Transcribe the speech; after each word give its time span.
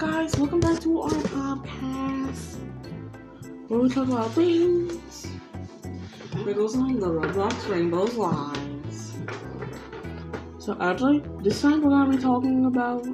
guys? 0.00 0.34
Welcome 0.36 0.60
back 0.60 0.80
to 0.80 1.02
our 1.02 1.10
podcast 1.10 2.56
where 3.68 3.80
we 3.80 3.90
talk 3.90 4.08
about 4.08 4.32
things. 4.32 5.26
Riddles 6.36 6.74
on 6.74 6.98
the 6.98 7.06
Roblox 7.06 7.68
Rainbow's 7.68 8.14
Lives. 8.14 9.18
So 10.58 10.74
actually, 10.80 11.22
this 11.42 11.60
time 11.60 11.82
we're 11.82 11.90
gonna 11.90 12.16
be 12.16 12.16
talking 12.16 12.64
about 12.64 13.06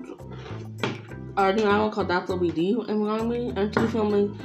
our 1.37 1.53
new 1.53 1.65
album 1.65 1.91
called 1.91 2.07
That's 2.07 2.31
What 2.31 2.39
We 2.39 2.53
Do, 2.53 2.83
and 2.83 3.01
we're 3.01 3.19
gonna 3.19 3.35
be 3.35 3.61
actually 3.61 3.89
filming 3.89 4.39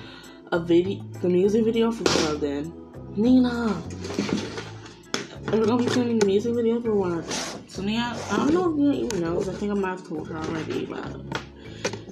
a 0.51 0.57
video, 0.57 1.03
the 1.21 1.29
music 1.29 1.63
video 1.63 1.91
for 1.91 2.05
one 2.05 2.33
of 2.33 2.41
them. 2.41 2.73
Nina! 3.15 3.79
And 5.45 5.59
we're 5.59 5.67
gonna 5.67 5.83
be 5.83 5.89
filming 5.89 6.17
the 6.17 6.25
music 6.25 6.55
video 6.55 6.81
for 6.81 6.95
one 6.95 7.19
of 7.19 7.27
them. 7.27 7.69
So 7.69 7.83
Nina, 7.83 8.17
I 8.31 8.37
don't 8.37 8.51
know 8.51 8.71
if 8.71 8.75
Nina 8.77 8.93
even 9.05 9.21
knows, 9.21 9.47
I 9.47 9.53
think 9.53 9.71
I 9.71 9.75
might 9.75 9.89
have 9.91 10.07
told 10.07 10.27
her 10.27 10.37
already, 10.37 10.87
but 10.87 11.40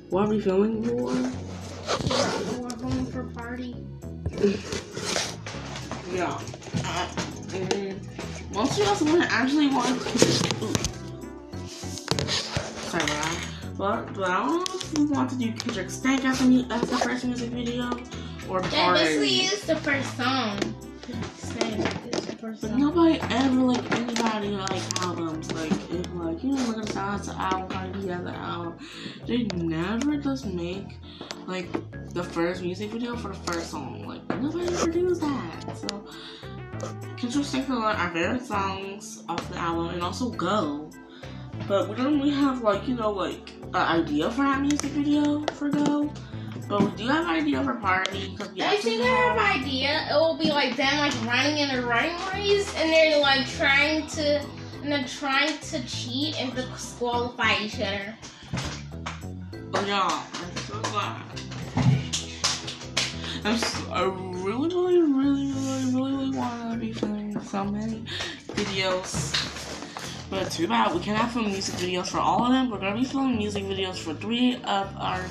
what 0.10 0.26
are 0.26 0.30
we 0.30 0.42
filming 0.42 0.84
for? 0.84 1.12
We're 2.60 2.70
going 2.78 3.06
for 3.08 3.24
party. 3.36 3.76
Yeah. 6.14 6.40
Uh, 6.86 7.08
mm, 7.50 8.54
most 8.54 8.80
of 8.80 8.88
us 8.88 9.02
would 9.02 9.22
actually 9.24 9.68
want 9.68 10.00
to. 10.02 10.08
Sorry 11.70 13.04
about 13.04 13.08
that. 13.08 13.46
But, 13.78 14.14
but 14.14 14.30
I 14.30 14.46
don't 14.46 14.68
know 14.68 14.76
if 14.76 14.98
we 14.98 15.06
want 15.06 15.30
to 15.30 15.36
do 15.38 15.52
Kendrick 15.54 15.90
Stank 15.90 16.26
as, 16.26 16.42
a, 16.42 16.46
mu- 16.46 16.66
as 16.70 16.82
the 16.82 16.98
first 16.98 17.24
music 17.26 17.50
video 17.52 17.92
or 18.50 18.62
That 18.62 18.72
party. 18.74 19.00
basically 19.04 19.38
is 19.46 19.62
the 19.62 19.76
first 19.78 20.18
song. 20.18 20.60
Same, 21.38 21.82
it's 21.82 22.26
the 22.26 22.36
first 22.38 22.62
But 22.62 22.76
nobody 22.76 23.20
ever 23.22 23.56
like 23.62 23.92
anybody 23.94 24.50
like 24.50 24.82
albums. 25.02 25.52
Like 25.54 25.72
if 25.72 26.09
like 26.20 26.44
you 26.44 26.52
know 26.52 26.64
look 26.68 26.78
at 26.78 27.24
the 27.24 27.34
album, 27.34 27.92
B 27.94 28.08
has 28.08 28.22
an 28.22 28.28
album. 28.28 28.78
They 29.26 29.44
never 29.56 30.18
just 30.18 30.46
make 30.46 30.98
like 31.48 31.72
the 32.14 32.24
first 32.24 32.62
music 32.62 32.92
video 32.92 33.16
for 33.16 33.30
the 33.30 33.52
first 33.52 33.72
song. 33.72 34.08
Like 34.08 34.28
nobody 34.42 34.68
ever 34.74 34.92
does 34.92 35.20
that. 35.20 35.78
So 35.78 36.06
Kendrick 37.18 37.46
Stank 37.46 37.64
is 37.66 37.70
one 37.70 37.78
of 37.80 38.00
our 38.00 38.10
favorite 38.12 38.46
songs 38.46 39.24
off 39.28 39.50
the 39.50 39.58
album 39.58 39.90
and 39.90 40.04
also 40.04 40.30
Go. 40.30 40.90
But 41.68 41.90
we 41.90 41.96
don't 41.96 42.20
really 42.20 42.32
have 42.32 42.62
like, 42.62 42.88
you 42.88 42.96
know, 42.96 43.12
like 43.12 43.52
an 43.74 43.76
idea 43.76 44.32
for 44.32 44.44
that 44.44 44.62
music 44.62 44.92
video 44.92 45.44
for 45.54 45.70
Go. 45.70 46.12
But 46.68 46.82
we 46.84 46.92
do 46.92 47.08
have 47.08 47.26
an 47.26 47.32
idea 47.32 47.64
for 47.64 47.74
Party 47.74 48.30
because 48.30 48.54
we 48.54 48.62
I 48.62 48.78
think 48.78 49.02
I 49.02 49.08
have 49.08 49.38
an 49.38 49.62
idea. 49.62 50.08
It 50.12 50.14
will 50.14 50.38
be 50.38 50.50
like 50.50 50.76
them 50.76 50.98
like 51.00 51.14
running 51.26 51.58
in 51.58 51.72
a 51.72 51.82
running 51.82 52.16
race 52.32 52.74
and 52.76 52.90
they're 52.90 53.20
like 53.20 53.48
trying 53.48 54.06
to 54.08 54.46
trying 55.20 55.58
to 55.60 55.86
cheat 55.86 56.42
and 56.42 56.56
disqualify 56.56 57.58
each 57.62 57.76
other. 57.76 58.16
Oh 59.76 59.86
yeah, 59.86 60.24
I'm 60.34 60.56
so 60.58 60.80
glad. 60.90 61.22
I'm 63.46 63.58
so, 63.58 63.92
I 63.92 64.04
really, 64.04 64.76
really, 64.76 65.02
really, 65.02 65.52
really, 65.52 65.94
really, 65.94 66.16
really 66.16 66.38
want 66.38 66.74
to 66.74 66.78
be 66.80 66.92
filming 66.92 67.40
so 67.42 67.66
many 67.66 68.04
videos. 68.48 69.69
But 70.30 70.52
too 70.52 70.68
bad 70.68 70.94
we 70.94 71.02
cannot 71.02 71.32
film 71.32 71.48
music 71.52 71.76
videos 71.76 72.08
for 72.08 72.20
all 72.20 72.46
of 72.46 72.52
them. 72.52 72.70
We're 72.70 72.80
gonna 72.80 73.00
be 73.00 73.06
filming 73.06 73.38
music 73.38 73.64
videos 73.64 73.98
for 73.98 74.14
three 74.14 74.56
of 74.64 74.96
our, 74.98 75.24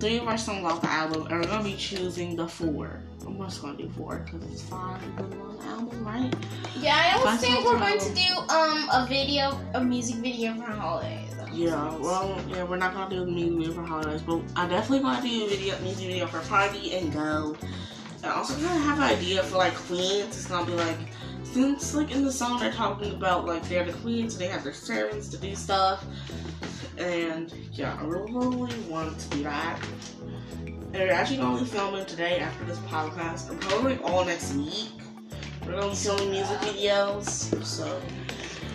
three 0.00 0.18
of 0.18 0.26
our 0.26 0.36
songs 0.36 0.64
off 0.64 0.80
the 0.80 0.90
album, 0.90 1.26
and 1.28 1.40
we're 1.40 1.46
gonna 1.46 1.62
be 1.62 1.76
choosing 1.76 2.34
the 2.34 2.48
four. 2.48 3.00
I'm 3.24 3.38
just 3.38 3.62
gonna 3.62 3.76
do 3.76 3.88
four 3.90 4.24
because 4.24 4.42
it's 4.50 4.62
five 4.62 5.02
in 5.02 5.38
one 5.38 5.60
album, 5.66 6.04
right? 6.04 6.34
Yeah, 6.80 7.14
I 7.14 7.22
Five 7.22 7.40
think 7.40 7.64
we're 7.64 7.78
going 7.78 8.00
to 8.00 8.14
do 8.14 8.34
um 8.48 8.88
a 8.92 9.06
video, 9.08 9.60
a 9.74 9.84
music 9.84 10.16
video 10.16 10.54
for 10.54 10.62
holidays. 10.62 11.34
Yeah, 11.52 11.94
well, 11.98 12.40
yeah, 12.48 12.64
we're 12.64 12.76
not 12.76 12.94
gonna 12.94 13.14
do 13.14 13.22
a 13.22 13.26
music 13.26 13.58
video 13.58 13.72
for 13.74 13.82
holidays, 13.82 14.22
but 14.22 14.40
I 14.56 14.66
definitely 14.66 15.00
gonna 15.00 15.22
do 15.22 15.44
a 15.44 15.48
video, 15.48 15.78
music 15.80 16.06
video 16.06 16.26
for 16.26 16.40
party 16.48 16.94
and 16.94 17.12
go. 17.12 17.56
I 18.24 18.30
also 18.30 18.54
kind 18.54 18.66
of 18.66 18.82
have 18.82 18.98
an 18.98 19.04
idea 19.04 19.44
for 19.44 19.58
like 19.58 19.74
queens. 19.74 20.36
It's 20.36 20.46
gonna 20.46 20.66
be 20.66 20.72
like 20.72 20.98
since 21.52 21.94
like 21.94 22.10
in 22.10 22.24
the 22.24 22.32
song 22.32 22.60
they're 22.60 22.72
talking 22.72 23.12
about 23.12 23.46
like 23.46 23.62
they're 23.68 23.84
the 23.84 23.92
queens, 23.94 24.34
so 24.34 24.38
they 24.38 24.48
have 24.48 24.64
their 24.64 24.72
servants 24.72 25.28
to 25.28 25.36
do 25.38 25.54
stuff. 25.54 26.04
And 26.96 27.52
yeah, 27.72 27.96
I 28.00 28.04
really, 28.04 28.32
really 28.32 28.80
want 28.88 29.18
to 29.18 29.28
do 29.30 29.42
that. 29.44 29.78
And 30.64 30.94
we're 30.94 31.12
actually 31.12 31.38
gonna 31.38 31.60
be 31.60 31.66
filming 31.66 32.06
today 32.06 32.38
after 32.40 32.64
this 32.64 32.78
podcast, 32.80 33.50
and 33.50 33.60
probably 33.60 33.98
all 33.98 34.24
next 34.24 34.54
week. 34.54 34.90
We're 35.66 35.72
gonna 35.74 35.90
be 35.90 35.96
filming 35.96 36.30
music 36.30 36.58
videos, 36.58 37.64
so 37.64 38.00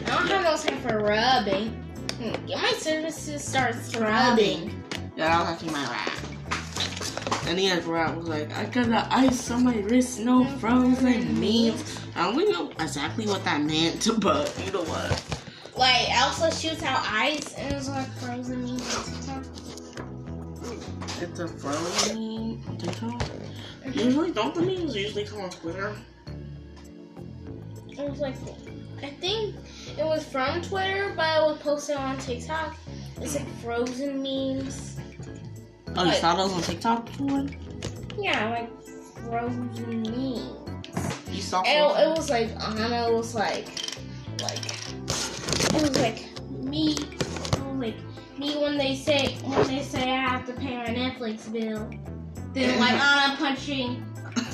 I 0.05 0.09
don't 0.09 0.27
have 0.27 0.43
no 0.43 0.55
time 0.57 0.81
for 0.81 0.99
rubbing. 0.99 1.69
Hmm, 2.19 2.45
Get 2.45 2.61
my 2.61 2.71
services 2.77 3.43
start 3.43 3.75
rubbing. 3.99 4.83
Yeah, 5.15 5.27
that 5.27 5.39
was 5.39 5.49
actually 5.49 5.71
my 5.71 5.83
rap. 5.89 6.11
And 7.45 7.59
the 7.59 7.71
other 7.71 7.91
rap 7.91 8.15
was 8.15 8.27
like, 8.27 8.55
I 8.55 8.65
got 8.65 8.87
the 8.87 9.13
ice 9.13 9.51
on 9.51 9.65
my 9.65 9.77
wrist, 9.77 10.19
no 10.19 10.45
frozen 10.59 11.39
memes. 11.39 11.99
I 12.15 12.23
don't 12.23 12.37
really 12.37 12.53
know 12.53 12.71
exactly 12.79 13.27
what 13.27 13.43
that 13.43 13.61
meant, 13.61 14.07
but 14.19 14.53
you 14.65 14.71
know 14.71 14.83
what? 14.83 15.23
Like 15.75 16.09
Elsa 16.11 16.55
shoots 16.55 16.83
out 16.83 17.03
ice 17.03 17.53
and 17.55 17.73
it's 17.73 17.89
like 17.89 18.07
frozen 18.13 18.63
meat 18.63 18.81
on 19.29 19.43
It's 21.19 21.39
a 21.39 21.47
frozen 21.47 22.19
meme 22.19 22.69
on 22.69 22.77
TikTok. 22.77 23.23
Usually, 23.91 24.31
don't 24.31 24.55
the 24.55 24.61
memes 24.61 24.95
usually 24.95 25.25
come 25.25 25.41
on 25.41 25.49
Twitter? 25.49 25.95
It 27.89 28.09
was 28.09 28.19
like 28.19 28.35
I 29.03 29.09
think 29.09 29.55
it 29.97 30.05
was 30.05 30.23
from 30.23 30.61
Twitter, 30.61 31.11
but 31.15 31.37
it 31.37 31.41
was 31.41 31.57
posted 31.59 31.97
on 31.97 32.17
TikTok. 32.19 32.75
It's 33.19 33.35
like 33.35 33.47
frozen 33.57 34.21
memes. 34.23 34.92
Oh, 35.95 36.05
you 36.05 36.13
saw 36.13 36.35
those 36.35 36.53
on 36.53 36.61
TikTok 36.61 37.05
before? 37.05 37.45
Yeah, 38.17 38.49
like 38.49 38.69
frozen 39.29 40.01
memes. 40.03 41.27
You 41.31 41.41
saw 41.41 41.61
And 41.63 41.89
those? 41.91 41.97
it, 41.97 42.03
it 42.03 42.17
was 42.17 42.29
like 42.29 42.79
Anna 42.79 43.11
was 43.11 43.35
like 43.35 43.67
like 44.41 44.65
it 44.65 45.81
was 45.81 45.97
like 45.99 46.25
me 46.49 46.93
it 46.93 47.59
was 47.59 47.75
like 47.77 47.95
me 48.37 48.55
when 48.57 48.77
they 48.77 48.95
say 48.95 49.35
when 49.43 49.67
they 49.67 49.81
say 49.83 50.03
I 50.11 50.17
have 50.17 50.45
to 50.47 50.53
pay 50.53 50.77
my 50.77 50.85
Netflix 50.85 51.51
bill. 51.51 51.89
Then 52.53 52.79
like 52.79 52.93
Anna 52.93 53.35
punching 53.37 54.03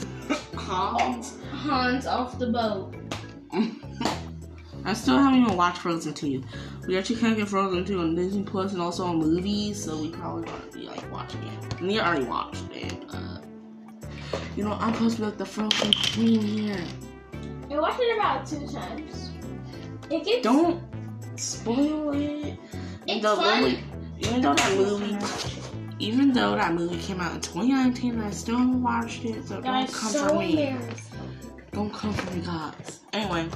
Hans? 0.55 1.37
Hans 1.51 2.05
off 2.05 2.37
the 2.39 2.47
boat. 2.47 2.95
I 4.85 4.93
still 4.93 5.17
haven't 5.17 5.41
even 5.41 5.57
watched 5.57 5.79
Frozen 5.79 6.13
2. 6.13 6.41
We 6.89 6.97
actually 6.97 7.17
can't 7.17 7.37
get 7.37 7.47
Frozen 7.47 7.85
2 7.85 7.99
on 7.99 8.15
Disney 8.15 8.41
Plus 8.41 8.73
and 8.73 8.81
also 8.81 9.05
on 9.05 9.19
movies, 9.19 9.83
so 9.83 9.95
we 9.95 10.09
probably 10.09 10.45
gonna 10.45 10.71
be 10.73 10.87
like 10.87 11.11
watching 11.11 11.43
it. 11.43 11.79
And 11.79 11.91
you 11.91 11.99
already 11.99 12.25
watched 12.25 12.63
it. 12.73 12.95
Uh, 13.13 13.37
you 14.55 14.63
know, 14.63 14.71
I'm 14.73 14.95
supposed 14.95 15.17
to 15.17 15.21
be 15.21 15.25
like 15.27 15.37
the 15.37 15.45
Frozen 15.45 15.93
Queen 16.15 16.41
here. 16.41 16.83
I 17.69 17.79
watched 17.79 17.99
it 17.99 18.17
about 18.17 18.47
two 18.47 18.67
times. 18.67 19.29
It 20.09 20.25
gets 20.25 20.41
Don't 20.41 20.81
spoil 21.35 22.11
it. 22.13 22.57
It's 23.05 23.21
The 23.21 23.35
fun. 23.35 23.61
movie- 23.61 23.83
even 24.21 24.41
though 24.41 24.55
that 24.55 24.75
movie, 24.75 25.17
even 25.99 26.33
though 26.33 26.55
that 26.55 26.73
movie 26.73 26.97
came 26.97 27.21
out 27.21 27.35
in 27.35 27.41
2019, 27.41 28.19
I 28.19 28.31
still 28.31 28.57
haven't 28.57 28.81
watched 28.81 29.25
it. 29.25 29.47
So 29.47 29.61
don't 29.61 29.93
come 29.93 30.11
so 30.11 30.29
for 30.29 30.39
me. 30.39 30.75
Don't 31.71 31.93
come 31.93 32.13
for 32.13 32.35
me, 32.35 32.41
guys. 32.43 33.01
Anyway, 33.13 33.47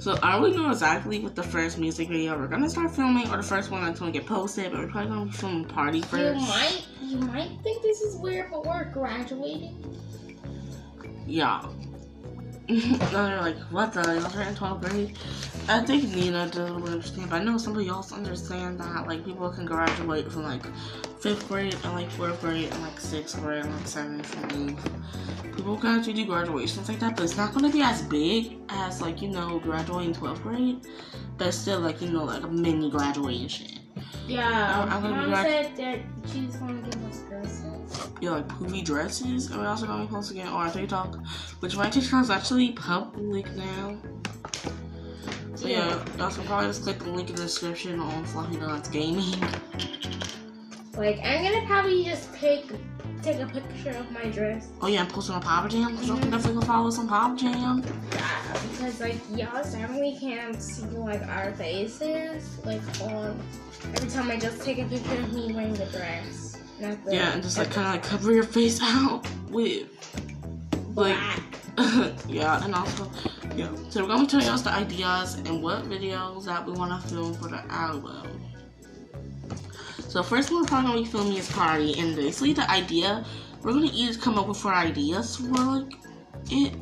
so 0.00 0.16
are 0.22 0.40
we 0.40 0.50
know 0.52 0.70
exactly 0.70 1.20
what 1.20 1.36
the 1.36 1.42
first 1.42 1.78
music 1.78 2.08
video 2.08 2.38
we're 2.38 2.46
gonna 2.46 2.70
start 2.70 2.90
filming, 2.90 3.28
or 3.30 3.36
the 3.36 3.42
first 3.42 3.70
one 3.70 3.84
that's 3.84 4.00
gonna 4.00 4.10
get 4.10 4.26
posted? 4.26 4.72
But 4.72 4.80
we're 4.80 4.88
probably 4.88 5.10
gonna 5.10 5.26
be 5.26 5.32
filming 5.32 5.64
party 5.66 6.00
first. 6.00 6.40
You 6.40 6.46
might 6.48 6.86
you 7.02 7.16
might 7.18 7.50
think 7.62 7.82
this 7.82 8.00
is 8.00 8.16
weird, 8.16 8.50
but 8.50 8.64
we're 8.64 8.84
graduating. 8.84 9.76
Yeah. 11.26 11.66
No, 13.12 13.26
they're 13.26 13.40
like, 13.40 13.58
what 13.70 13.92
the? 13.92 14.00
Y'all 14.02 14.38
are 14.38 14.42
in 14.42 14.54
12th 14.54 14.80
grade? 14.88 15.18
I 15.68 15.80
think 15.80 16.04
Nina 16.14 16.46
doesn't 16.46 16.82
understand, 16.84 17.30
but 17.30 17.40
I 17.40 17.44
know 17.44 17.58
some 17.58 17.76
of 17.76 17.82
y'all 17.84 18.06
understand 18.14 18.78
that. 18.78 19.08
Like, 19.08 19.24
people 19.24 19.48
can 19.50 19.66
graduate 19.66 20.30
from 20.30 20.44
like 20.44 20.62
5th 21.20 21.48
grade 21.48 21.74
and 21.82 21.94
like 21.94 22.08
4th 22.10 22.40
grade 22.40 22.72
and 22.72 22.82
like 22.82 22.96
6th 23.00 23.40
grade 23.42 23.64
and 23.64 23.74
like 23.74 23.84
7th 23.86 24.54
and 24.54 24.78
8th. 24.78 25.56
People 25.56 25.76
can 25.78 25.98
actually 25.98 26.12
do 26.12 26.26
graduations 26.26 26.88
like 26.88 27.00
that, 27.00 27.16
but 27.16 27.24
it's 27.24 27.36
not 27.36 27.52
gonna 27.52 27.70
be 27.70 27.82
as 27.82 28.02
big 28.02 28.58
as 28.68 29.02
like, 29.02 29.20
you 29.20 29.28
know, 29.28 29.58
graduating 29.58 30.14
12th 30.14 30.42
grade. 30.42 30.86
But 31.38 31.48
it's 31.48 31.56
still 31.58 31.80
like, 31.80 32.00
you 32.00 32.10
know, 32.10 32.24
like 32.24 32.44
a 32.44 32.48
mini 32.48 32.88
graduation. 32.88 33.80
Yeah, 34.28 34.86
I'm 34.88 35.02
gonna 35.02 35.08
be 35.08 35.20
mom 35.20 35.30
grad- 35.30 35.46
said 35.46 35.76
that 35.76 35.98
she's 36.32 36.54
gonna 36.54 36.80
give 36.82 37.04
us 37.10 37.22
dresses. 38.20 38.22
Yeah, 38.22 38.30
like 38.30 38.48
poofy 38.48 38.84
dresses. 38.84 39.50
And 39.50 39.60
we're 39.60 39.68
also 39.68 39.86
gonna 39.86 40.04
be 40.04 40.10
posting 40.10 40.38
it 40.38 40.46
on 40.46 40.66
our 40.66 40.70
TikTok, 40.70 41.18
which 41.60 41.76
my 41.76 41.90
TikTok 41.90 42.24
is 42.24 42.30
actually 42.30 42.72
public 42.72 43.50
now. 43.54 43.96
So 45.54 45.68
yeah, 45.68 46.02
y'all 46.16 46.30
can 46.30 46.44
probably 46.44 46.68
just 46.68 46.82
click 46.82 46.98
the 46.98 47.10
link 47.10 47.28
in 47.28 47.36
the 47.36 47.42
description 47.42 48.00
on 48.00 48.24
Fluffy 48.24 48.56
Nuts 48.56 48.88
Gaming. 48.88 49.40
Like 50.94 51.18
I'm 51.22 51.44
gonna 51.44 51.66
probably 51.66 52.04
just 52.04 52.32
take 52.34 52.72
take 53.22 53.38
a 53.40 53.46
picture 53.46 53.90
of 53.90 54.10
my 54.10 54.24
dress. 54.30 54.68
Oh 54.80 54.86
yeah, 54.86 55.02
I'm 55.02 55.08
posting 55.08 55.34
on 55.34 55.42
Pop 55.42 55.68
Jam, 55.68 55.96
so 55.96 56.02
y'all 56.02 56.16
can 56.16 56.24
mm-hmm. 56.24 56.30
definitely 56.30 56.66
follow 56.66 56.88
us 56.88 56.98
on 56.98 57.08
Pop 57.08 57.38
Jam. 57.38 57.84
Yeah. 58.12 58.60
because 58.70 59.00
like 59.00 59.18
y'all 59.30 59.62
definitely 59.62 60.16
can't 60.18 60.60
see 60.60 60.84
like 60.84 61.22
our 61.28 61.52
faces 61.52 62.58
like 62.64 62.82
on 63.02 63.38
every 63.94 64.08
time 64.08 64.30
I 64.30 64.38
just 64.38 64.62
take 64.62 64.78
a 64.78 64.84
picture 64.84 65.18
of 65.18 65.32
me 65.32 65.52
wearing 65.52 65.74
the 65.74 65.86
dress. 65.86 66.49
Not 66.80 67.04
the, 67.04 67.14
Yeah, 67.14 67.32
and 67.32 67.42
just 67.42 67.58
like 67.58 67.70
kind 67.70 67.86
of 67.86 67.94
like 67.94 68.02
cover 68.02 68.32
your 68.32 68.44
face 68.44 68.80
out 68.82 69.26
with 69.50 69.88
like 70.94 71.16
yeah, 72.28 72.64
and 72.64 72.74
also 72.74 73.10
yeah. 73.54 73.74
So 73.88 74.02
we're 74.02 74.08
gonna 74.08 74.26
tell 74.26 74.42
y'all 74.42 74.58
the 74.58 74.70
ideas 74.70 75.34
and 75.34 75.62
what 75.62 75.84
videos 75.84 76.44
that 76.46 76.64
we 76.66 76.72
want 76.72 77.00
to 77.02 77.08
film 77.08 77.34
for 77.34 77.48
the 77.48 77.62
album. 77.70 78.40
So 80.08 80.22
first 80.22 80.50
one 80.50 80.62
we're 80.62 80.66
probably 80.66 80.90
gonna 80.90 81.02
be 81.02 81.08
filming 81.08 81.36
is 81.36 81.50
Party, 81.52 81.98
and 81.98 82.16
basically 82.16 82.52
the 82.52 82.68
idea 82.70 83.24
we're 83.62 83.72
gonna 83.72 83.90
each 83.92 84.20
come 84.20 84.38
up 84.38 84.48
with 84.48 84.56
four 84.56 84.74
ideas 84.74 85.36
for 85.36 85.48
like 85.48 85.92
it. 86.50 86.74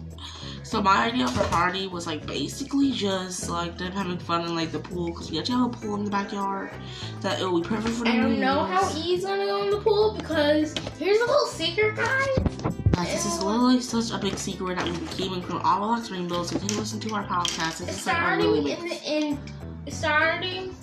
So 0.68 0.82
my 0.82 1.06
idea 1.06 1.26
for 1.28 1.44
party 1.44 1.86
was 1.86 2.06
like 2.06 2.26
basically 2.26 2.92
just 2.92 3.48
like 3.48 3.78
them 3.78 3.90
having 3.90 4.18
fun 4.18 4.44
in 4.44 4.54
like 4.54 4.70
the 4.70 4.78
pool 4.78 5.06
because 5.06 5.30
we 5.30 5.38
actually 5.38 5.56
have 5.56 5.72
a 5.72 5.76
pool 5.78 5.94
in 5.94 6.04
the 6.04 6.10
backyard 6.10 6.72
that 7.22 7.40
it 7.40 7.44
will 7.46 7.62
be 7.62 7.66
perfect 7.66 7.94
for 7.94 8.06
I 8.06 8.12
them. 8.12 8.22
don't 8.24 8.40
know 8.40 8.64
how 8.64 8.86
he's 8.88 9.24
gonna 9.24 9.46
go 9.46 9.62
in 9.62 9.70
the 9.70 9.80
pool 9.80 10.14
because 10.18 10.74
here's 10.98 11.16
a 11.20 11.24
little 11.24 11.46
secret, 11.46 11.96
guys. 11.96 12.36
Like, 12.98 13.08
this 13.08 13.24
is 13.24 13.42
literally 13.42 13.80
such 13.80 14.10
a 14.10 14.18
big 14.18 14.36
secret 14.36 14.76
that 14.76 14.84
we've 14.84 14.98
been 14.98 15.08
keeping 15.08 15.40
from 15.40 15.62
all 15.64 15.84
of 15.84 16.00
Lux 16.00 16.10
Rainbows. 16.10 16.52
You 16.52 16.58
can 16.58 16.76
listen 16.76 17.00
to 17.00 17.14
our 17.14 17.24
podcast. 17.24 17.80
It's 17.88 18.04
like 18.06 18.16
starting 18.16 18.68
in 18.68 18.88
the 18.88 19.00
in 19.06 19.38
starting 19.90 20.76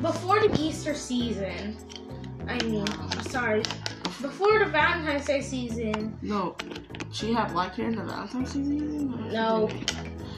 before 0.00 0.38
the 0.38 0.56
Easter 0.56 0.94
season. 0.94 1.76
I 2.48 2.58
mean, 2.64 2.84
I'm 2.88 3.22
sorry, 3.22 3.62
before 4.22 4.58
the 4.58 4.66
Valentine's 4.66 5.26
Day 5.26 5.40
season. 5.40 6.16
No, 6.22 6.56
she 7.12 7.32
had 7.32 7.52
black 7.52 7.74
hair 7.74 7.88
in 7.88 7.96
the 7.96 8.04
Valentine's 8.04 8.52
season. 8.52 9.32
No. 9.32 9.68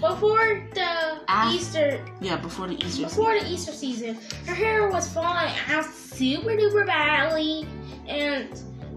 Before 0.01 0.63
the. 0.75 1.21
Easter, 1.53 2.05
Yeah, 2.21 2.37
before 2.37 2.69
the 2.69 2.77
Easter. 2.85 3.03
before 3.05 3.39
the 3.39 3.47
Easter 3.51 3.73
season, 3.73 4.17
her 4.47 4.55
hair 4.55 4.89
was 4.89 5.13
falling 5.13 5.53
out 5.69 5.85
super 5.85 6.51
duper 6.51 6.87
badly, 6.87 7.67
and 8.07 8.49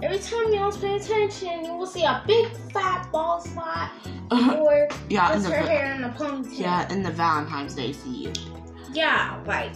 every 0.03 0.19
time 0.19 0.53
y'all 0.53 0.71
pay 0.71 0.95
attention, 0.97 1.65
you 1.65 1.73
will 1.75 1.87
see 1.87 2.03
a 2.03 2.23
big 2.27 2.47
fat 2.71 3.09
bald 3.11 3.43
spot 3.43 3.91
season. 4.03 4.19
or 4.59 4.87
yeah, 5.09 5.33
just 5.33 5.47
her 5.47 5.61
va- 5.63 5.67
hair 5.69 5.93
in 5.95 6.03
a 6.03 6.09
ponytail. 6.09 6.59
yeah 6.59 6.91
in 6.93 7.01
the 7.03 7.11
Valentine's 7.11 7.73
Day 7.75 7.93
season. 7.93 8.33
Yeah, 8.93 9.41
like, 9.47 9.75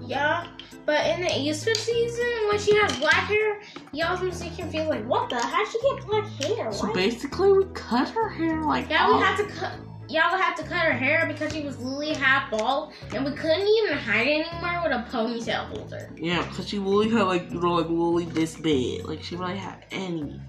yeah. 0.00 0.46
But 0.88 1.06
in 1.06 1.20
the 1.20 1.38
Easter 1.38 1.74
season, 1.74 2.24
when 2.48 2.58
she 2.58 2.74
has 2.76 2.96
black 2.96 3.28
hair, 3.28 3.60
y'all 3.92 4.16
be 4.16 4.30
confused, 4.30 4.88
like, 4.88 5.04
what 5.04 5.28
the? 5.28 5.38
How'd 5.38 5.68
she 5.68 5.78
get 5.82 6.06
black 6.06 6.26
hair? 6.42 6.72
So 6.72 6.86
Why? 6.86 6.94
basically, 6.94 7.52
we 7.52 7.64
cut 7.74 8.08
her 8.08 8.30
hair 8.30 8.62
like 8.62 8.88
Yeah, 8.88 9.12
we 9.14 9.20
had 9.20 9.36
to 9.36 9.44
cut. 9.48 9.72
Y'all 10.08 10.32
would 10.32 10.40
have 10.40 10.56
to 10.56 10.62
cut 10.62 10.78
her 10.78 10.92
hair 10.92 11.26
because 11.28 11.52
she 11.52 11.62
was 11.62 11.78
literally 11.78 12.14
half 12.14 12.50
bald, 12.50 12.94
and 13.14 13.22
we 13.22 13.32
couldn't 13.32 13.68
even 13.68 13.98
hide 13.98 14.28
anymore 14.28 14.80
with 14.82 14.92
a 14.92 15.06
ponytail 15.12 15.66
holder. 15.66 16.10
Yeah, 16.16 16.40
because 16.48 16.66
she 16.66 16.78
really 16.78 17.10
had 17.10 17.24
like 17.24 17.50
you 17.50 17.60
know 17.60 17.74
like 17.74 17.90
really 17.90 18.24
this 18.24 18.56
big. 18.56 19.06
Like 19.06 19.22
she 19.22 19.36
really 19.36 19.58
had 19.58 19.84
any. 19.90 20.40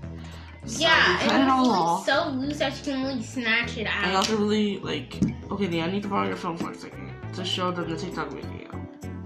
So 0.63 0.79
yeah, 0.79 1.19
and 1.21 1.43
it 1.43 1.49
all 1.49 1.67
was 1.67 1.77
off. 1.77 2.05
so 2.05 2.29
loose 2.29 2.59
that 2.59 2.77
you 2.77 2.93
can 2.93 3.03
really 3.03 3.23
snatch 3.23 3.77
it 3.77 3.87
I 3.87 4.11
out. 4.11 4.15
also 4.15 4.37
really 4.37 4.79
like. 4.79 5.21
Okay, 5.51 5.67
yeah, 5.67 5.83
I 5.83 5.91
need 5.91 6.03
to 6.03 6.07
borrow 6.07 6.27
your 6.29 6.37
phone 6.37 6.55
for 6.55 6.71
a 6.71 6.75
second 6.75 7.11
to 7.33 7.43
show 7.43 7.71
them 7.71 7.89
the 7.89 7.97
TikTok 7.97 8.31
video. 8.31 8.58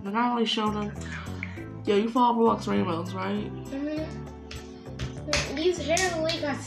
But 0.03 0.13
not 0.13 0.31
only 0.31 0.45
show 0.45 0.69
them. 0.69 0.91
Yeah, 1.85 1.95
you 1.95 2.09
follow 2.09 2.55
Roblox 2.55 2.67
Rainbows, 2.67 3.13
right? 3.13 3.51
Mhm. 3.65 4.05
These 5.55 5.77
hair 5.85 6.11
really 6.17 6.39
got 6.41 6.57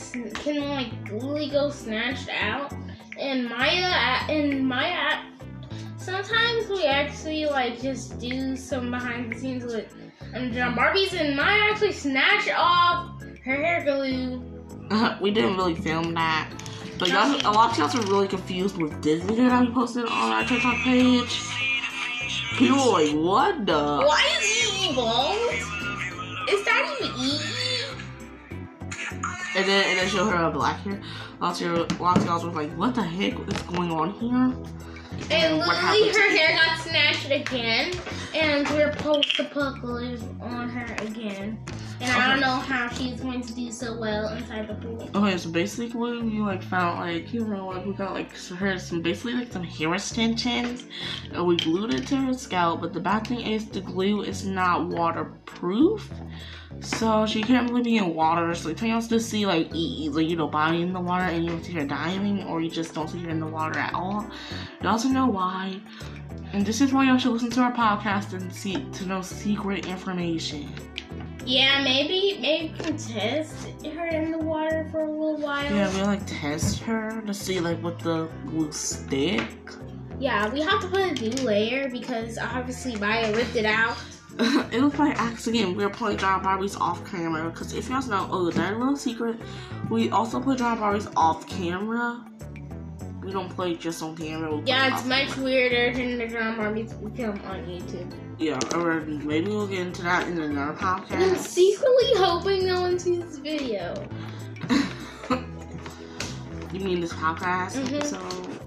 can 0.43 0.69
like 0.69 0.91
really 1.11 1.49
go 1.49 1.69
snatched 1.69 2.29
out, 2.29 2.73
and 3.19 3.47
Maya 3.49 4.19
and 4.29 4.67
Maya. 4.67 5.19
Sometimes 5.97 6.69
we 6.69 6.85
actually 6.85 7.45
like 7.45 7.79
just 7.81 8.19
do 8.19 8.55
some 8.55 8.89
behind 8.91 9.31
the 9.31 9.39
scenes 9.39 9.65
with 9.65 9.93
Underground 10.33 10.75
Barbies, 10.77 11.13
and 11.13 11.35
Maya 11.35 11.71
actually 11.71 11.91
snatched 11.91 12.51
off 12.55 13.21
her 13.45 13.55
hair 13.55 13.83
glue. 13.83 14.41
we 15.21 15.31
didn't 15.31 15.57
really 15.57 15.75
film 15.75 16.13
that. 16.13 16.49
But 16.97 17.09
y'all, 17.09 17.35
a 17.45 17.51
lot 17.51 17.71
of 17.71 17.77
y'all 17.77 18.03
are 18.03 18.11
really 18.11 18.27
confused 18.27 18.77
with 18.77 18.99
Disney 19.01 19.35
that 19.35 19.61
we 19.61 19.71
posted 19.71 20.05
on 20.05 20.31
our 20.31 20.43
TikTok 20.45 20.77
page. 20.77 21.39
People 22.57 22.77
were 22.77 23.03
like, 23.03 23.13
what 23.15 23.65
the? 23.65 23.73
Why 24.05 24.23
is 24.39 24.45
he 24.45 24.95
bald? 24.95 25.37
Is 26.49 26.65
that 26.65 26.97
even 27.01 27.15
E? 27.19 27.39
And 29.55 29.67
then 29.67 29.85
and 29.89 29.99
then 29.99 30.07
show 30.07 30.25
her 30.25 30.45
a 30.45 30.51
black 30.51 30.79
hair. 30.81 31.01
Lots 31.39 31.61
of 31.61 31.67
your- 31.67 31.87
lots 31.99 32.21
of 32.21 32.25
y'all 32.25 32.45
was 32.45 32.55
like, 32.55 32.71
what 32.77 32.95
the 32.95 33.03
heck 33.03 33.33
is 33.47 33.61
going 33.63 33.91
on 33.91 34.13
here? 34.13 34.55
And 35.31 35.57
what 35.57 35.83
literally 35.83 36.09
her 36.13 36.29
hair 36.37 36.57
got 36.57 36.79
snatched 36.79 37.31
again, 37.31 37.91
and 38.35 38.67
we're 38.69 38.93
post-apocalypse 38.93 40.23
on 40.41 40.69
her 40.69 40.93
again. 41.05 41.57
And 41.99 42.11
I 42.11 42.29
don't 42.29 42.41
know 42.41 42.47
how 42.47 42.89
she's 42.89 43.19
going 43.19 43.41
to 43.41 43.53
do 43.53 43.71
so 43.71 43.97
well 43.99 44.29
inside 44.29 44.67
the 44.67 44.75
pool. 44.75 45.09
Okay, 45.15 45.37
so 45.37 45.49
basically 45.49 46.21
we 46.21 46.39
like 46.39 46.61
found 46.61 46.99
like 46.99 47.33
you 47.33 47.45
know 47.45 47.67
like 47.67 47.85
we 47.85 47.93
got 47.93 48.13
like 48.13 48.35
her 48.37 48.77
some 48.77 49.01
basically 49.01 49.33
like 49.33 49.51
some 49.51 49.63
hair 49.63 49.93
extensions 49.95 50.85
and 51.33 51.45
we 51.45 51.57
glued 51.57 51.93
it 51.93 52.05
to 52.07 52.15
her 52.17 52.33
scalp. 52.33 52.81
But 52.81 52.93
the 52.93 52.99
bad 52.99 53.25
thing 53.25 53.41
is 53.41 53.65
the 53.67 53.81
glue 53.81 54.21
is 54.21 54.45
not 54.45 54.87
waterproof, 54.87 56.11
so 56.81 57.25
she 57.25 57.41
can't 57.41 57.69
really 57.69 57.81
be 57.81 57.97
in 57.97 58.13
water. 58.13 58.53
So 58.53 58.69
you 58.69 58.91
else 58.91 59.07
to 59.07 59.19
see 59.19 59.45
like 59.47 59.73
e 59.73 60.09
like 60.09 60.29
you 60.29 60.35
know 60.35 60.47
body 60.47 60.83
in 60.83 60.93
the 60.93 60.99
water 60.99 61.25
and 61.25 61.43
you 61.43 61.49
don't 61.49 61.63
see 61.63 61.73
her 61.73 61.85
diving 61.85 62.43
or 62.43 62.61
you 62.61 62.69
just 62.69 62.93
don't 62.93 63.09
see 63.09 63.23
her 63.23 63.29
in 63.29 63.39
the 63.39 63.47
water 63.47 63.79
at 63.79 63.93
all. 63.95 64.29
You 64.81 64.89
also 64.89 65.07
know 65.07 65.27
why. 65.27 65.81
And 66.53 66.65
this 66.65 66.79
is 66.79 66.93
why 66.93 67.05
y'all 67.05 67.17
should 67.17 67.33
listen 67.33 67.49
to 67.51 67.61
our 67.61 67.73
podcast 67.73 68.33
and 68.33 68.53
see 68.53 68.85
to 68.93 69.05
know 69.05 69.21
secret 69.21 69.85
information. 69.87 70.71
Yeah, 71.47 71.81
maybe 71.81 72.37
maybe 72.41 72.73
we 72.73 72.77
can 72.77 72.97
test 72.97 73.69
her 73.85 74.07
in 74.07 74.33
the 74.33 74.37
water 74.37 74.85
for 74.91 75.05
a 75.05 75.09
little 75.09 75.37
while. 75.37 75.63
Yeah, 75.73 75.89
we 75.95 76.01
like 76.01 76.19
test 76.25 76.79
her 76.79 77.21
to 77.25 77.33
see 77.33 77.61
like 77.61 77.81
what 77.81 77.99
the 77.99 78.27
glue 78.47 78.69
stick. 78.73 79.47
Yeah, 80.19 80.51
we 80.51 80.61
have 80.61 80.81
to 80.81 80.87
put 80.89 80.99
a 80.99 81.13
new 81.13 81.31
layer 81.45 81.89
because 81.89 82.37
obviously 82.37 82.97
Maya 82.97 83.33
ripped 83.33 83.55
it 83.55 83.63
out. 83.65 83.95
it 84.39 84.81
looks 84.81 84.99
like 84.99 85.17
accident. 85.17 85.77
We 85.77 85.85
were 85.85 85.89
playing 85.89 86.17
Drama 86.17 86.43
Barbies 86.43 86.77
off 86.81 87.09
camera 87.09 87.49
because 87.49 87.71
if 87.73 87.87
you 87.87 87.95
guys 87.95 88.09
know, 88.09 88.27
oh, 88.29 88.51
that 88.51 88.77
little 88.77 88.97
secret, 88.97 89.37
we 89.89 90.09
also 90.09 90.41
play 90.41 90.57
Drama 90.57 90.81
Barbies 90.81 91.09
off 91.15 91.47
camera. 91.47 92.25
We 93.23 93.31
don't 93.31 93.49
play 93.49 93.75
just 93.75 94.03
on 94.03 94.17
camera. 94.17 94.61
Yeah, 94.65 94.93
it's 94.93 95.05
much 95.05 95.29
camera. 95.29 95.45
weirder 95.45 95.97
than 95.97 96.17
the 96.17 96.27
drama 96.27 96.61
Barbies 96.61 96.99
we 96.99 97.09
film 97.15 97.39
on 97.45 97.63
YouTube. 97.65 98.26
Yeah, 98.39 98.59
or 98.75 99.01
maybe 99.01 99.47
we'll 99.47 99.67
get 99.67 99.79
into 99.79 100.03
that 100.03 100.27
in 100.27 100.39
another 100.39 100.73
podcast. 100.77 101.11
I'm 101.13 101.35
secretly 101.37 102.09
hoping 102.17 102.67
no 102.67 102.81
one 102.81 102.99
sees 102.99 103.23
this 103.25 103.37
video. 103.39 104.07
you 106.71 106.79
mean 106.79 106.99
this 106.99 107.13
podcast 107.13 107.77
Mhm. 107.81 107.95
episode? 107.95 108.59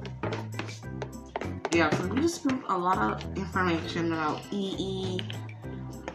Yeah, 1.72 1.88
so 1.90 2.06
we 2.08 2.20
just 2.20 2.36
spent 2.42 2.62
a 2.68 2.76
lot 2.76 2.98
of 2.98 3.36
information 3.38 4.12
about 4.12 4.40
EE 4.50 5.20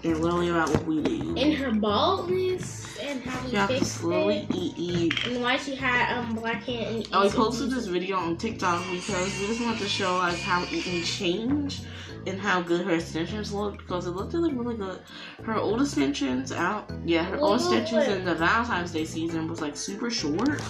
and 0.04 0.20
literally 0.22 0.50
about 0.50 0.70
what 0.70 0.86
we 0.86 1.02
do. 1.02 1.36
And 1.38 1.54
her 1.54 1.72
baldness 1.72 2.98
and 3.02 3.24
how 3.24 3.46
we 3.46 3.52
Yeah, 3.54 3.68
fixed 3.68 3.94
slowly 4.02 4.48
it. 4.50 4.54
EE 4.54 5.14
And 5.24 5.42
why 5.42 5.56
she 5.56 5.76
had 5.76 6.12
um 6.18 6.36
black 6.36 6.64
hair 6.66 6.90
and 6.90 7.08
Oh, 7.14 7.24
we 7.24 7.30
posted 7.30 7.72
this 7.72 7.88
video 7.88 8.18
on 8.18 8.36
TikTok 8.36 8.84
because 8.92 9.40
we 9.40 9.48
just 9.48 9.62
wanted 9.62 9.80
to 9.80 9.88
show 9.88 10.18
like 10.18 10.38
how 10.40 10.66
Eaton 10.74 11.02
changed 11.04 11.86
and 12.28 12.40
how 12.40 12.62
good 12.62 12.86
her 12.86 12.96
extensions 12.96 13.54
looked 13.54 13.80
because 13.80 14.08
it 14.08 14.12
looked 14.12 14.34
really 14.34 14.54
really 14.54 14.76
good. 14.76 15.00
Her 15.44 15.56
old 15.56 15.82
extensions 15.82 16.52
out, 16.52 16.90
yeah, 17.04 17.24
her 17.24 17.38
old 17.38 17.62
extensions 17.62 18.08
in 18.08 18.26
the 18.26 18.36
Valentine's 18.36 18.92
Day 18.92 19.06
season 19.06 19.48
was 19.48 19.62
like 19.62 19.76
super 19.78 20.10
short. 20.10 20.62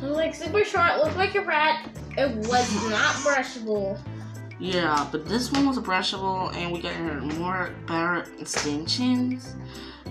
Like 0.00 0.34
super 0.34 0.64
short, 0.64 0.98
looked 0.98 1.16
like 1.16 1.34
a 1.34 1.42
rat. 1.42 1.88
It 2.16 2.34
was 2.36 2.90
not 2.90 3.14
brushable. 3.16 3.98
Yeah, 4.58 5.08
but 5.10 5.26
this 5.26 5.50
one 5.50 5.66
was 5.66 5.78
brushable 5.78 6.54
and 6.54 6.72
we 6.72 6.80
got 6.80 6.94
her 6.94 7.20
more 7.20 7.70
better 7.86 8.26
extensions. 8.38 9.56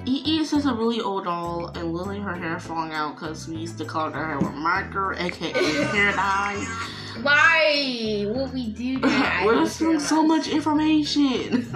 EE 0.06 0.40
is 0.40 0.52
just 0.52 0.66
a 0.66 0.74
really 0.74 1.00
old 1.00 1.26
doll 1.26 1.72
and 1.76 1.94
Lily 1.94 2.20
her 2.20 2.34
hair 2.34 2.60
falling 2.60 2.92
out 2.92 3.16
because 3.16 3.48
we 3.48 3.58
used 3.58 3.78
to 3.78 3.86
color 3.86 4.12
her 4.12 4.26
hair 4.26 4.40
with 4.40 4.54
marker, 4.54 5.14
aka 5.14 5.52
hair 5.54 6.12
dye. 6.14 6.88
Why 7.22 8.26
would 8.28 8.54
we 8.54 8.72
do 8.72 9.00
that? 9.02 9.44
We're 9.46 9.68
doing 9.68 10.00
so 10.00 10.24
much 10.24 10.48
information. 10.48 11.68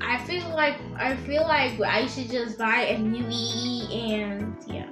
I 0.00 0.18
feel 0.24 0.48
like 0.50 0.76
I 0.96 1.16
feel 1.16 1.42
like 1.42 1.80
I 1.80 2.06
should 2.06 2.30
just 2.30 2.58
buy 2.58 2.82
a 2.82 2.98
new 2.98 3.26
EE 3.28 4.12
and 4.14 4.56
yeah. 4.66 4.88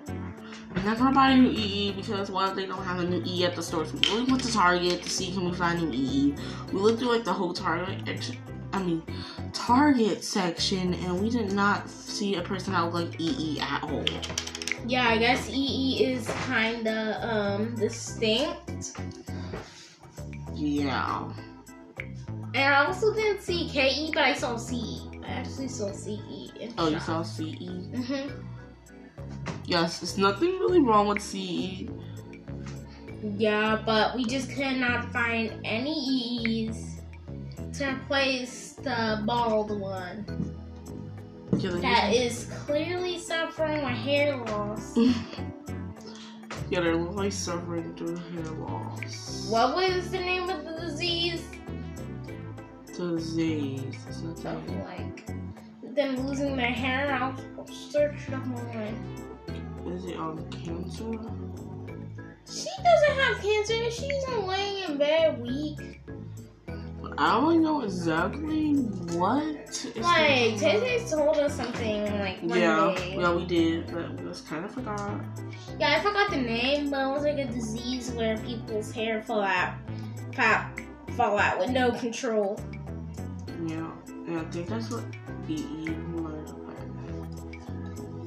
I'm 0.75 0.85
not 0.85 0.99
gonna 0.99 1.15
buy 1.15 1.31
a 1.31 1.37
new 1.37 1.51
EE 1.51 1.93
because 1.93 2.31
well 2.31 2.53
they 2.55 2.67
don't 2.67 2.83
have 2.83 2.99
a 2.99 3.05
new 3.05 3.23
EE 3.25 3.45
at 3.45 3.55
the 3.55 3.63
stores. 3.63 3.93
We 3.93 4.01
really 4.11 4.25
went 4.25 4.43
to 4.43 4.53
Target 4.53 5.03
to 5.03 5.11
see 5.11 5.33
can 5.33 5.45
we 5.45 5.57
find 5.57 5.81
a 5.81 5.87
new 5.87 5.93
EE. 5.93 6.35
We 6.73 6.81
looked 6.81 6.99
through 6.99 7.13
like 7.13 7.25
the 7.25 7.33
whole 7.33 7.53
Target, 7.53 8.37
I 8.73 8.83
mean 8.83 9.03
Target 9.53 10.25
section, 10.25 10.95
and 10.95 11.21
we 11.21 11.31
did 11.31 11.53
not 11.53 11.89
see 11.89 12.35
a 12.35 12.43
person 12.43 12.73
that 12.73 12.93
looked 12.93 13.13
like 13.13 13.21
EE 13.21 13.61
at 13.61 13.85
all. 13.85 14.05
Yeah, 14.87 15.09
I 15.09 15.19
guess 15.19 15.49
EE 15.49 16.05
is 16.05 16.29
kinda 16.47 17.21
um 17.23 17.75
distinct. 17.77 18.99
Yeah. 20.55 21.33
And 22.55 22.75
I 22.75 22.85
also 22.87 23.13
didn't 23.13 23.43
see 23.43 23.69
KE, 23.69 24.13
but 24.15 24.23
I 24.23 24.35
saw 24.35 24.57
CE. 24.57 25.09
I 25.25 25.29
actually 25.29 25.69
saw 25.69 25.91
CE. 25.91 26.51
Oh, 26.79 26.89
you 26.89 27.01
saw 27.01 27.23
CE? 27.23 27.89
Mhm. 27.93 28.31
Yes, 29.67 29.99
there's 30.01 30.19
nothing 30.19 30.51
really 30.61 30.81
wrong 30.81 31.09
with 31.09 31.35
E. 31.35 31.89
CE. 31.89 31.91
Yeah, 33.39 33.81
but 33.85 34.15
we 34.15 34.25
just 34.25 34.51
could 34.51 34.77
not 34.77 35.11
find 35.11 35.53
any 35.65 35.95
E's 35.95 37.01
to 37.73 37.91
replace 37.95 38.75
the 38.75 39.23
bald 39.25 39.81
one 39.81 40.25
that 41.81 42.13
is 42.13 42.45
clearly 42.67 43.19
suffering 43.19 43.83
with 43.85 43.95
hair 43.95 44.37
loss. 44.37 44.97
yeah, 46.71 46.81
they're 46.81 46.97
really 46.97 47.31
suffering 47.31 47.95
through 47.97 48.17
hair 48.17 48.53
loss. 48.59 49.49
What 49.51 49.77
was 49.77 50.11
the 50.11 50.19
name 50.19 50.49
of 50.49 50.65
the 50.65 50.81
disease? 50.81 51.43
Disease. 52.97 53.95
Is 54.09 54.23
that 54.43 54.57
Of 54.57 54.69
it? 54.69 54.85
like 54.85 55.27
them 55.95 56.27
losing 56.27 56.57
their 56.57 56.67
hair. 56.73 57.13
I'll 57.13 57.67
search 57.67 58.29
it 58.29 58.35
online. 58.35 58.97
Is 59.87 60.05
it 60.07 60.17
on 60.17 60.49
cancer? 60.51 61.19
She 62.47 62.69
doesn't 62.83 63.21
have 63.23 63.43
cancer. 63.43 63.91
She's 63.91 64.29
laying 64.29 64.91
in 64.91 64.99
bed 64.99 65.41
weak. 65.43 66.01
I 67.17 67.33
don't 67.33 67.45
really 67.45 67.59
know 67.59 67.83
exactly 67.83 68.73
what. 69.17 69.45
is 69.69 69.97
Like. 69.97 70.59
Tay 70.59 71.05
told 71.09 71.37
us 71.37 71.55
something 71.55 72.05
like 72.19 72.41
one 72.43 72.59
Yeah, 72.59 72.95
day. 72.97 73.17
yeah, 73.19 73.33
we 73.35 73.45
did, 73.47 73.93
but 73.93 74.11
we 74.21 74.29
just 74.29 74.49
kind 74.49 74.65
of 74.65 74.73
forgot. 74.73 75.21
Yeah, 75.79 75.97
I 75.97 76.01
forgot 76.01 76.31
the 76.31 76.37
name, 76.39 76.91
but 76.91 77.01
it 77.01 77.13
was 77.13 77.23
like 77.23 77.39
a 77.39 77.47
disease 77.47 78.11
where 78.13 78.37
people's 78.39 78.91
hair 78.93 79.23
fall 79.23 79.43
out, 79.43 79.75
fall, 80.35 80.65
fall 81.17 81.39
out 81.39 81.59
with 81.59 81.71
no 81.71 81.93
control. 81.93 82.59
Yeah, 83.67 83.91
and 84.09 84.39
I 84.39 84.45
think 84.51 84.69
that's 84.69 84.91
what 84.91 85.05
EE 85.49 85.87
had. 85.87 85.95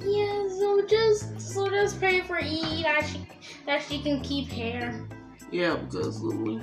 Yeah, 0.06 0.48
so 0.48 0.86
just 0.88 1.42
so 1.42 1.70
just 1.70 2.00
pray 2.00 2.22
for 2.22 2.40
E 2.40 2.84
that 2.84 3.06
she 3.06 3.28
that 3.66 3.82
she 3.84 4.02
can 4.02 4.22
keep 4.22 4.48
hair. 4.50 5.06
Yeah, 5.52 5.76
because 5.76 6.22
Lily. 6.22 6.62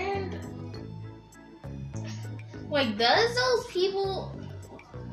And 0.00 0.36
like, 2.70 2.96
does 2.96 3.34
those 3.34 3.66
people 3.66 4.34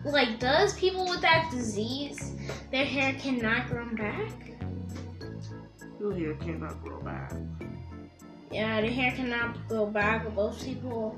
like 0.06 0.39
does 0.39 0.74
people 0.79 1.08
with 1.10 1.22
that 1.22 1.50
disease 1.51 2.34
their 2.72 2.86
hair 2.86 3.13
cannot 3.20 3.67
grow 3.70 3.86
back? 3.96 4.32
Your 6.00 6.13
hair 6.13 6.36
cannot 6.36 6.82
grow 6.84 7.01
back. 7.01 7.34
Yeah, 8.51 8.82
the 8.82 8.88
hair 8.88 9.12
cannot 9.12 9.67
grow 9.67 9.88
back. 9.88 10.24
But 10.24 10.36
most 10.36 10.63
people 10.63 11.17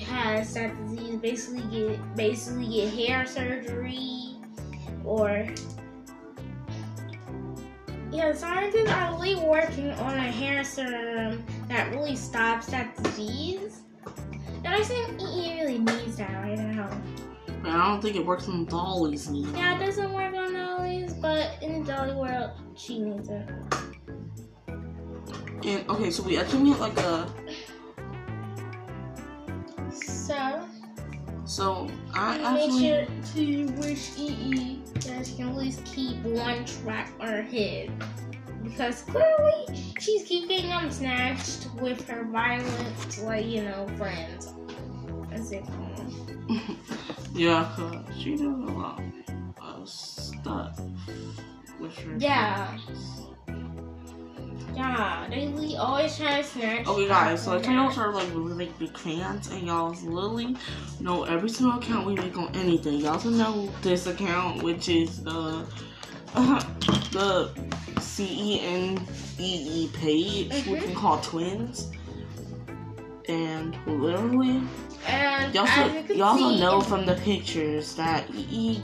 has 0.00 0.54
that 0.54 0.76
disease 0.88 1.16
basically 1.16 1.62
get 1.70 2.16
basically 2.16 2.68
get 2.68 2.92
hair 2.92 3.26
surgery 3.26 4.36
or 5.04 5.46
yeah, 8.10 8.32
scientists 8.32 8.90
are 8.90 9.12
really 9.12 9.34
working 9.34 9.90
on 9.90 10.14
a 10.14 10.30
hair 10.30 10.62
serum 10.64 11.44
that 11.68 11.92
really 11.94 12.16
stops 12.16 12.66
that 12.66 12.96
disease. 13.02 13.82
And 14.64 14.68
I 14.74 14.82
think 14.82 15.20
EE 15.20 15.60
really 15.60 15.78
needs 15.78 16.16
that 16.16 16.32
right 16.42 16.58
now. 16.58 16.88
But 17.62 17.70
I 17.70 17.88
don't 17.88 18.00
think 18.00 18.16
it 18.16 18.24
works 18.24 18.48
on 18.48 18.64
dollies 18.66 19.30
either. 19.30 19.56
Yeah, 19.56 19.76
it 19.80 19.84
doesn't 19.84 20.12
work 20.12 20.34
on 20.34 20.52
dollies, 20.54 21.14
but 21.14 21.62
in 21.62 21.82
the 21.84 21.92
dolly 21.92 22.14
world, 22.14 22.50
she 22.76 22.98
needs 22.98 23.28
it. 23.28 23.48
And 24.68 25.88
okay, 25.88 26.10
so 26.10 26.22
we 26.22 26.38
actually 26.38 26.62
need 26.64 26.76
like 26.76 26.96
a. 26.98 27.26
So, 29.92 30.66
So 31.44 31.88
I 32.12 32.38
make 32.54 32.64
actually. 32.64 32.80
sure 32.80 33.06
to 33.34 33.72
wish 33.80 34.18
EE 34.18 34.80
that 35.06 35.26
she 35.26 35.36
can 35.36 35.48
at 35.48 35.56
least 35.56 35.84
keep 35.84 36.18
one 36.22 36.64
track 36.64 37.12
on 37.20 37.28
her 37.28 37.42
head. 37.42 37.90
Because 38.64 39.02
clearly, 39.02 39.92
she's 40.00 40.24
keeping 40.24 40.68
them 40.68 40.90
snatched 40.90 41.68
with 41.80 42.06
her 42.08 42.24
violent, 42.24 43.22
like, 43.22 43.46
you 43.46 43.62
know, 43.64 43.86
friends. 43.96 44.52
As 45.32 45.50
they 45.50 45.60
call 45.60 45.94
them. 45.96 46.78
yeah, 47.34 47.72
cause 47.76 48.04
she 48.18 48.32
does 48.32 48.42
a 48.42 48.46
lot 48.46 49.00
of 49.60 49.88
stuff. 49.88 50.80
with 51.80 51.96
her 51.98 52.16
Yeah. 52.18 52.76
friends. 52.78 53.20
Yeah, 54.74 55.26
they 55.30 55.76
always 55.76 56.16
try 56.16 56.40
to 56.42 56.44
snatch. 56.48 56.86
Okay, 56.86 57.06
guys, 57.06 57.44
so 57.44 57.60
channels 57.60 57.96
are 57.96 58.12
like 58.12 58.28
really 58.34 58.66
like 58.66 58.78
big 58.78 58.96
fans, 58.98 59.48
and 59.52 59.66
y'all 59.66 59.90
literally 60.02 60.56
know 61.00 61.22
every 61.24 61.48
single 61.48 61.78
account 61.78 62.06
we 62.06 62.14
make 62.14 62.36
on 62.36 62.54
anything. 62.56 62.94
Y'all 62.98 63.12
also 63.14 63.30
know 63.30 63.68
this 63.82 64.06
account, 64.08 64.62
which 64.64 64.88
is 64.88 65.22
the 65.22 65.64
the 66.34 67.50
C 68.00 68.24
E 68.26 68.60
N 68.60 69.06
E 69.38 69.84
E 69.84 69.88
page, 69.94 70.66
we 70.66 70.76
Mhm. 70.76 70.82
can 70.82 70.94
call 70.94 71.18
twins. 71.20 71.88
And 73.28 73.76
literally, 73.86 74.62
And 75.06 75.54
y'all 75.54 75.66
also, 75.66 76.12
you 76.14 76.24
also 76.24 76.50
know 76.56 76.80
from 76.80 77.06
the 77.06 77.14
pictures 77.14 77.94
that 77.94 78.28
E 78.34 78.46
E 78.50 78.82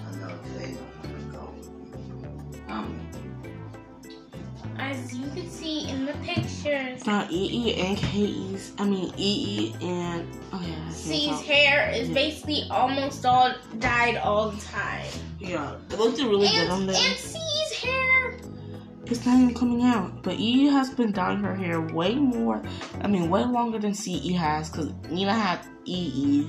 As 4.79 5.15
you 5.15 5.29
can 5.31 5.49
see 5.49 5.89
in 5.89 6.07
the 6.07 6.13
pictures, 6.25 7.03
that 7.05 7.31
E 7.31 7.71
E 7.71 7.81
and 7.81 7.97
K 7.99 8.35
I 8.79 8.85
mean 8.85 9.13
E 9.17 9.73
E 9.73 9.75
and 9.87 10.27
oh 10.53 10.63
yeah, 10.67 10.89
C's 10.91 11.41
hair 11.43 11.91
is 11.91 12.09
Yeah. 12.09 12.15
basically 12.15 12.63
almost 12.71 13.25
all 13.27 13.53
dyed 13.79 14.17
all 14.17 14.51
the 14.51 14.61
time. 14.63 15.07
yeah, 15.39 15.77
it 15.91 15.99
looked 15.99 16.19
really 16.19 16.49
good 16.49 16.71
on 16.71 16.81
And, 16.81 16.89
there. 16.89 16.97
and 16.97 17.17
C's 17.19 17.73
hair, 17.83 18.37
It's 19.07 19.27
not 19.27 19.39
even 19.41 19.55
coming 19.55 19.83
out. 19.83 20.23
But 20.23 20.35
E 20.39 20.67
has 20.67 20.91
been 20.91 21.13
dyeing 21.13 21.43
her 21.43 21.55
hair 21.55 21.81
way 21.81 22.15
more. 22.15 22.63
I 23.03 23.07
mean, 23.09 23.29
way 23.29 23.45
longer 23.45 23.79
than 23.79 23.93
CE 23.95 24.33
has. 24.35 24.71
Because 24.71 24.93
Nina 25.11 25.35
had 25.35 25.61
EE 25.85 26.47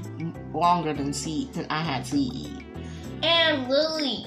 longer 0.53 0.93
than 0.93 1.11
C 1.13 1.49
than 1.53 1.65
I 1.69 1.81
had 1.81 2.01
E. 2.13 2.45
CE. 2.45 2.63
and 3.23 3.67
Lily. 3.67 4.25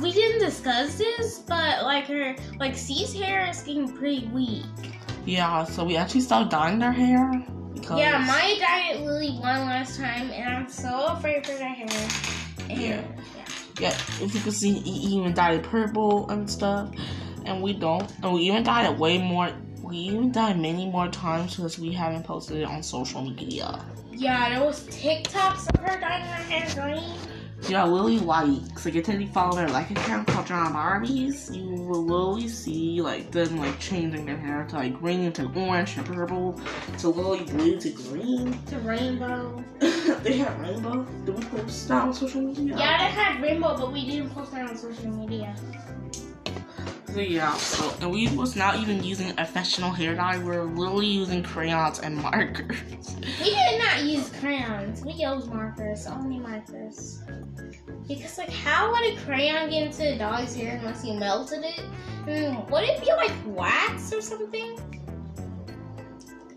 We 0.00 0.12
didn't 0.12 0.40
discuss 0.40 0.96
this, 0.96 1.38
but 1.40 1.84
like 1.84 2.06
her, 2.06 2.34
like 2.58 2.76
C's 2.76 3.12
hair 3.12 3.48
is 3.48 3.60
getting 3.62 3.90
pretty 3.92 4.26
weak. 4.28 4.64
Yeah, 5.26 5.64
so 5.64 5.84
we 5.84 5.96
actually 5.96 6.20
stopped 6.22 6.50
dyeing 6.50 6.78
their 6.78 6.92
hair. 6.92 7.30
Because 7.72 7.98
Yeah, 7.98 8.18
my 8.26 8.56
dyed 8.58 9.04
Lily 9.04 9.32
one 9.38 9.66
last 9.66 9.98
time, 9.98 10.30
and 10.30 10.54
I'm 10.54 10.68
so 10.68 11.06
afraid 11.06 11.46
for 11.46 11.52
her 11.52 11.58
hair. 11.64 11.86
And, 12.68 12.70
Yeah. 12.70 12.78
yeah. 12.78 13.02
Yeah, 13.80 13.96
if 14.20 14.34
you 14.34 14.40
can 14.40 14.52
see, 14.52 14.82
E 14.84 15.16
even 15.16 15.34
dyed 15.34 15.56
it 15.56 15.62
purple 15.64 16.30
and 16.30 16.48
stuff. 16.48 16.90
And 17.44 17.60
we 17.62 17.72
don't. 17.72 18.10
And 18.22 18.32
we 18.32 18.42
even 18.42 18.62
dyed 18.62 18.90
it 18.90 18.98
way 18.98 19.18
more. 19.18 19.50
We 19.82 19.96
even 19.96 20.32
dyed 20.32 20.58
many 20.58 20.86
more 20.88 21.08
times 21.08 21.56
because 21.56 21.78
we 21.78 21.92
haven't 21.92 22.22
posted 22.24 22.58
it 22.58 22.64
on 22.64 22.82
social 22.82 23.22
media. 23.22 23.84
Yeah, 24.12 24.48
there 24.50 24.64
was 24.64 24.86
TikToks 24.86 25.74
of 25.74 25.80
her 25.80 26.00
dyeing 26.00 26.24
her 26.24 26.42
hair 26.44 26.74
green. 26.74 27.18
Yeah, 27.68 27.84
Lily 27.84 28.18
likes. 28.18 28.84
Like, 28.84 28.94
if 28.94 29.08
you 29.08 29.26
follow 29.28 29.56
their 29.56 29.68
like 29.68 29.90
account 29.90 30.28
called 30.28 30.46
Drama 30.46 30.76
Barbies, 30.76 31.54
you 31.54 31.64
will 31.64 32.04
literally 32.04 32.48
see 32.48 33.00
like 33.00 33.30
them 33.30 33.56
like 33.56 33.78
changing 33.78 34.26
their 34.26 34.36
hair 34.36 34.66
to 34.68 34.76
like 34.76 34.98
green 34.98 35.32
to 35.32 35.50
orange 35.54 35.94
to 35.94 36.02
purple 36.02 36.60
to 36.98 37.08
lily 37.08 37.44
blue 37.44 37.80
to 37.80 37.90
green. 37.90 38.58
To 38.66 38.78
rainbow. 38.80 39.64
they 40.22 40.36
have 40.38 40.60
rainbow. 40.60 41.04
Do 41.24 41.32
we 41.32 41.42
post 41.44 41.88
that 41.88 42.02
on 42.02 42.12
social 42.12 42.42
media? 42.42 42.76
Yeah, 42.76 42.98
they 42.98 43.14
had 43.14 43.42
rainbow, 43.42 43.76
but 43.76 43.92
we 43.92 44.06
didn't 44.06 44.30
post 44.30 44.52
that 44.52 44.68
on 44.68 44.76
social 44.76 45.08
media. 45.08 45.56
Yeah, 47.16 47.54
so 47.54 47.94
and 48.00 48.10
we 48.10 48.28
was 48.36 48.56
not 48.56 48.76
even 48.76 49.02
using 49.04 49.30
a 49.30 49.34
professional 49.34 49.90
hair 49.90 50.14
dye. 50.14 50.38
We 50.38 50.44
were 50.44 50.64
literally 50.64 51.06
using 51.06 51.42
crayons 51.42 52.00
and 52.00 52.16
markers. 52.30 52.76
We 53.40 53.50
did 53.50 53.78
not 53.78 54.02
use 54.02 54.30
crayons. 54.40 55.04
We 55.04 55.12
used 55.12 55.52
markers, 55.52 56.06
only 56.06 56.38
markers. 56.38 57.22
Because 58.08 58.36
like, 58.36 58.50
how 58.50 58.90
would 58.90 59.04
a 59.04 59.16
crayon 59.20 59.70
get 59.70 59.84
into 59.86 60.02
the 60.02 60.16
dog's 60.16 60.54
hair 60.54 60.76
unless 60.76 61.04
you 61.04 61.14
melted 61.14 61.64
it? 61.64 61.80
Hmm, 62.24 62.70
would 62.70 62.84
it 62.84 63.00
be 63.00 63.12
like 63.12 63.32
wax 63.46 64.12
or 64.12 64.20
something? 64.20 64.76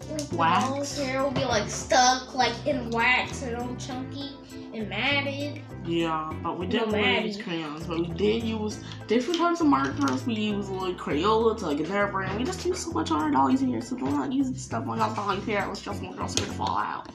Like, 0.09 0.31
Wax? 0.31 0.65
dog's 0.65 0.97
hair 0.97 1.23
will 1.23 1.31
be 1.31 1.45
like 1.45 1.69
stuck 1.69 2.33
like 2.33 2.53
in 2.65 2.89
wax 2.91 3.43
and 3.43 3.55
all 3.57 3.75
chunky 3.75 4.37
and 4.77 4.89
matted. 4.89 5.62
Yeah, 5.86 6.34
but 6.43 6.60
we 6.60 6.67
didn't 6.67 6.91
No, 6.91 6.98
really 6.98 7.27
use 7.27 7.41
crayons. 7.41 7.86
But 7.86 8.00
we 8.00 8.07
did 8.07 8.43
use 8.43 8.79
different 9.07 9.39
types 9.39 9.62
of 9.62 9.67
markers. 9.67 10.25
We 10.25 10.34
used 10.34 10.69
like 10.69 10.98
Crayola 10.98 11.57
to 11.60 11.65
like 11.67 11.77
get 11.77 11.88
their 11.88 12.07
brand. 12.07 12.38
We 12.38 12.43
just 12.43 12.65
use 12.65 12.79
so 12.84 12.91
much 12.91 13.12
on 13.12 13.22
our 13.22 13.31
dollies 13.31 13.62
here, 13.62 13.81
so 13.81 13.96
we're 13.96 14.10
not 14.10 14.34
using 14.34 14.55
stuff 14.55 14.88
on 14.88 15.00
our 15.00 15.15
dollies 15.15 15.46
hair. 15.46 15.65
Let's 15.67 15.81
just 15.81 16.01
want 16.01 16.17
girls 16.17 16.36
to 16.36 16.43
fall 16.43 16.77
out. 16.77 17.10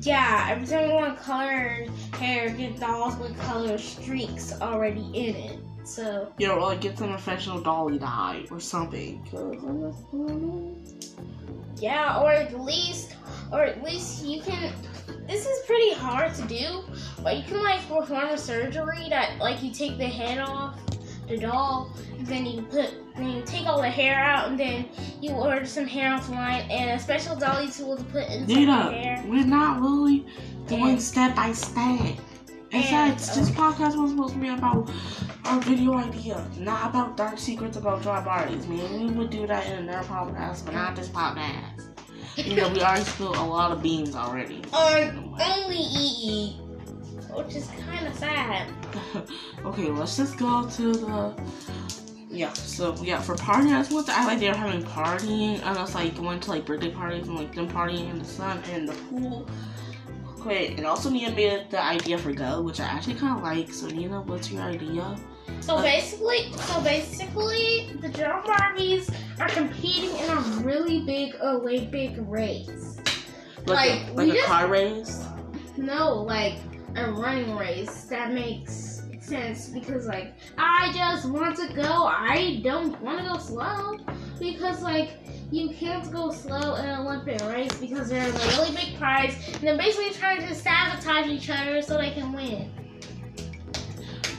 Yeah, 0.00 0.48
every 0.50 0.66
time 0.66 0.88
we 0.88 0.94
want 0.94 1.18
colored 1.18 1.90
hair, 2.14 2.48
get 2.50 2.80
dolls 2.80 3.16
with 3.16 3.38
color 3.40 3.78
streaks 3.78 4.52
already 4.60 5.04
in 5.14 5.36
it. 5.36 5.58
So 5.84 6.32
You 6.38 6.46
know, 6.48 6.54
or 6.54 6.62
like 6.62 6.80
get 6.80 6.96
some 6.96 7.10
professional 7.10 7.60
dolly 7.60 7.98
dye 7.98 8.46
or 8.50 8.58
something. 8.58 9.22
'cause 9.30 9.52
I 9.52 9.54
just 9.54 10.10
don't 10.10 10.42
know. 10.42 10.74
Yeah, 11.78 12.20
or 12.22 12.32
at 12.32 12.58
least, 12.58 13.16
or 13.52 13.62
at 13.62 13.84
least 13.84 14.24
you 14.24 14.40
can. 14.40 14.72
This 15.26 15.46
is 15.46 15.64
pretty 15.66 15.92
hard 15.94 16.34
to 16.34 16.42
do, 16.42 16.84
but 17.22 17.36
you 17.36 17.42
can 17.44 17.62
like 17.62 17.80
perform 17.88 18.28
a 18.28 18.38
surgery 18.38 19.08
that 19.08 19.38
like 19.38 19.62
you 19.62 19.70
take 19.72 19.98
the 19.98 20.06
head 20.06 20.38
off 20.38 20.78
the 21.28 21.38
doll, 21.38 21.90
and 22.18 22.26
then 22.26 22.44
you 22.44 22.60
put, 22.62 22.92
then 23.16 23.30
you 23.30 23.42
take 23.46 23.66
all 23.66 23.80
the 23.80 23.88
hair 23.88 24.18
out, 24.18 24.48
and 24.48 24.60
then 24.60 24.86
you 25.22 25.30
order 25.30 25.64
some 25.64 25.86
hair 25.86 26.10
offline 26.10 26.68
and 26.70 26.90
a 26.90 26.98
special 27.02 27.34
dolly 27.34 27.68
tool 27.70 27.96
to 27.96 28.04
put 28.04 28.24
inside 28.28 28.46
the 28.46 28.54
Nita, 28.56 28.72
hair. 28.72 29.24
we're 29.26 29.46
not 29.46 29.80
really 29.80 30.26
doing 30.66 30.90
And- 30.90 31.02
step 31.02 31.34
by 31.34 31.52
step. 31.52 32.16
Besides, 32.70 33.34
this 33.36 33.50
podcast 33.50 33.96
was 33.96 34.10
supposed 34.10 34.34
to 34.34 34.40
be 34.40 34.48
about 34.48 34.90
our 35.44 35.60
video 35.60 35.94
idea, 35.94 36.44
not 36.58 36.90
about 36.90 37.16
dark 37.16 37.38
secrets 37.38 37.76
about 37.76 38.02
dry 38.02 38.20
bodies. 38.20 38.66
Man, 38.66 39.00
we 39.06 39.12
would 39.12 39.30
do 39.30 39.46
that 39.46 39.64
in 39.68 39.78
another 39.78 40.06
podcast, 40.08 40.64
but 40.64 40.74
not 40.74 40.96
this 40.96 41.08
podcast. 41.08 41.93
You 42.36 42.56
know, 42.56 42.68
we 42.68 42.80
already 42.80 43.04
spilled 43.04 43.36
a 43.36 43.42
lot 43.42 43.70
of 43.70 43.82
beans 43.82 44.16
already. 44.16 44.62
On 44.72 45.36
only 45.40 45.76
EE, 45.76 46.52
which 47.30 47.54
is 47.54 47.68
kind 47.86 48.06
of 48.06 48.14
sad. 48.14 48.68
okay, 49.64 49.90
let's 49.90 50.16
just 50.16 50.36
go 50.36 50.68
to 50.68 50.92
the. 50.92 51.34
Yeah, 52.28 52.52
so 52.52 52.96
yeah, 53.00 53.20
for 53.20 53.36
partying, 53.36 53.72
I 53.72 53.94
want 53.94 54.06
to 54.06 54.12
act 54.12 54.26
like 54.26 54.40
they're 54.40 54.54
having 54.54 54.82
partying, 54.82 55.62
and 55.62 55.78
it's 55.78 55.94
like 55.94 56.16
going 56.16 56.40
to 56.40 56.50
like 56.50 56.66
birthday 56.66 56.90
parties 56.90 57.28
and 57.28 57.36
like 57.36 57.54
them 57.54 57.68
partying 57.68 58.10
in 58.10 58.18
the 58.18 58.24
sun 58.24 58.60
and 58.72 58.88
the 58.88 58.94
pool. 58.94 59.48
Okay, 60.44 60.74
and 60.76 60.84
also 60.84 61.08
Nina 61.08 61.34
made 61.34 61.70
the 61.70 61.82
idea 61.82 62.18
for 62.18 62.30
Go, 62.32 62.60
which 62.60 62.78
I 62.78 62.84
actually 62.84 63.14
kind 63.14 63.34
of 63.38 63.42
like. 63.42 63.72
So 63.72 63.86
Nina, 63.86 64.20
what's 64.20 64.50
your 64.52 64.60
idea? 64.60 65.16
So 65.60 65.76
uh, 65.76 65.82
basically, 65.82 66.52
so 66.52 66.82
basically, 66.82 67.88
the 68.00 68.10
drama 68.10 68.46
Barbies 68.46 69.10
are 69.40 69.48
competing 69.48 70.14
in 70.18 70.28
a 70.30 70.40
really 70.62 71.00
big 71.06 71.34
uh, 71.42 71.56
Olympic 71.56 72.16
race. 72.18 72.98
Like, 73.66 74.02
Like, 74.02 74.08
a, 74.10 74.12
like 74.12 74.28
a 74.28 74.32
just- 74.32 74.46
car 74.46 74.66
race? 74.68 75.24
No, 75.78 76.22
like 76.22 76.58
a 76.96 77.10
running 77.10 77.56
race. 77.56 78.04
That 78.04 78.32
makes 78.34 79.02
sense 79.20 79.70
because, 79.70 80.06
like, 80.06 80.34
I 80.58 80.92
just 80.92 81.26
want 81.26 81.56
to 81.56 81.72
go. 81.72 82.04
I 82.04 82.60
don't 82.62 83.00
want 83.00 83.20
to 83.20 83.32
go 83.32 83.38
slow 83.38 83.96
because, 84.38 84.82
like, 84.82 85.18
you 85.54 85.70
can't 85.70 86.10
go 86.10 86.30
slow 86.32 86.74
in 86.76 86.84
an 86.84 87.00
Olympic 87.00 87.40
race 87.48 87.72
because 87.76 88.08
there's 88.08 88.34
a 88.34 88.48
really 88.56 88.74
big 88.74 88.96
prize, 88.98 89.34
and 89.54 89.62
they're 89.62 89.78
basically 89.78 90.12
trying 90.12 90.46
to 90.46 90.54
sabotage 90.54 91.28
each 91.28 91.48
other 91.48 91.80
so 91.80 91.96
they 91.96 92.10
can 92.10 92.32
win. 92.32 92.70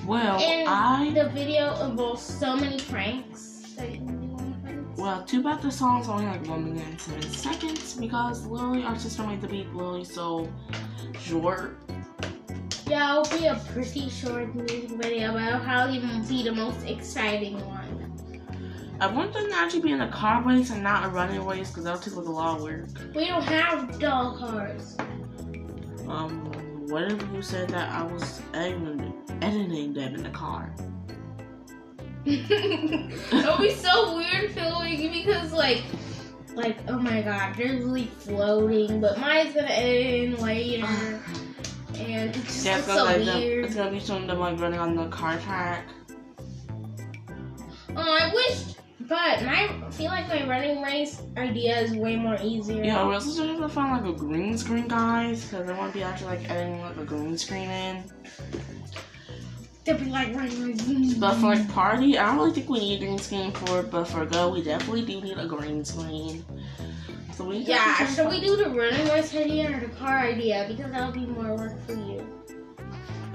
Well, 0.06 0.40
And 0.40 0.68
I 0.70 1.12
the 1.14 1.30
video 1.30 1.84
involves 1.86 2.22
so 2.22 2.56
many 2.56 2.80
pranks. 2.82 3.74
that 3.78 3.92
you 3.92 3.98
can 3.98 4.28
do 4.28 4.36
the 4.36 4.54
pranks. 4.62 5.00
well, 5.00 5.24
too 5.24 5.42
bad 5.42 5.62
the 5.62 5.72
song's 5.72 6.08
only 6.10 6.26
like 6.26 6.46
one 6.48 6.66
minute 6.66 6.86
and 6.88 7.02
seven 7.02 7.30
seconds 7.32 7.94
because 7.96 8.46
literally 8.46 8.84
our 8.84 8.98
sister 9.00 9.26
made 9.26 9.42
the 9.42 9.48
beat 9.48 9.74
literally 9.74 10.04
so 10.04 10.48
short. 11.20 11.78
Yeah, 12.88 13.20
it'll 13.22 13.40
be 13.40 13.46
a 13.48 13.56
pretty 13.74 14.10
short 14.10 14.54
music 14.54 14.90
video, 14.92 15.34
but 15.34 15.42
it'll 15.42 15.60
probably 15.62 16.00
be 16.30 16.44
the 16.44 16.52
most 16.52 16.86
exciting 16.86 17.60
one. 17.66 17.85
I 19.00 19.08
want 19.08 19.34
them 19.34 19.48
to 19.50 19.56
actually 19.56 19.82
be 19.82 19.92
in 19.92 20.02
a 20.02 20.10
car 20.10 20.42
race 20.44 20.70
and 20.70 20.82
not 20.82 21.06
a 21.06 21.10
running 21.10 21.46
race 21.46 21.70
because 21.70 21.84
that'll 21.84 22.00
take 22.00 22.16
like 22.16 22.26
a 22.26 22.32
lot 22.32 22.58
of 22.58 22.64
work. 22.64 22.86
We 23.14 23.28
don't 23.28 23.44
have 23.44 24.00
doll 24.00 24.38
cars. 24.38 24.96
Um, 26.08 26.52
what 26.88 27.12
if 27.12 27.22
you 27.34 27.42
said 27.42 27.70
that 27.70 27.92
I 27.92 28.04
was 28.04 28.42
editing, 28.54 29.14
editing 29.42 29.94
them 29.94 30.16
in 30.16 30.24
the 30.24 30.30
car? 30.30 30.74
It'll 32.26 33.58
be 33.60 33.72
so 33.76 34.16
weird 34.18 34.52
filming 34.52 35.12
because 35.12 35.52
like 35.52 35.84
like 36.56 36.78
oh 36.88 36.98
my 36.98 37.22
god, 37.22 37.56
they're 37.56 37.74
really 37.78 38.06
floating, 38.06 39.00
but 39.02 39.20
mine's 39.20 39.54
gonna 39.54 39.68
end 39.68 40.40
later. 40.40 40.88
And 41.98 42.36
it 42.36 42.44
just 42.46 42.66
Yeah, 42.66 42.78
it's 42.80 42.88
so 42.88 43.04
like 43.04 43.18
weird. 43.20 43.66
it's 43.66 43.76
gonna 43.76 43.92
be 43.92 44.00
showing 44.00 44.26
them 44.26 44.40
like 44.40 44.60
running 44.60 44.80
on 44.80 44.96
the 44.96 45.08
car 45.10 45.38
track. 45.40 45.86
Oh, 47.98 48.18
I 48.20 48.34
wish, 48.34 48.76
but 49.08 49.44
my 49.44 49.70
I 49.86 49.90
feel 49.92 50.08
like 50.08 50.28
my 50.28 50.48
running 50.48 50.82
race 50.82 51.22
idea 51.38 51.80
is 51.80 51.94
way 51.94 52.16
more 52.16 52.38
easier. 52.42 52.84
Yeah, 52.84 53.06
we're 53.06 53.16
also 53.16 53.36
just 53.36 53.50
have 53.50 53.60
to 53.60 53.70
find 53.70 54.06
like 54.06 54.16
a 54.16 54.18
green 54.18 54.58
screen, 54.58 54.88
guys, 54.88 55.46
because 55.46 55.70
I 55.70 55.78
want 55.78 55.94
to 55.94 55.98
be 55.98 56.04
actually 56.04 56.38
like 56.38 56.50
editing 56.50 56.82
like 56.82 56.98
a 56.98 57.06
green 57.06 57.38
screen 57.38 57.70
in. 57.70 58.04
They'll 59.84 59.98
be 59.98 60.06
like 60.06 60.36
running 60.36 60.78
like. 60.78 61.20
But 61.20 61.36
for 61.36 61.56
like 61.56 61.70
party, 61.70 62.18
I 62.18 62.26
don't 62.26 62.38
really 62.38 62.52
think 62.52 62.70
we 62.70 62.80
need 62.80 63.02
a 63.02 63.06
green 63.06 63.20
screen 63.20 63.52
for 63.52 63.82
it. 63.82 63.92
But 63.92 64.06
for 64.06 64.26
go, 64.26 64.50
we 64.50 64.64
definitely 64.64 65.06
do 65.06 65.22
need 65.22 65.38
a 65.38 65.46
green 65.46 65.86
screen. 65.86 66.44
So 67.34 67.44
we 67.44 67.58
Yeah, 67.58 68.08
should 68.08 68.30
we 68.30 68.40
do 68.40 68.56
the 68.56 68.70
running 68.70 69.08
race 69.10 69.36
idea 69.36 69.76
or 69.76 69.80
the 69.80 69.94
car 69.96 70.20
idea? 70.20 70.66
Because 70.68 70.92
that'll 70.92 71.12
be 71.12 71.26
more 71.26 71.56
work 71.56 71.86
for 71.86 71.94
you. 71.94 72.35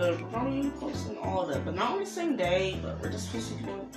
Uh, 0.00 0.16
we're 0.18 0.28
probably 0.28 0.70
posting 0.70 1.18
all 1.18 1.42
of 1.42 1.54
it, 1.54 1.62
but 1.62 1.74
not 1.74 1.92
on 1.92 2.00
the 2.00 2.06
same 2.06 2.34
day. 2.34 2.78
But 2.82 2.98
we're 3.02 3.10
just 3.10 3.26
supposed 3.26 3.58
to 3.58 3.64
doing. 3.64 3.90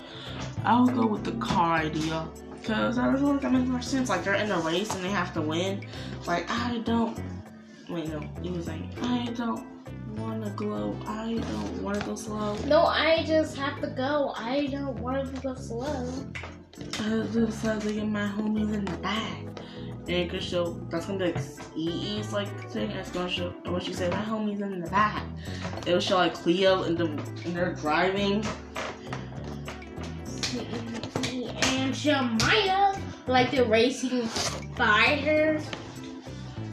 I'll 0.66 0.86
go 0.86 1.06
with 1.06 1.24
the 1.24 1.32
car 1.34 1.78
idea 1.78 2.28
because 2.52 2.98
I 2.98 3.06
don't 3.06 3.22
know 3.22 3.36
if 3.36 3.42
that 3.42 3.54
makes 3.54 3.70
more 3.70 3.82
sense. 3.82 4.10
Like 4.10 4.26
they're 4.26 4.34
in 4.36 4.52
a 4.52 4.60
race 4.60 4.94
and 4.94 5.04
they 5.04 5.12
have 5.12 5.34
to 5.36 5.42
win. 5.42 5.86
Like 6.28 6.50
I 6.50 6.80
don't. 6.80 7.18
Wait, 7.90 8.10
no. 8.10 8.20
He 8.42 8.50
was 8.50 8.68
like, 8.68 8.82
I 9.02 9.28
don't 9.28 9.66
want 10.18 10.44
to 10.44 10.50
glow. 10.52 10.98
I 11.08 11.36
don't 11.36 11.82
want 11.82 12.02
to 12.02 12.06
go 12.06 12.16
slow. 12.16 12.58
No, 12.66 12.82
I 12.82 13.24
just 13.26 13.56
have 13.56 13.80
to 13.80 13.88
go. 13.88 14.34
I 14.36 14.68
don't 14.68 15.00
want 15.00 15.34
to 15.34 15.42
go 15.42 15.56
slow. 15.56 16.10
I 17.00 17.28
just 17.32 17.62
had 17.62 17.80
to 17.80 17.94
get 17.94 18.08
my 18.08 18.28
homies 18.28 18.74
in 18.74 18.84
the 18.84 18.98
back. 18.98 19.46
And 20.06 20.30
could 20.30 20.44
show 20.44 20.74
that's 20.90 21.06
gonna 21.06 21.20
be 21.20 21.32
like 21.32 21.42
EE's 21.78 22.34
like 22.34 22.50
thing. 22.72 22.92
It's 22.92 23.10
gonna 23.12 23.30
show 23.30 23.52
when 23.66 23.80
she 23.80 23.94
said 23.94 24.12
my 24.12 24.18
homies 24.18 24.62
in 24.62 24.82
the 24.82 24.90
back. 24.90 25.24
It 25.88 25.94
will 25.94 26.02
show 26.02 26.18
like 26.18 26.34
Cleo 26.34 26.84
and 26.84 26.98
the 26.98 27.06
and 27.06 27.56
they're 27.56 27.74
driving. 27.74 28.46
And 31.76 31.94
Shamaya, 31.94 33.00
like 33.28 33.52
they're 33.52 33.64
racing 33.64 34.28
her, 34.78 35.62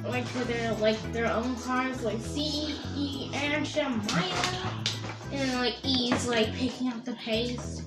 like 0.05 0.25
for 0.27 0.45
their 0.45 0.73
like 0.75 1.01
their 1.13 1.27
own 1.33 1.55
cars, 1.57 2.03
like 2.03 2.21
C 2.21 2.75
E 2.97 3.31
and 3.33 3.65
Shamaya, 3.65 4.89
and 5.33 5.53
like 5.61 5.77
E's 5.85 6.27
like 6.27 6.53
picking 6.55 6.89
up 6.89 7.05
the 7.05 7.13
pace. 7.13 7.83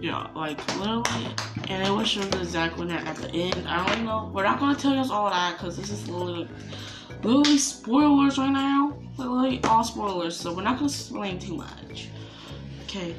Yeah, 0.00 0.28
like 0.34 0.58
literally, 0.78 1.26
and 1.68 1.86
it 1.86 1.90
will 1.90 2.04
show 2.04 2.20
the 2.20 2.40
exact 2.40 2.76
winner 2.76 2.96
at 2.98 3.16
the 3.16 3.28
end. 3.30 3.66
I 3.66 3.86
don't 3.94 4.04
know. 4.04 4.30
We're 4.32 4.44
not 4.44 4.60
gonna 4.60 4.78
tell 4.78 4.94
you 4.94 5.10
all 5.12 5.30
that 5.30 5.56
because 5.56 5.76
this 5.76 5.90
is 5.90 6.06
literally, 6.08 6.48
literally 7.22 7.58
spoilers 7.58 8.36
right 8.38 8.50
now. 8.50 8.96
Literally 9.16 9.60
all 9.64 9.82
spoilers. 9.82 10.36
So 10.36 10.52
we're 10.54 10.62
not 10.62 10.74
gonna 10.76 10.86
explain 10.86 11.38
too 11.38 11.56
much. 11.56 12.08
Okay. 12.84 13.16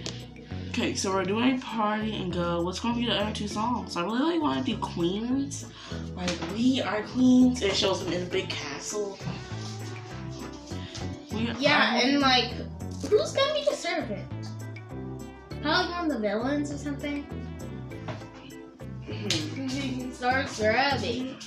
Okay, 0.69 0.93
so 0.93 1.11
we're 1.11 1.23
doing 1.25 1.59
party 1.59 2.15
and 2.15 2.31
go. 2.31 2.61
What's 2.61 2.79
gonna 2.79 2.95
be 2.95 3.07
the 3.07 3.13
other 3.19 3.33
two 3.33 3.47
songs? 3.47 3.97
I 3.97 4.03
really, 4.03 4.19
really 4.19 4.39
want 4.39 4.63
to 4.63 4.71
do 4.71 4.77
Queens. 4.77 5.65
Like 6.15 6.29
we 6.53 6.81
are 6.81 7.01
queens. 7.01 7.63
It 7.63 7.75
shows 7.75 8.03
them 8.03 8.13
in 8.13 8.21
a 8.21 8.25
big 8.27 8.47
castle. 8.49 9.17
We 11.31 11.49
Yeah, 11.59 11.95
are- 11.95 12.01
and 12.01 12.19
like, 12.19 12.51
who's 13.09 13.31
gonna 13.33 13.53
be 13.55 13.65
the 13.67 13.75
servant? 13.75 14.23
Probably 15.67 15.91
one 15.91 16.05
of 16.05 16.11
the 16.13 16.19
villains 16.19 16.71
or 16.71 16.77
something. 16.77 17.27
Starts 20.13 20.61
rubbing. 20.61 21.35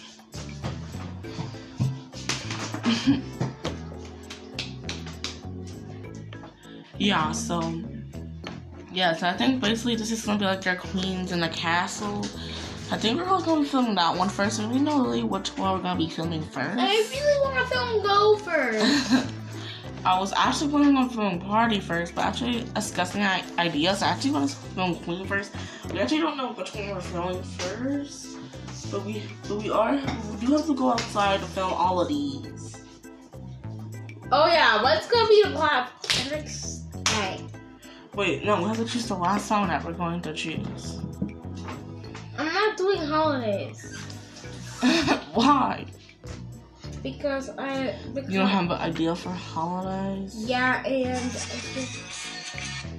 Yeah, 6.98 7.32
so 7.32 7.82
yeah, 8.92 9.16
so 9.16 9.26
I 9.26 9.32
think 9.32 9.62
basically 9.62 9.96
this 9.96 10.10
is 10.10 10.26
gonna 10.26 10.38
be 10.38 10.44
like 10.44 10.60
their 10.60 10.76
queens 10.76 11.32
in 11.32 11.40
the 11.40 11.48
castle. 11.48 12.26
I 12.90 12.98
think 12.98 13.18
we're 13.18 13.26
all 13.26 13.40
gonna 13.40 13.64
film 13.64 13.94
that 13.94 14.14
one 14.14 14.28
first, 14.28 14.60
and 14.60 14.70
we 14.70 14.80
know 14.80 15.00
really 15.00 15.22
which 15.22 15.56
one 15.56 15.72
we're 15.72 15.82
gonna 15.82 15.98
be 15.98 16.10
filming 16.10 16.42
first. 16.42 16.78
I 16.78 16.88
really 16.88 17.40
want 17.40 17.56
to 17.56 17.74
film 17.74 18.02
Go 18.02 18.36
first. 18.36 19.32
I 20.04 20.18
was 20.18 20.32
actually 20.34 20.70
planning 20.70 20.96
on 20.96 21.10
filming 21.10 21.40
Party 21.40 21.78
first, 21.78 22.14
but 22.14 22.24
actually 22.24 22.64
discussing 22.74 23.22
ideas. 23.22 24.02
I 24.02 24.08
actually 24.08 24.30
want 24.30 24.50
to 24.50 24.56
film 24.56 24.96
Queen 24.96 25.26
first. 25.26 25.54
We 25.92 26.00
actually 26.00 26.20
don't 26.20 26.36
know 26.38 26.52
which 26.52 26.74
one 26.74 26.88
we're 26.88 27.00
filming 27.00 27.42
first, 27.42 28.38
but 28.90 29.04
we 29.04 29.22
but 29.46 29.56
we 29.56 29.70
are 29.70 29.96
we 29.96 30.46
do 30.46 30.52
have 30.52 30.66
to 30.66 30.74
go 30.74 30.92
outside 30.92 31.40
to 31.40 31.46
film 31.46 31.72
all 31.72 32.00
of 32.00 32.08
these. 32.08 32.82
Oh 34.32 34.46
yeah, 34.46 34.82
what's 34.82 35.06
gonna 35.10 35.28
be 35.28 35.42
the? 35.44 35.88
Hey, 37.08 37.44
Wait, 38.14 38.44
no, 38.44 38.60
we 38.62 38.68
have 38.68 38.76
to 38.76 38.84
choose 38.84 39.06
the 39.06 39.14
last 39.14 39.46
song 39.46 39.68
that 39.68 39.84
we're 39.84 39.92
going 39.92 40.20
to 40.22 40.32
choose. 40.32 40.98
I'm 42.38 42.52
not 42.52 42.76
doing 42.76 42.98
holidays 42.98 43.96
Why? 45.34 45.84
Because 47.02 47.50
I. 47.58 47.96
Because, 48.14 48.30
You 48.30 48.40
don't 48.40 48.48
have 48.48 48.70
an 48.70 48.80
idea 48.80 49.14
for 49.14 49.30
holidays? 49.30 50.34
Yeah, 50.46 50.84
and 50.84 51.32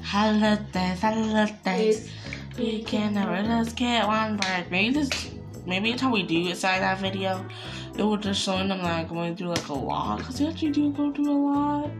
Holidays, 0.04 1.00
holidays. 1.00 2.12
We 2.58 2.84
can 2.84 3.14
never 3.14 3.42
just 3.44 3.76
get 3.76 4.06
one 4.06 4.38
break. 4.38 4.70
Maybe 4.70 4.94
this 4.94 5.32
maybe 5.66 5.92
until 5.92 6.12
we 6.12 6.24
do 6.24 6.48
inside 6.48 6.80
that 6.80 7.00
video, 7.00 7.46
it 7.98 8.04
will 8.04 8.18
just 8.18 8.42
showing 8.42 8.68
them 8.68 8.82
like 8.82 9.10
going 9.10 9.36
through 9.36 9.50
like 9.50 9.68
a 9.70 9.74
lot 9.74 10.20
because 10.20 10.40
they 10.40 10.48
actually 10.48 10.72
do 10.72 10.92
go 10.92 11.12
through 11.12 11.32
a 11.32 11.40
lot. 11.40 11.92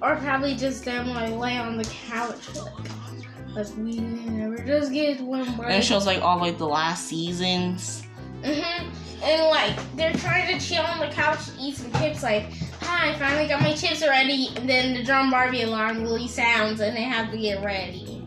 Or 0.00 0.16
probably 0.16 0.54
just 0.54 0.84
them 0.84 1.08
like 1.08 1.32
lay 1.32 1.56
on 1.56 1.76
the 1.76 1.84
couch 1.84 2.54
like, 2.54 3.54
like 3.54 3.76
we 3.76 4.00
never 4.00 4.58
just 4.58 4.92
get 4.92 5.20
one 5.20 5.44
break. 5.56 5.68
And 5.68 5.78
it 5.78 5.84
shows 5.84 6.06
like 6.06 6.22
all 6.22 6.38
like 6.38 6.58
the 6.58 6.66
last 6.66 7.06
seasons. 7.06 8.06
Hmm 8.44 8.90
And 9.24 9.42
like 9.48 9.96
they're 9.96 10.12
trying 10.12 10.58
to 10.58 10.64
chill 10.64 10.82
on 10.82 11.00
the 11.00 11.06
couch, 11.06 11.40
eat 11.58 11.76
some 11.76 11.90
chips. 11.92 12.22
Like, 12.22 12.52
hi, 12.80 13.12
I 13.12 13.18
finally 13.18 13.48
got 13.48 13.62
my 13.62 13.72
chips 13.72 14.02
ready. 14.02 14.50
And 14.56 14.68
then 14.68 14.92
the 14.92 15.02
drama 15.02 15.30
Barbie 15.30 15.62
alarm 15.62 16.02
really 16.02 16.28
sounds, 16.28 16.80
and 16.80 16.94
they 16.94 17.02
have 17.02 17.30
to 17.30 17.38
get 17.38 17.64
ready. 17.64 18.22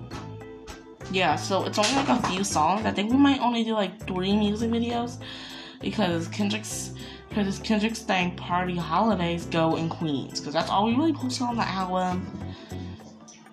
Yeah, 1.11 1.35
so 1.35 1.65
it's 1.65 1.77
only 1.77 1.91
like 1.91 2.09
a 2.09 2.27
few 2.29 2.43
songs. 2.43 2.85
I 2.85 2.91
think 2.91 3.11
we 3.11 3.17
might 3.17 3.39
only 3.41 3.63
do 3.63 3.73
like 3.73 4.07
three 4.07 4.35
music 4.35 4.71
videos 4.71 5.21
because 5.81 6.27
Kendrick's 6.29 6.93
because 7.29 7.59
Kendrick's 7.59 7.99
thing 7.99 8.35
party 8.35 8.75
holidays 8.75 9.45
go 9.45 9.75
in 9.75 9.89
Queens 9.89 10.39
because 10.39 10.53
that's 10.53 10.69
all 10.69 10.85
we 10.85 10.95
really 10.95 11.13
posted 11.13 11.43
on 11.43 11.57
the 11.57 11.67
album. 11.67 12.25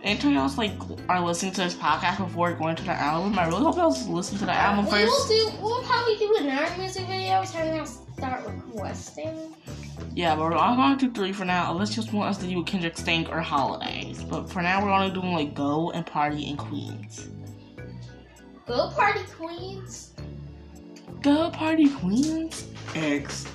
Anytime 0.04 0.34
y'all 0.34 0.54
like 0.58 0.72
are 1.08 1.24
listening 1.24 1.52
to 1.52 1.62
this 1.62 1.74
podcast 1.74 2.18
before 2.18 2.52
going 2.52 2.76
to 2.76 2.82
the 2.82 2.92
album, 2.92 3.38
I 3.38 3.46
really 3.46 3.62
hope 3.62 3.76
y'all 3.76 4.12
listen 4.12 4.36
to 4.36 4.44
the 4.44 4.52
album 4.52 4.84
first. 4.86 5.06
We'll 5.06 5.28
do. 5.28 5.56
We'll 5.62 5.82
probably 5.82 6.16
do 6.18 6.36
another 6.40 6.76
music 6.76 7.06
video. 7.06 7.42
Time 7.44 7.78
to 7.78 7.86
start 7.86 8.46
requesting. 8.46 9.54
Yeah, 10.14 10.36
but 10.36 10.42
we're 10.44 10.56
all 10.56 10.76
going 10.76 10.98
to 10.98 11.06
do 11.06 11.12
three 11.14 11.32
for 11.32 11.46
now. 11.46 11.72
Unless 11.72 11.96
you 11.96 12.02
just 12.02 12.12
want 12.12 12.28
us 12.28 12.36
to 12.42 12.46
do 12.46 12.62
Kendrick 12.64 12.98
Stank 12.98 13.30
or 13.30 13.40
holidays. 13.40 14.22
But 14.22 14.50
for 14.50 14.60
now, 14.60 14.84
we're 14.84 14.90
only 14.90 15.10
doing 15.10 15.32
like 15.32 15.54
go 15.54 15.90
and 15.92 16.04
party 16.04 16.50
in 16.50 16.58
Queens. 16.58 17.30
Go 18.66 18.90
party 18.90 19.20
queens. 19.38 20.12
Go 21.22 21.48
party 21.48 21.88
Queens 21.88 22.66
X. 22.94 23.46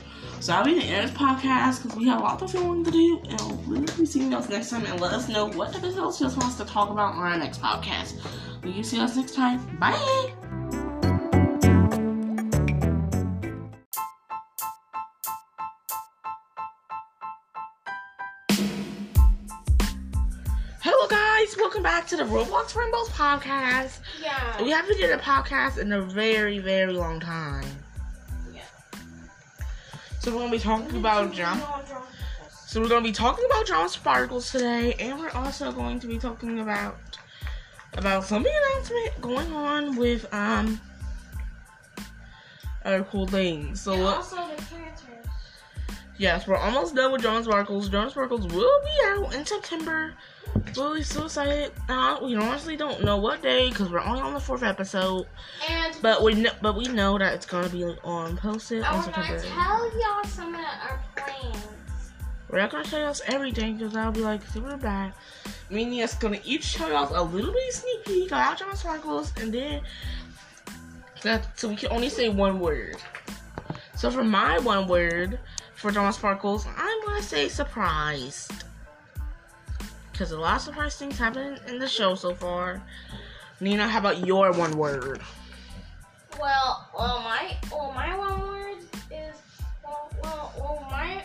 So 0.42 0.54
I'll 0.54 0.64
be 0.64 0.76
the 0.76 0.86
end 0.86 1.04
of 1.04 1.12
this 1.12 1.20
podcast 1.20 1.84
because 1.84 1.98
we 1.98 2.08
have 2.08 2.22
a 2.22 2.24
lot 2.24 2.42
of 2.42 2.50
filming 2.50 2.86
to 2.86 2.92
do, 2.92 3.22
and 3.28 3.68
we'll 3.68 3.82
be 3.82 4.06
seeing 4.06 4.32
you 4.32 4.38
guys 4.38 4.48
next 4.48 4.70
time. 4.70 4.86
And 4.86 5.02
let 5.02 5.12
us 5.12 5.28
know 5.28 5.50
what 5.50 5.76
episodes 5.76 6.22
you 6.22 6.28
want 6.28 6.38
wants 6.38 6.56
to 6.56 6.66
talk 6.66 6.90
about 6.90 7.16
on 7.16 7.20
our 7.20 7.38
next 7.38 7.62
podcast. 7.62 8.14
We 8.64 8.72
will 8.72 8.84
see 8.84 9.02
us 9.02 9.18
next 9.18 9.36
time. 9.36 9.60
Bye. 9.80 10.32
Hello 20.82 21.08
guys, 21.10 21.58
welcome 21.58 21.84
back 21.84 22.08
to 22.08 22.16
the 22.16 22.24
Roblox 22.24 22.78
Rainbows 22.78 23.10
podcast. 23.10 24.00
Yeah. 24.24 24.64
We 24.64 24.72
haven't 24.72 24.98
did 24.98 25.12
a 25.12 25.18
podcast 25.18 25.80
in 25.80 25.92
a 25.92 26.02
very, 26.02 26.60
very 26.60 26.94
long 26.94 27.20
time. 27.20 27.66
So 30.20 30.32
we're 30.32 30.40
gonna 30.40 30.52
be 30.52 30.60
talking 30.60 30.98
about 30.98 31.32
John. 31.34 31.62
So 32.68 32.82
we're 32.82 32.90
gonna 32.90 33.02
be 33.04 33.12
talking 33.12 33.46
about 33.46 33.66
Drama 33.66 33.90
Sparkles 33.90 34.52
today, 34.52 34.94
and 35.00 35.18
we're 35.20 35.30
also 35.32 35.72
going 35.72 36.00
to 36.02 36.08
be 36.08 36.18
talking 36.18 36.60
about 36.60 36.98
about 37.94 38.24
some 38.26 38.44
big 38.44 38.52
announcement 38.54 39.22
going 39.22 39.52
on 39.54 39.96
with 39.96 40.32
um 40.34 40.80
other 42.86 43.04
cool 43.06 43.28
things. 43.28 43.82
So 43.82 43.94
And 43.94 44.04
also 44.04 44.36
the 44.36 44.62
characters. 44.64 45.26
yes, 46.18 46.48
we're 46.48 46.58
almost 46.58 46.96
done 46.96 47.12
with 47.12 47.22
Drama 47.22 47.44
Sparkles. 47.44 47.90
Drama 47.90 48.10
Sparkles 48.12 48.46
will 48.54 48.82
be 48.84 49.06
out 49.06 49.34
in 49.34 49.46
September. 49.46 50.14
Really 50.76 51.04
so 51.04 51.26
excited. 51.26 51.72
Uh, 51.88 52.20
we 52.22 52.36
honestly 52.36 52.78
don't 52.78 53.04
know 53.04 53.18
what 53.18 53.42
day 53.42 53.70
because 53.70 53.90
we're 53.90 54.00
only 54.00 54.22
on 54.22 54.34
the 54.34 54.40
fourth 54.40 54.64
episode, 54.64 55.28
And 55.70 55.98
but 56.02 56.24
we 56.24 56.36
know, 56.36 56.52
but 56.62 56.76
we 56.78 56.88
know 56.88 57.18
that 57.18 57.34
it's 57.34 57.46
gonna 57.46 57.70
be 57.70 57.84
on 57.84 58.38
posted 58.38 58.84
I 58.84 58.90
on 58.90 58.98
want 59.00 59.16
to 59.16 59.22
tell 59.42 60.00
y'all 60.00 60.24
some 60.26 60.56
of 60.56 60.62
our 60.62 61.04
plans. 61.16 61.66
We're 62.50 62.60
not 62.60 62.72
gonna 62.72 62.84
tell 62.84 63.00
y'all 63.00 63.16
everything 63.28 63.78
because 63.78 63.94
that'll 63.94 64.12
be 64.12 64.22
like 64.22 64.46
super 64.48 64.78
bad. 64.78 65.14
Meaning 65.70 66.00
it's 66.00 66.16
gonna 66.16 66.40
each 66.44 66.76
tell 66.76 66.90
y'all 66.90 67.10
a 67.16 67.24
little 67.24 67.54
bit 67.54 67.74
sneak 67.74 68.06
peek 68.06 68.28
about 68.28 68.58
Drama 68.58 68.76
Sparkles 68.76 69.34
and 69.38 69.54
then 69.54 69.82
that 71.24 71.60
so 71.60 71.68
we 71.68 71.76
can 71.76 71.92
only 71.92 72.10
say 72.10 72.30
one 72.30 72.60
word. 72.60 72.98
So 73.96 74.10
for 74.10 74.24
my 74.24 74.60
one 74.60 74.88
word 74.88 75.40
for 75.76 75.92
Drama 75.92 76.14
Sparkles, 76.14 76.66
I'm 76.78 77.06
gonna 77.06 77.22
say 77.22 77.50
surprised. 77.50 78.64
Because 80.20 80.34
a 80.34 80.38
lot 80.38 80.58
of 80.58 80.62
surprise 80.64 80.98
things 80.98 81.18
happen 81.18 81.58
in 81.66 81.80
the 81.80 81.88
show 81.88 82.14
so 82.14 82.36
far. 82.36 82.82
Nina, 83.62 83.88
how 83.88 84.00
about 84.00 84.28
your 84.28 84.52
one 84.52 84.78
word? 84.78 85.22
Well, 86.38 86.90
well, 86.94 87.22
my 87.22 87.56
well, 87.72 87.94
my 87.96 88.18
one 88.18 88.42
word 88.42 88.80
is 89.10 89.36
well, 89.82 90.12
well, 90.22 90.54
well, 90.60 90.88
my 90.92 91.24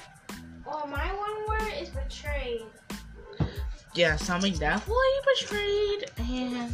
well, 0.64 0.86
my 0.86 1.12
one 1.12 1.48
word 1.48 1.72
is 1.76 1.88
betrayed. 1.88 2.62
Yeah, 3.96 4.14
something 4.14 4.54
definitely 4.54 5.02
betrayed, 5.40 6.10
and 6.18 6.72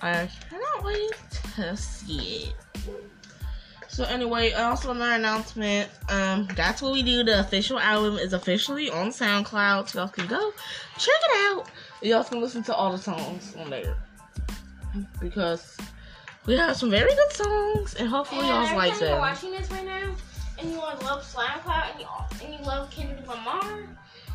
I 0.00 0.30
cannot 0.48 0.82
wait 0.82 1.12
to 1.56 1.76
see 1.76 2.44
it. 2.44 2.54
So 3.96 4.04
anyway, 4.04 4.52
also 4.52 4.90
another 4.90 5.14
announcement. 5.14 5.88
Um, 6.10 6.46
that's 6.54 6.82
what 6.82 6.92
we 6.92 7.02
do. 7.02 7.24
The 7.24 7.40
official 7.40 7.78
album 7.80 8.18
is 8.18 8.34
officially 8.34 8.90
on 8.90 9.06
SoundCloud, 9.08 9.88
so 9.88 10.00
y'all 10.00 10.08
can 10.08 10.26
go 10.26 10.52
check 10.98 11.14
it 11.30 11.56
out. 11.56 11.70
Y'all 12.02 12.22
can 12.22 12.42
listen 12.42 12.62
to 12.64 12.74
all 12.74 12.92
the 12.92 12.98
songs 12.98 13.56
on 13.58 13.70
there 13.70 13.96
because 15.18 15.78
we 16.44 16.58
have 16.58 16.76
some 16.76 16.90
very 16.90 17.08
good 17.08 17.32
songs, 17.32 17.94
and 17.94 18.06
hopefully 18.06 18.40
And 18.42 18.48
y'all 18.48 18.76
like 18.76 18.92
time 18.92 19.00
you're 19.00 19.08
them. 19.12 19.18
watching 19.18 19.52
this 19.52 19.70
right 19.70 19.86
now, 19.86 20.14
and 20.58 20.70
you 20.70 20.76
like 20.76 21.02
love 21.02 21.24
SoundCloud, 21.24 21.92
and 21.92 22.00
you 22.00 22.06
and 22.44 22.52
you 22.54 22.66
love 22.66 22.90
Kendrick 22.90 23.26
Lamar, 23.26 23.88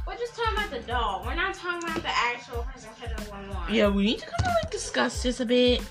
we're 0.08 0.18
just 0.18 0.36
talking 0.36 0.58
about 0.58 0.72
the 0.72 0.80
doll. 0.88 1.24
We're 1.24 1.36
not 1.36 1.54
talking 1.54 1.88
about 1.88 2.02
the 2.02 2.10
actual 2.10 2.64
person 2.64 2.90
Kendrick 3.00 3.32
Lamar. 3.32 3.70
Yeah, 3.70 3.90
we 3.90 4.06
need 4.06 4.18
to 4.22 4.26
kind 4.26 4.42
of 4.42 4.54
like 4.64 4.72
discuss 4.72 5.22
this 5.22 5.40
a 5.40 5.46
bit 5.46 5.84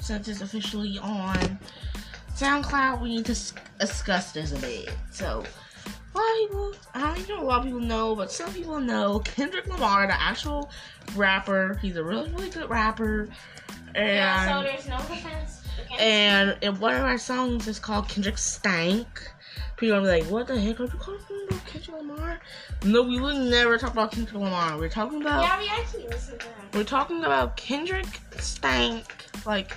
since 0.00 0.28
it's 0.28 0.42
officially 0.42 0.98
on 0.98 1.58
SoundCloud. 2.36 3.00
We 3.00 3.16
need 3.16 3.24
to 3.26 3.36
discuss 3.78 4.32
this 4.32 4.52
a 4.52 4.58
bit. 4.60 4.90
So, 5.10 5.42
a 6.14 6.18
lot 6.18 6.24
of 6.30 6.48
people, 6.48 6.74
I 6.94 7.00
don't 7.00 7.18
even 7.18 7.36
know 7.36 7.42
a 7.42 7.44
lot 7.46 7.58
of 7.60 7.64
people 7.64 7.80
know, 7.80 8.14
but 8.14 8.30
some 8.32 8.52
people 8.52 8.80
know 8.80 9.20
Kendrick 9.20 9.66
Lamar, 9.66 10.06
the 10.06 10.20
actual 10.20 10.70
rapper. 11.14 11.78
He's 11.82 11.96
a 11.96 12.04
really, 12.04 12.30
really 12.30 12.50
good 12.50 12.68
rapper. 12.70 13.28
And 13.94 14.08
Yeah, 14.08 14.58
so 14.58 14.62
there's 14.62 14.86
no 14.88 14.98
defense 14.98 15.62
against 15.82 16.00
and 16.02 16.78
one 16.78 16.94
of 16.94 17.02
our 17.02 17.18
songs 17.18 17.66
is 17.68 17.78
called 17.78 18.08
Kendrick 18.08 18.38
Stank. 18.38 19.30
People 19.76 19.96
are 19.96 20.00
like, 20.00 20.24
what 20.24 20.46
the 20.46 20.58
heck 20.58 20.80
are 20.80 20.84
you 20.84 20.88
talking 20.88 21.46
about 21.48 21.66
Kendrick 21.66 21.96
Lamar? 21.98 22.40
No, 22.84 23.02
we 23.02 23.20
would 23.20 23.36
never 23.36 23.76
talk 23.76 23.92
about 23.92 24.10
Kendrick 24.12 24.34
Lamar. 24.40 24.78
We're 24.78 24.88
talking 24.88 25.20
about 25.20 25.42
Yeah, 25.42 25.58
we 25.58 25.68
actually 25.68 26.06
listen 26.08 26.38
to 26.38 26.46
him. 26.46 26.54
we're 26.72 26.84
talking 26.84 27.24
about 27.24 27.56
Kendrick 27.58 28.06
Stank, 28.38 29.26
like, 29.44 29.76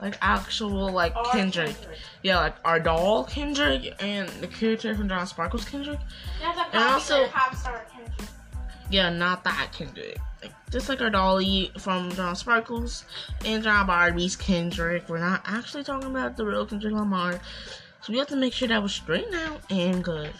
like 0.00 0.16
actual 0.22 0.90
like 0.90 1.14
Our 1.16 1.24
Kendrick. 1.32 1.74
Yeah, 2.22 2.38
like 2.38 2.56
our 2.64 2.78
doll 2.80 3.24
Kendrick 3.24 3.94
and 4.00 4.28
the 4.40 4.46
character 4.46 4.94
from 4.94 5.08
Drama 5.08 5.26
Sparkles 5.26 5.64
Kendrick. 5.64 5.98
The 6.40 6.76
And 6.76 6.84
also- 6.84 7.26
pop 7.28 7.54
star 7.54 7.84
Kendrick. 7.92 8.28
Yeah, 8.90 9.10
not 9.10 9.44
that 9.44 9.70
Kendrick. 9.72 10.18
Like, 10.42 10.52
just 10.70 10.88
like 10.88 11.00
our 11.00 11.10
dolly 11.10 11.72
from 11.78 12.10
Drama 12.10 12.36
Sparkles 12.36 13.04
and 13.44 13.62
Drama 13.62 13.84
Barbie's 13.86 14.36
Kendrick. 14.36 15.08
We're 15.08 15.18
not 15.18 15.42
actually 15.44 15.82
talking 15.84 16.10
about 16.10 16.36
the 16.36 16.44
real 16.46 16.64
Kendrick 16.64 16.94
Lamar. 16.94 17.40
So 18.02 18.12
we 18.12 18.18
have 18.18 18.28
to 18.28 18.36
make 18.36 18.52
sure 18.52 18.68
that 18.68 18.82
was 18.82 18.94
straightened 18.94 19.34
out 19.34 19.60
and 19.70 20.02
good. 20.04 20.30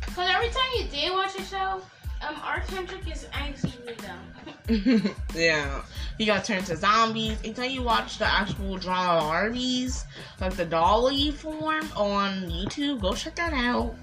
Because 0.00 0.28
every 0.28 0.48
time 0.48 0.68
you 0.76 0.84
did 0.88 1.12
watch 1.12 1.38
a 1.38 1.42
show, 1.42 1.80
um, 2.26 2.36
our 2.42 2.60
Kendrick 2.60 3.10
is 3.10 3.26
actually 3.32 3.94
dumb. 3.96 5.14
yeah. 5.34 5.82
He 6.18 6.26
got 6.26 6.44
turned 6.44 6.66
to 6.66 6.76
zombies. 6.76 7.38
Anytime 7.44 7.70
you 7.70 7.82
watch 7.82 8.18
the 8.18 8.26
actual 8.26 8.76
Drama 8.78 9.20
Barbies, 9.22 10.04
like 10.40 10.54
the 10.54 10.64
dolly 10.64 11.30
form 11.32 11.88
on 11.96 12.42
YouTube, 12.50 13.00
go 13.00 13.14
check 13.14 13.34
that 13.36 13.52
out. 13.52 13.94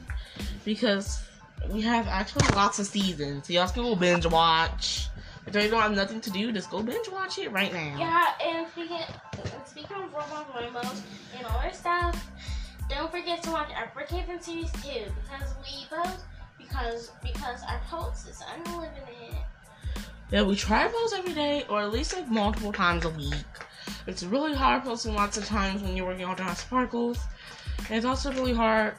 Because 0.66 1.22
we 1.70 1.82
have 1.82 2.08
actually 2.08 2.48
lots 2.56 2.80
of 2.80 2.88
seasons. 2.88 3.48
So 3.48 3.54
y'all 3.54 3.68
can 3.70 3.84
go 3.84 3.96
binge 3.96 4.26
watch. 4.26 5.08
If 5.46 5.56
you 5.56 5.70
don't 5.70 5.82
have 5.82 5.96
nothing 5.96 6.22
to 6.22 6.30
do, 6.30 6.52
just 6.52 6.70
go 6.70 6.84
binge 6.84 7.10
watch 7.10 7.40
it 7.40 7.52
right 7.52 7.74
now. 7.74 7.96
Yeah, 7.98 8.48
and 8.48 8.68
speaking, 8.68 8.98
speaking 9.66 9.98
of 9.98 10.14
Roblox 10.14 10.56
Rainbows 10.56 11.02
and 11.36 11.46
other 11.48 11.72
stuff, 11.74 12.30
don't 12.88 13.10
forget 13.12 13.42
to 13.44 13.52
watch 13.52 13.70
our 13.76 13.88
Brookhaven 13.96 14.42
series 14.44 14.72
too, 14.74 15.06
because 15.24 15.54
we 15.64 15.86
both, 15.90 16.24
because 16.70 17.12
because 17.22 17.64
our 17.68 17.82
post 17.90 18.30
is 18.30 18.42
unlimited. 18.56 19.36
Yeah, 20.32 20.44
we 20.44 20.56
try 20.56 20.84
to 20.88 20.94
post 20.94 21.16
every 21.18 21.34
day, 21.34 21.66
or 21.70 21.82
at 21.82 21.92
least 21.92 22.16
like 22.16 22.30
multiple 22.30 22.72
times 22.72 23.06
a 23.06 23.10
week. 23.10 23.34
It's 24.06 24.24
really 24.24 24.54
hard 24.54 24.84
posting 24.84 25.16
lots 25.16 25.38
of 25.38 25.46
times 25.46 25.82
when 25.82 25.96
you're 25.96 26.06
working 26.06 26.26
on 26.26 26.36
Drama 26.36 26.56
Sparkles. 26.56 27.20
And 27.90 27.98
it's 27.98 28.06
also 28.06 28.32
really 28.34 28.54
hard 28.54 28.96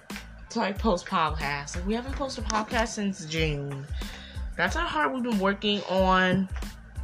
to 0.51 0.59
like 0.59 0.79
post 0.79 1.07
podcasts. 1.07 1.77
Like 1.77 1.87
we 1.87 1.95
haven't 1.95 2.15
posted 2.17 2.45
a 2.45 2.49
podcast 2.49 2.89
since 2.89 3.25
June. 3.27 3.87
That's 4.57 4.75
how 4.75 4.87
hard 4.87 5.13
we've 5.13 5.23
been 5.23 5.39
working 5.39 5.81
on 5.89 6.49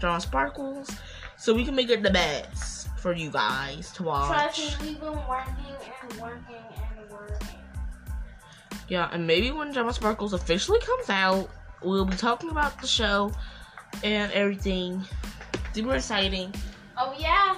Drama 0.00 0.20
Sparkles, 0.20 0.90
so 1.38 1.55
we 1.55 1.64
can 1.64 1.74
make 1.74 1.88
it 1.88 2.02
the 2.02 2.11
best 2.11 2.88
for 2.98 3.14
you 3.14 3.31
guys 3.31 3.92
to 3.92 4.02
watch. 4.02 4.57
Trust 4.57 4.83
me, 4.83 4.88
we've 4.88 5.00
been 5.00 5.12
working 5.29 5.55
and 6.02 6.20
working 6.20 6.57
and 6.98 7.11
working. 7.11 7.65
Yeah, 8.88 9.09
and 9.12 9.27
maybe 9.27 9.51
when 9.51 9.72
Drama 9.72 9.92
Sparkles 9.92 10.33
officially 10.33 10.81
comes 10.81 11.11
out, 11.11 11.51
we'll 11.83 12.05
be 12.05 12.16
talking 12.16 12.51
about 12.51 12.81
the 12.81 12.87
show 12.87 13.33
and 14.05 14.31
everything. 14.33 15.03
Super 15.72 15.96
exciting. 15.96 16.55
Oh 16.99 17.14
yeah. 17.18 17.57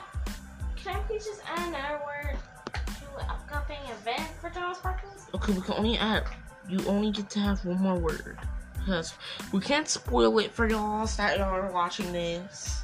Can 0.76 0.96
I 0.96 1.00
please 1.00 1.24
just 1.24 1.42
add 1.46 1.68
another 1.68 2.00
word 2.04 2.36
to 2.74 3.22
an 3.24 3.30
upcoming 3.30 3.78
event 3.90 4.28
for 4.40 4.50
Drama 4.50 4.74
Sparkles? 4.74 5.26
Okay, 5.34 5.52
we 5.52 5.60
can 5.60 5.74
only 5.74 5.98
add. 5.98 6.24
You 6.68 6.78
only 6.86 7.10
get 7.10 7.30
to 7.30 7.40
have 7.40 7.64
one 7.64 7.78
more 7.80 7.96
word 7.98 8.38
because 8.74 9.14
we 9.52 9.60
can't 9.60 9.88
spoil 9.88 10.38
it 10.38 10.50
for 10.52 10.68
y'all 10.68 11.06
that 11.06 11.38
y'all 11.38 11.48
are 11.54 11.70
watching 11.70 12.10
this. 12.12 12.82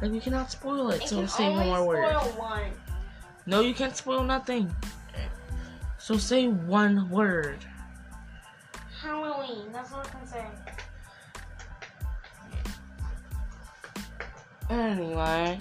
Like 0.00 0.12
we 0.12 0.20
cannot 0.20 0.50
spoil 0.50 0.90
it, 0.90 1.02
It 1.02 1.08
so 1.08 1.26
say 1.26 1.50
one 1.50 1.66
more 1.66 1.86
word. 1.86 2.14
one. 2.38 2.70
No, 3.46 3.60
you 3.60 3.74
can't 3.74 3.96
spoil 3.96 4.22
nothing. 4.22 4.74
So 6.08 6.16
say 6.16 6.46
one 6.48 7.10
word. 7.10 7.58
Halloween. 8.98 9.70
That's 9.70 9.92
all 9.92 10.00
I 10.00 10.04
can 10.04 10.26
say. 10.26 10.46
Anyway, 14.70 15.60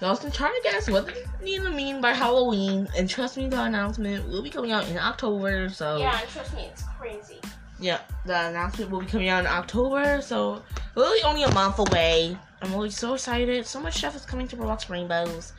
y'all 0.00 0.16
can 0.16 0.30
try 0.30 0.48
to 0.48 0.60
guess 0.62 0.88
what 0.88 1.14
Nina 1.42 1.68
mean 1.72 2.00
by 2.00 2.14
Halloween, 2.14 2.88
and 2.96 3.06
trust 3.06 3.36
me, 3.36 3.48
the 3.48 3.62
announcement 3.62 4.26
will 4.30 4.42
be 4.42 4.48
coming 4.48 4.72
out 4.72 4.88
in 4.88 4.96
October. 4.96 5.68
So 5.68 5.98
Yeah, 5.98 6.18
and 6.18 6.30
trust 6.30 6.56
me, 6.56 6.70
it's 6.72 6.84
crazy. 6.98 7.38
Yeah, 7.78 8.00
the 8.24 8.48
announcement 8.48 8.90
will 8.90 9.00
be 9.00 9.06
coming 9.06 9.28
out 9.28 9.40
in 9.40 9.46
October, 9.46 10.22
so 10.22 10.62
really 10.96 11.22
only 11.24 11.42
a 11.42 11.52
month 11.52 11.78
away. 11.78 12.34
I'm 12.62 12.72
really 12.72 12.88
so 12.88 13.12
excited. 13.12 13.66
So 13.66 13.78
much 13.78 13.98
stuff 13.98 14.16
is 14.16 14.24
coming 14.24 14.48
to 14.48 14.56
Roblox 14.56 14.88
Rainbows. 14.88 15.52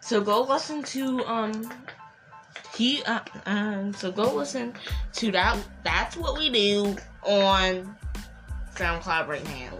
So 0.00 0.22
go 0.22 0.40
listen 0.40 0.82
to 0.84 1.22
um 1.26 1.70
he 2.74 3.02
uh, 3.04 3.20
um 3.46 3.92
so 3.92 4.12
go 4.12 4.34
listen 4.34 4.74
to 5.12 5.30
that 5.32 5.58
that's 5.82 6.16
what 6.16 6.38
we 6.38 6.50
do 6.50 6.96
on 7.22 7.96
SoundCloud 8.78 9.26
right 9.26 9.44
now. 9.44 9.70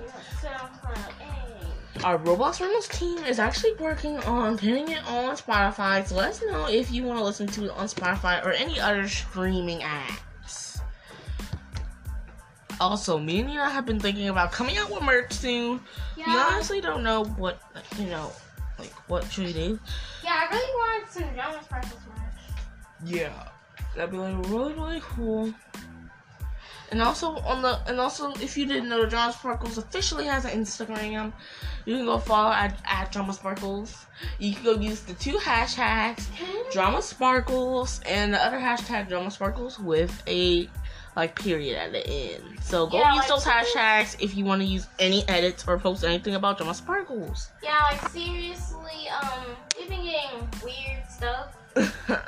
SoundCloud. 0.41 1.13
Hey. 1.21 2.03
Our 2.05 2.19
Roblox 2.19 2.61
Rainbows 2.61 2.89
team 2.89 3.19
is 3.19 3.39
actually 3.39 3.75
working 3.75 4.19
on 4.21 4.59
putting 4.59 4.89
it 4.89 5.05
on 5.07 5.37
Spotify, 5.37 6.07
so 6.07 6.17
let 6.17 6.31
us 6.31 6.43
know 6.43 6.69
if 6.69 6.91
you 6.91 7.05
want 7.05 7.19
to 7.19 7.25
listen 7.25 7.47
to 7.47 7.67
it 7.67 7.71
on 7.71 7.87
Spotify 7.87 8.45
or 8.45 8.53
any 8.53 8.81
other 8.81 9.07
streaming 9.09 9.81
apps. 9.81 10.81
Also, 12.81 13.19
me 13.19 13.41
and 13.41 13.49
Nina 13.49 13.69
have 13.69 13.87
been 13.87 13.99
thinking 13.99 14.29
about 14.29 14.53
coming 14.53 14.77
out 14.79 14.91
with 14.91 15.03
merch 15.03 15.33
soon. 15.33 15.81
We 16.17 16.25
honestly 16.25 16.81
don't 16.81 17.03
know 17.03 17.25
what, 17.25 17.61
you 17.99 18.07
know, 18.07 18.31
like 18.79 18.93
what 19.09 19.25
should 19.31 19.47
we 19.47 19.53
do. 19.53 19.79
Yeah, 20.23 20.47
I 20.49 20.55
really 20.55 20.75
wanted 20.75 21.11
some 21.11 21.35
Drama 21.35 21.63
Sparkles 21.65 22.01
merch. 22.09 22.18
Yeah, 23.05 23.49
that'd 23.95 24.11
be 24.11 24.17
like 24.19 24.37
really 24.49 24.75
really 24.75 25.01
cool. 25.03 25.53
And 26.91 27.03
also 27.03 27.37
on 27.41 27.61
the 27.61 27.79
and 27.87 28.01
also 28.01 28.33
if 28.35 28.57
you 28.57 28.65
didn't 28.67 28.89
know, 28.89 29.05
Drama 29.05 29.33
Sparkles 29.33 29.77
officially 29.77 30.25
has 30.25 30.45
an 30.47 30.53
Instagram. 30.53 31.33
You 31.85 31.97
can 31.97 32.07
go 32.07 32.19
follow 32.19 32.53
at, 32.53 32.79
at 32.87 33.13
Drama 33.13 33.33
Sparkles. 33.35 34.07
You 34.39 34.55
can 34.55 34.65
go 34.65 34.73
use 34.73 35.01
the 35.03 35.13
two 35.15 35.35
hashtags 35.37 36.27
Drama 36.73 37.03
Sparkles 37.03 38.01
and 38.07 38.33
the 38.33 38.43
other 38.45 38.59
hashtag 38.59 39.09
Drama 39.09 39.31
Sparkles 39.31 39.79
with 39.79 40.23
a 40.27 40.69
like 41.15 41.35
period 41.39 41.77
at 41.77 41.93
the 41.93 42.07
end. 42.07 42.43
So 42.63 42.87
go 42.87 42.99
Yeah, 42.99 43.15
use 43.15 43.19
like- 43.21 43.29
those 43.29 43.45
hashtags 43.45 44.17
if 44.21 44.35
you 44.35 44.45
want 44.47 44.63
to 44.63 44.67
use 44.67 44.87
any 44.99 45.29
edits 45.29 45.67
or 45.69 45.79
post 45.79 46.05
anything 46.05 46.37
about 46.37 46.57
Drama 46.57 46.73
Sparkles. 46.75 47.51
Yeah, 47.63 47.83
like 47.91 48.09
seriously, 48.09 49.09
um, 49.23 49.45
we've 49.79 49.89
been 49.91 50.05
getting 50.05 50.49
weird 50.65 51.05
stuff. 51.11 51.55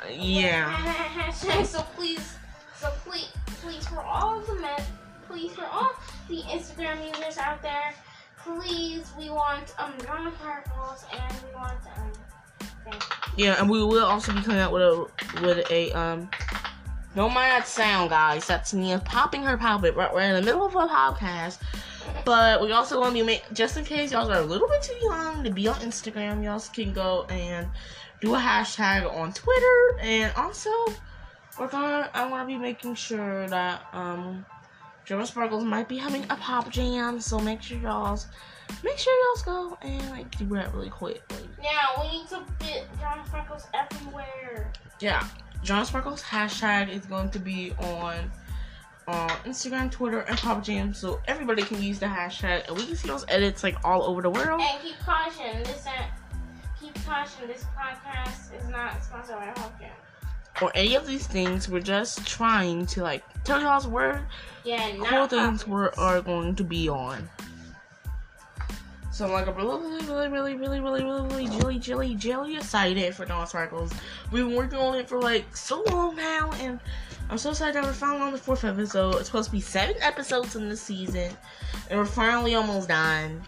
Yeah. 0.09 1.31
So 1.63 1.81
please, 1.95 2.37
so 2.75 2.91
please, 3.05 3.29
please 3.61 3.87
for 3.87 4.01
all 4.01 4.39
of 4.39 4.47
the 4.47 4.55
men, 4.55 4.81
please 5.27 5.51
for 5.53 5.65
all 5.65 5.91
the 6.27 6.41
Instagram 6.43 7.05
users 7.07 7.37
out 7.37 7.61
there, 7.61 7.93
please, 8.43 9.11
we 9.17 9.29
want 9.29 9.73
um 9.79 9.93
sparkles 9.99 11.05
and 11.11 11.33
we 11.43 11.53
want 11.55 11.79
um. 11.97 12.11
Yeah, 13.37 13.59
and 13.59 13.69
we 13.69 13.83
will 13.83 14.05
also 14.05 14.33
be 14.33 14.41
coming 14.41 14.59
out 14.59 14.71
with 14.71 14.81
a 14.81 15.07
with 15.41 15.71
a 15.71 15.91
um. 15.91 16.29
Don't 17.15 17.33
mind 17.33 17.51
that 17.51 17.67
sound, 17.67 18.09
guys. 18.09 18.47
That's 18.47 18.73
Nia 18.73 18.99
popping 18.99 19.43
her 19.43 19.57
puppet 19.57 19.95
right. 19.95 20.13
We're 20.13 20.21
in 20.21 20.35
the 20.35 20.41
middle 20.41 20.65
of 20.65 20.75
a 20.75 20.87
podcast, 20.87 21.59
but 22.23 22.61
we 22.61 22.71
also 22.71 22.99
want 22.99 23.15
to 23.15 23.21
be 23.21 23.25
make 23.25 23.43
just 23.53 23.75
in 23.77 23.83
case 23.83 24.13
y'all 24.13 24.31
are 24.31 24.39
a 24.39 24.45
little 24.45 24.67
bit 24.67 24.81
too 24.81 24.97
young 25.01 25.43
to 25.43 25.49
be 25.49 25.67
on 25.67 25.75
Instagram. 25.75 26.43
Y'all 26.43 26.63
can 26.73 26.93
go 26.93 27.25
and 27.29 27.67
do 28.21 28.35
a 28.35 28.37
hashtag 28.39 29.11
on 29.13 29.33
Twitter, 29.33 29.99
and 29.99 30.33
also 30.35 30.69
we're 31.59 31.67
gonna. 31.67 32.09
I 32.13 32.27
want 32.29 32.47
to 32.47 32.47
be 32.47 32.57
making 32.59 32.95
sure 32.95 33.47
that 33.49 33.81
um, 33.93 34.45
Drama 35.05 35.25
Sparkles 35.25 35.63
might 35.63 35.89
be 35.89 35.97
having 35.97 36.23
a 36.29 36.35
pop 36.37 36.69
jam, 36.69 37.19
so 37.19 37.39
make 37.39 37.61
sure 37.61 37.77
y'all's 37.79 38.27
make 38.83 38.97
sure 38.97 39.13
y'all's 39.25 39.41
go 39.43 39.77
and 39.81 40.09
like 40.11 40.37
do 40.37 40.45
that 40.55 40.73
really 40.73 40.89
quick. 40.89 41.21
Like, 41.31 41.41
Yeah, 41.61 42.01
we 42.01 42.19
need 42.19 42.27
to 42.29 42.41
get 42.59 42.85
drama 42.99 43.25
sparkles 43.27 43.65
everywhere. 43.73 44.71
yeah, 44.99 45.27
Drama 45.63 45.85
Sparkles 45.85 46.21
hashtag 46.21 46.89
is 46.89 47.05
going 47.05 47.29
to 47.31 47.39
be 47.39 47.73
on 47.79 48.31
uh, 49.07 49.27
Instagram, 49.45 49.91
Twitter, 49.91 50.21
and 50.21 50.37
Pop 50.37 50.63
Jam, 50.63 50.93
so 50.93 51.19
everybody 51.27 51.63
can 51.63 51.81
use 51.81 51.99
the 51.99 52.05
hashtag, 52.05 52.67
and 52.67 52.77
we 52.77 52.85
can 52.85 52.95
see 52.95 53.07
those 53.07 53.25
edits 53.27 53.63
like 53.63 53.75
all 53.83 54.03
over 54.03 54.21
the 54.21 54.29
world. 54.29 54.61
And 54.61 54.81
keep 54.81 54.97
caution, 54.99 55.63
this 55.63 55.85
uh, 55.87 56.03
caution, 57.05 57.47
this 57.47 57.65
podcast 57.77 58.57
is 58.57 58.67
not 58.69 59.03
sponsored 59.03 59.35
by 59.35 59.47
Hawken. 59.55 59.91
Or 60.61 60.71
any 60.75 60.95
of 60.95 61.07
these 61.07 61.25
things, 61.25 61.69
we're 61.69 61.81
just 61.81 62.25
trying 62.27 62.85
to 62.87 63.01
like 63.01 63.23
tell 63.43 63.61
y'all's 63.61 63.87
where 63.87 64.27
Yeah, 64.63 64.91
cool 64.97 65.27
things 65.27 65.67
we 65.67 65.87
are 65.97 66.21
going 66.21 66.55
to 66.55 66.63
be 66.63 66.89
on. 66.89 67.27
So 69.11 69.25
I'm 69.25 69.33
like 69.33 69.47
I'm 69.47 69.55
really, 69.55 70.05
really, 70.05 70.29
really, 70.29 70.55
really, 70.55 70.79
really, 70.79 71.03
really, 71.03 71.27
really, 71.27 71.47
jelly, 71.47 71.79
jelly, 71.79 72.15
jelly 72.15 72.55
excited 72.55 73.13
for 73.13 73.25
Drama 73.25 73.45
Sparkles. 73.45 73.91
We've 74.31 74.45
been 74.45 74.55
working 74.55 74.79
on 74.79 74.95
it 74.95 75.09
for 75.09 75.19
like 75.19 75.55
so 75.55 75.83
long 75.83 76.15
now, 76.15 76.51
and 76.53 76.79
I'm 77.29 77.37
so 77.37 77.49
excited 77.51 77.75
that 77.75 77.83
we're 77.83 77.93
finally 77.93 78.21
on 78.21 78.31
the 78.31 78.37
fourth 78.37 78.63
episode. 78.63 79.15
It's 79.15 79.25
supposed 79.25 79.49
to 79.49 79.51
be 79.51 79.61
seven 79.61 79.95
episodes 80.01 80.55
in 80.55 80.69
the 80.69 80.77
season, 80.77 81.31
and 81.89 81.99
we're 81.99 82.05
finally 82.05 82.55
almost 82.55 82.87
done. 82.87 83.41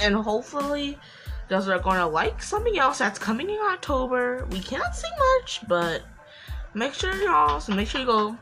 And 0.00 0.14
hopefully, 0.14 0.98
guys 1.48 1.68
are 1.68 1.78
going 1.78 1.98
to 1.98 2.06
like 2.06 2.42
something 2.42 2.78
else 2.78 2.98
that's 2.98 3.18
coming 3.18 3.48
in 3.50 3.58
October. 3.58 4.46
We 4.50 4.60
cannot 4.60 4.96
see 4.96 5.08
much, 5.38 5.60
but 5.68 6.02
make 6.74 6.94
sure 6.94 7.14
y'all, 7.22 7.60
so 7.60 7.74
make 7.74 7.88
sure 7.88 8.00
you 8.00 8.06
go 8.06 8.36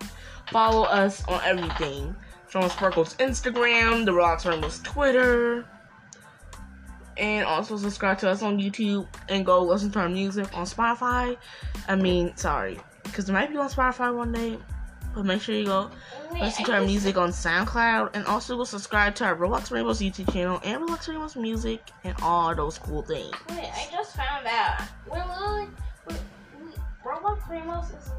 follow 0.50 0.84
us 0.84 1.26
on 1.28 1.40
everything. 1.44 2.14
Drama 2.48 2.70
Sparkle's 2.70 3.14
Instagram, 3.16 4.04
the 4.04 4.12
Rocks 4.12 4.46
Rainbow's 4.46 4.80
Twitter, 4.80 5.66
and 7.16 7.44
also 7.44 7.76
subscribe 7.76 8.18
to 8.18 8.30
us 8.30 8.42
on 8.42 8.58
YouTube 8.58 9.06
and 9.28 9.44
go 9.44 9.62
listen 9.62 9.90
to 9.92 9.98
our 9.98 10.08
music 10.08 10.46
on 10.56 10.64
Spotify. 10.64 11.36
I 11.88 11.96
mean, 11.96 12.36
sorry, 12.36 12.78
because 13.02 13.28
it 13.28 13.32
might 13.32 13.50
be 13.50 13.56
on 13.56 13.68
Spotify 13.68 14.14
one 14.14 14.32
day, 14.32 14.58
but 15.14 15.24
make 15.24 15.40
sure 15.40 15.54
you 15.54 15.66
go 15.66 15.90
listen 16.32 16.64
to 16.64 16.72
our 16.72 16.82
music 16.82 17.16
on 17.16 17.30
SoundCloud 17.30 18.10
and 18.14 18.26
also 18.26 18.56
go 18.56 18.64
subscribe 18.64 19.14
to 19.16 19.24
our 19.24 19.36
Roblox 19.36 19.70
Rainbows 19.70 20.00
YouTube 20.00 20.32
channel 20.32 20.60
and 20.64 20.82
Roblox 20.82 21.08
Rainbows 21.08 21.36
music 21.36 21.90
and 22.02 22.14
all 22.22 22.54
those 22.54 22.78
cool 22.78 23.02
things. 23.02 23.32
Wait, 23.50 23.70
I 23.72 23.88
just 23.92 24.16
found 24.16 24.46
out. 24.46 24.82
We're 25.08 25.18
literally, 25.18 25.68
we, 26.08 26.14
we, 26.64 26.72
Roblox 27.04 27.48
Rainbows 27.48 27.86
is 27.90 28.10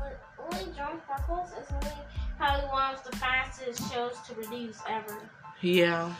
literally, 0.49 0.71
Drama 0.75 0.99
Sparkles 1.03 1.49
is 1.51 1.71
literally 1.71 1.97
probably 2.38 2.65
one 2.69 2.93
of 2.93 3.03
the 3.03 3.17
fastest 3.17 3.91
shows 3.91 4.13
to 4.27 4.34
produce 4.34 4.79
ever. 4.88 5.17
Yeah. 5.62 6.13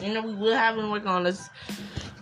You 0.00 0.14
know, 0.14 0.22
we 0.22 0.34
will 0.34 0.54
have 0.54 0.76
been 0.76 0.90
working 0.90 1.08
on 1.08 1.24
this 1.24 1.50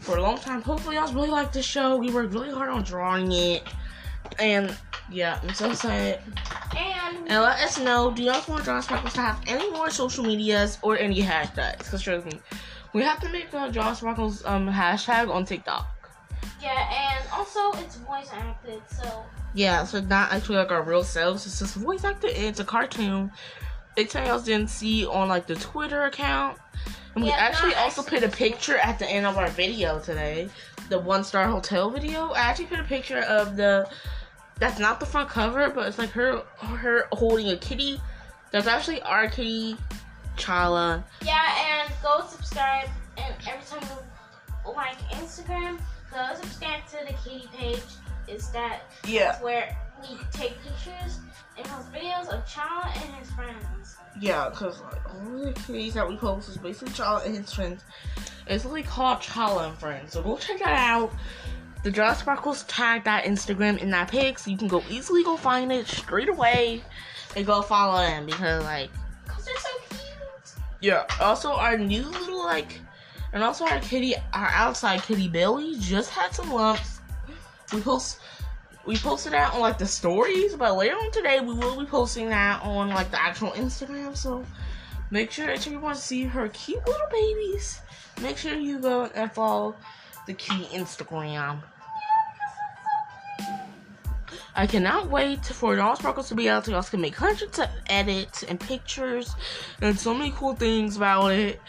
for 0.01 0.17
a 0.17 0.23
long 0.23 0.39
time. 0.39 0.63
Hopefully, 0.63 0.97
y'all 0.97 1.13
really 1.13 1.29
like 1.29 1.53
the 1.53 1.63
show. 1.63 1.97
We 1.97 2.11
worked 2.11 2.33
really 2.33 2.51
hard 2.51 2.71
on 2.71 2.83
drawing 2.83 3.31
it. 3.31 3.63
And, 4.39 4.77
yeah, 5.11 5.41
I'm 5.43 5.55
so 5.55 5.71
excited. 5.71 6.21
And, 6.77 7.17
And 7.29 7.43
let 7.43 7.61
us 7.61 7.79
know, 7.79 8.11
do 8.11 8.23
y'all 8.23 8.43
want 8.49 8.65
Drama 8.65 8.83
Sparkles 8.83 9.15
to 9.15 9.21
have 9.21 9.41
any 9.47 9.71
more 9.71 9.91
social 9.91 10.25
medias 10.25 10.79
or 10.83 10.99
any 10.99 11.21
hashtags? 11.23 11.79
Because 11.79 12.03
trust 12.03 12.27
me, 12.27 12.41
we 12.93 13.03
have 13.03 13.21
to 13.21 13.29
make 13.31 13.53
a 13.53 13.71
Drama 13.71 13.95
Sparkles 13.95 14.45
um, 14.45 14.69
hashtag 14.69 15.33
on 15.33 15.45
TikTok. 15.45 15.87
yeah, 16.63 17.19
and 17.19 17.29
also 17.33 17.73
it's 17.83 17.97
voice 17.97 18.29
acted, 18.33 18.81
so 18.91 19.25
Yeah, 19.55 19.85
so 19.85 20.01
not 20.01 20.33
actually 20.33 20.57
like 20.57 20.71
our 20.71 20.83
real 20.83 21.05
selves. 21.05 21.47
It's 21.47 21.59
just 21.59 21.75
voice 21.77 22.05
acted. 22.05 22.33
It's 22.37 22.61
a 22.61 22.65
cartoon. 22.65 23.31
It's 23.97 24.13
something 24.13 24.31
else 24.31 24.45
didn't 24.45 24.71
see 24.71 25.05
on 25.07 25.29
like 25.29 25.47
the 25.47 25.57
Twitter 25.57 26.05
account. 26.05 26.59
And 27.15 27.25
we 27.25 27.31
Yeah, 27.31 27.37
actually 27.37 27.75
also 27.75 28.03
put 28.03 28.23
a 28.23 28.29
picture 28.29 28.77
at 28.79 28.99
the 28.99 29.07
end 29.09 29.27
of 29.27 29.37
our 29.37 29.49
video 29.49 29.99
today. 29.99 30.49
The 30.89 30.99
one 30.99 31.25
star 31.25 31.47
hotel 31.49 31.91
video. 31.91 32.31
I 32.31 32.41
actually 32.41 32.67
put 32.67 32.79
a 32.81 32.85
picture 32.85 33.21
of 33.21 33.57
the 33.57 33.89
that's 34.59 34.79
not 34.79 35.01
the 35.01 35.07
front 35.07 35.29
cover, 35.29 35.71
but 35.71 35.87
it's 35.89 35.99
like 35.99 36.11
her 36.11 36.43
her 36.61 37.07
holding 37.13 37.49
a 37.51 37.57
kitty. 37.57 38.01
That's 38.51 38.67
actually 38.67 39.03
our 39.03 39.29
kitty, 39.29 39.77
Chala. 40.37 41.05
yeah, 41.23 41.85
and 41.85 41.93
go 42.03 42.25
subscribe. 42.27 42.89
And 43.17 43.35
every 43.47 43.65
time 43.67 43.89
you 44.67 44.73
like 44.73 44.99
Instagram, 45.11 45.79
go 46.11 46.27
subscribe 46.41 46.87
to 46.89 46.99
the 47.07 47.13
Kitty 47.29 47.49
page. 47.55 47.83
Is 48.27 48.51
that 48.51 48.83
Yeah, 49.07 49.41
where 49.43 49.77
we 50.03 50.17
take 50.33 50.55
pictures 50.63 51.19
and 51.57 51.67
post 51.67 51.91
videos 51.93 52.29
of 52.29 52.45
Chala 52.47 52.87
and 53.03 53.15
his 53.17 53.31
friends. 53.33 53.97
yeah, 54.21 54.49
because 54.51 54.81
like 54.83 55.15
all 55.15 55.39
the 55.45 55.53
kitties 55.67 55.95
that 55.95 56.07
we 56.09 56.17
post 56.17 56.49
is 56.51 56.57
basically 56.59 56.93
Chala 56.95 57.25
and 57.27 57.35
his 57.37 57.53
friends. 57.53 57.83
It's 58.47 58.65
really 58.65 58.83
called 58.83 59.19
Chala 59.21 59.69
and 59.69 59.79
Friends, 59.79 60.13
so 60.13 60.23
go 60.23 60.37
check 60.39 60.59
that 60.61 60.69
out. 60.91 61.13
The 61.89 61.95
Drama 61.95 62.17
Sparkles 62.17 62.65
tag 62.65 63.05
that 63.05 63.25
Instagram 63.25 63.79
in 63.79 63.89
that 63.93 64.11
pic, 64.11 64.39
so 64.39 64.51
you 64.51 64.59
can 64.59 64.69
go 64.69 64.85
easily 64.91 65.25
go 65.25 65.39
find 65.39 65.73
it 65.73 65.87
straight 65.87 66.29
away 66.29 66.83
and 67.35 67.47
go 67.47 67.63
follow 67.63 67.97
them 68.03 68.27
because 68.27 68.63
like 68.63 68.91
Cause 69.27 69.47
they're 69.47 69.57
so 69.57 69.71
cute. 69.89 70.63
Yeah. 70.83 71.07
Also, 71.19 71.51
our 71.51 71.79
new 71.79 72.03
little 72.03 72.45
like, 72.45 72.79
and 73.33 73.43
also 73.43 73.65
our 73.65 73.81
kitty, 73.81 74.15
our 74.35 74.49
outside 74.49 75.01
kitty 75.01 75.29
Billy 75.29 75.77
just 75.79 76.11
had 76.11 76.35
some 76.35 76.53
lumps. 76.53 77.01
We 77.73 77.81
post, 77.81 78.21
we 78.85 78.99
posted 78.99 79.33
that 79.33 79.55
on 79.55 79.61
like 79.61 79.79
the 79.79 79.87
stories, 79.87 80.57
but 80.57 80.77
later 80.77 80.95
on 80.95 81.11
today 81.11 81.41
we 81.41 81.55
will 81.55 81.81
be 81.81 81.87
posting 81.87 82.29
that 82.29 82.63
on 82.65 82.91
like 82.91 83.11
the 83.11 83.23
actual 83.23 83.53
Instagram. 83.53 84.15
So 84.15 84.45
make 85.11 85.31
sure 85.31 85.49
if 85.49 85.67
you 85.67 85.81
want 85.81 85.97
to 85.97 86.03
see 86.03 86.25
her 86.25 86.51
cute 86.51 86.87
little 86.87 87.09
babies, 87.11 87.81
make 88.21 88.37
sure 88.37 88.53
you 88.53 88.79
go 88.79 89.07
and 89.15 89.33
follow 89.33 89.75
the 90.27 90.35
kitty 90.35 90.65
Instagram. 90.65 91.63
I 94.59 94.67
cannot 94.67 95.09
wait 95.09 95.45
for 95.45 95.77
Drama 95.77 95.95
Sparkles 95.95 96.29
to 96.31 96.35
be 96.35 96.51
out 96.51 96.67
so 96.67 96.73
y'all 96.73 96.83
can 96.83 97.01
make 97.01 97.15
hundreds 97.15 97.61
of 97.61 97.69
edits 97.87 98.43
and 98.43 98.59
pictures 98.59 99.37
and 99.81 99.97
so 99.97 100.13
many 100.13 100.33
cool 100.33 100.57
things 100.57 100.97
about 100.97 101.29
it. 101.29 101.61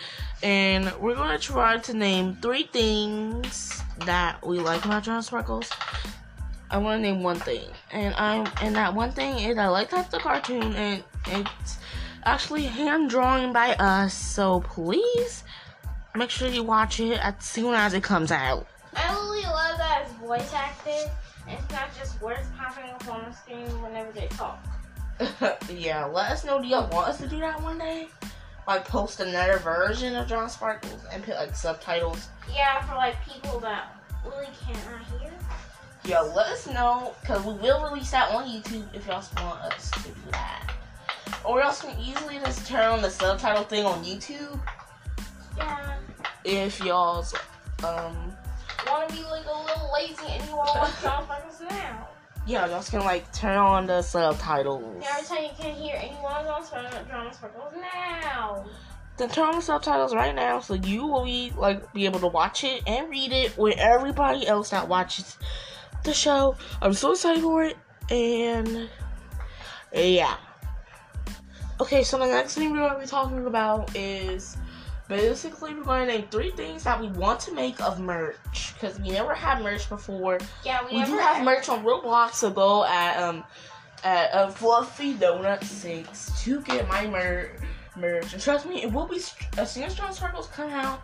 And 0.41 0.91
we're 0.99 1.13
gonna 1.13 1.38
try 1.38 1.78
to 1.78 1.93
name 1.93 2.39
three 2.41 2.63
things 2.63 3.80
that 4.08 4.43
we 4.43 4.58
like 4.58 4.86
about 4.86 5.04
Drama 5.04 5.21
Sparkles. 5.21 5.69
I 6.71 6.80
want 6.80 6.97
to 6.97 7.02
name 7.04 7.21
one 7.21 7.38
thing, 7.38 7.69
and 7.91 8.15
I'm 8.15 8.52
and 8.60 8.75
that 8.75 8.95
one 8.95 9.12
thing 9.12 9.38
is 9.38 9.56
I 9.60 9.67
like 9.67 9.91
that 9.91 10.10
the 10.10 10.17
cartoon 10.17 10.73
and 10.73 11.04
it's 11.28 11.78
actually 12.25 12.63
hand 12.63 13.12
drawn 13.12 13.54
by 13.54 13.75
us. 13.75 14.15
So 14.15 14.62
please 14.62 15.43
make 16.15 16.32
sure 16.32 16.47
you 16.47 16.63
watch 16.63 16.99
it 16.99 17.23
as 17.23 17.36
soon 17.38 17.75
as 17.75 17.93
it 17.93 18.02
comes 18.02 18.32
out. 18.32 18.65
I 18.95 19.13
really 19.13 19.43
love 19.43 19.78
that 19.78 20.10
voice 20.19 20.52
acted. 20.56 21.12
And 21.49 21.59
It's 21.59 21.71
not 21.71 21.89
just 21.97 22.21
words 22.21 22.47
popping 22.57 22.89
up 22.89 23.07
on 23.07 23.25
the 23.29 23.35
screen 23.35 23.67
whenever 23.81 24.12
they 24.12 24.27
talk. 24.27 24.63
yeah, 25.69 26.05
let 26.05 26.31
us 26.31 26.45
know. 26.45 26.62
Do 26.62 26.67
y'all 26.67 26.89
want 26.89 27.09
us 27.09 27.17
to 27.19 27.27
do 27.27 27.39
that 27.39 27.62
one 27.62 27.77
day? 27.77 28.07
Like 28.67 28.85
post 28.85 29.19
another 29.19 29.57
version 29.57 30.15
of 30.15 30.27
John 30.27 30.49
Sparkles 30.49 31.03
and 31.12 31.23
put 31.23 31.35
like 31.35 31.55
subtitles. 31.55 32.29
Yeah, 32.53 32.81
for 32.85 32.95
like 32.95 33.15
people 33.27 33.59
that 33.62 33.95
really 34.23 34.47
cannot 34.63 35.01
hear. 35.19 35.31
Yeah, 36.05 36.19
let 36.21 36.47
us 36.47 36.67
know 36.67 37.13
because 37.21 37.43
we 37.45 37.53
will 37.53 37.83
release 37.83 38.12
that 38.12 38.31
on 38.31 38.45
YouTube 38.47 38.85
if 38.93 39.07
y'all 39.07 39.23
want 39.38 39.59
us 39.73 39.91
to 39.91 39.99
do 40.03 40.13
that. 40.31 40.71
Or 41.43 41.62
else 41.62 41.81
can 41.81 41.97
easily 41.99 42.38
just 42.39 42.67
turn 42.67 42.85
on 42.85 43.01
the 43.01 43.09
subtitle 43.09 43.63
thing 43.63 43.85
on 43.85 44.03
YouTube 44.03 44.59
Yeah. 45.57 45.95
if 46.43 46.79
y'all's 46.83 47.33
um 47.83 48.35
Want 48.88 49.09
to 49.09 49.15
be 49.15 49.21
like 49.23 49.45
a 49.45 49.63
little 49.63 49.91
lazy 49.93 50.25
and 50.27 50.47
you 50.47 50.55
want 50.55 50.71
John. 51.01 51.25
Yeah 52.49 52.67
y'all 52.67 52.81
can 52.81 53.01
like 53.01 53.31
turn 53.31 53.57
on 53.57 53.85
the 53.85 54.01
subtitles. 54.01 55.03
Yeah, 55.03 55.07
every 55.17 55.27
time 55.27 55.43
you 55.43 55.49
can't 55.57 55.77
hear 55.77 56.01
want 56.23 56.45
to 56.45 56.51
watch 56.51 57.07
John 57.07 57.31
Sparkles 57.31 57.73
now. 57.79 58.65
Then 59.17 59.29
turn 59.29 59.49
on 59.49 59.55
the 59.55 59.62
subtitles 59.62 60.15
right 60.15 60.33
now 60.33 60.59
so 60.59 60.73
you 60.73 61.05
will 61.05 61.25
be 61.25 61.53
like 61.55 61.93
be 61.93 62.05
able 62.05 62.19
to 62.21 62.27
watch 62.27 62.63
it 62.63 62.81
and 62.88 63.07
read 63.09 63.31
it 63.31 63.55
with 63.55 63.77
everybody 63.77 64.47
else 64.47 64.71
that 64.71 64.88
watches 64.88 65.38
the 66.03 66.13
show. 66.13 66.55
I'm 66.81 66.93
so 66.93 67.12
excited 67.12 67.43
for 67.43 67.63
it 67.63 67.77
and 68.09 68.89
yeah. 69.93 70.38
Okay, 71.79 72.03
so 72.03 72.17
the 72.17 72.25
next 72.25 72.55
thing 72.55 72.71
we're 72.71 72.79
gonna 72.79 72.99
be 72.99 73.05
talking 73.05 73.45
about 73.45 73.95
is 73.95 74.57
basically 75.10 75.74
we're 75.74 75.84
gonna 75.84 76.06
name 76.06 76.28
three 76.32 76.52
things 76.52 76.84
that 76.86 77.02
we 77.02 77.08
want 77.10 77.41
to 77.41 77.54
make 77.54 77.82
of 77.82 78.00
merch 78.00 78.74
because 78.76 78.98
we 79.02 79.10
never 79.10 79.34
had 79.34 79.62
merch 79.62 79.89
before. 79.89 80.38
Yeah, 80.63 80.80
we, 80.86 80.93
We 80.93 81.00
never 81.00 81.12
do 81.13 81.17
have 81.17 81.43
merch 81.43 81.67
on 81.67 81.84
Roblox, 81.84 82.36
so 82.36 82.50
go 82.50 82.86
at 82.86 83.17
um 83.22 83.43
at 84.06 84.34
uh, 84.34 84.50
Fluffy 84.50 85.15
Donut 85.15 85.62
Six 85.65 86.32
to 86.43 86.62
get 86.62 86.88
my 86.88 87.06
mer- 87.08 87.50
merch. 87.98 88.32
And 88.32 88.41
trust 88.41 88.65
me, 88.65 88.82
it 88.84 88.89
will 88.93 89.08
be 89.08 89.19
st- 89.19 89.58
as 89.60 89.74
soon 89.74 89.84
as 89.84 89.95
John 89.95 90.13
Sparkles 90.13 90.48
come 90.56 90.69
out. 90.69 91.02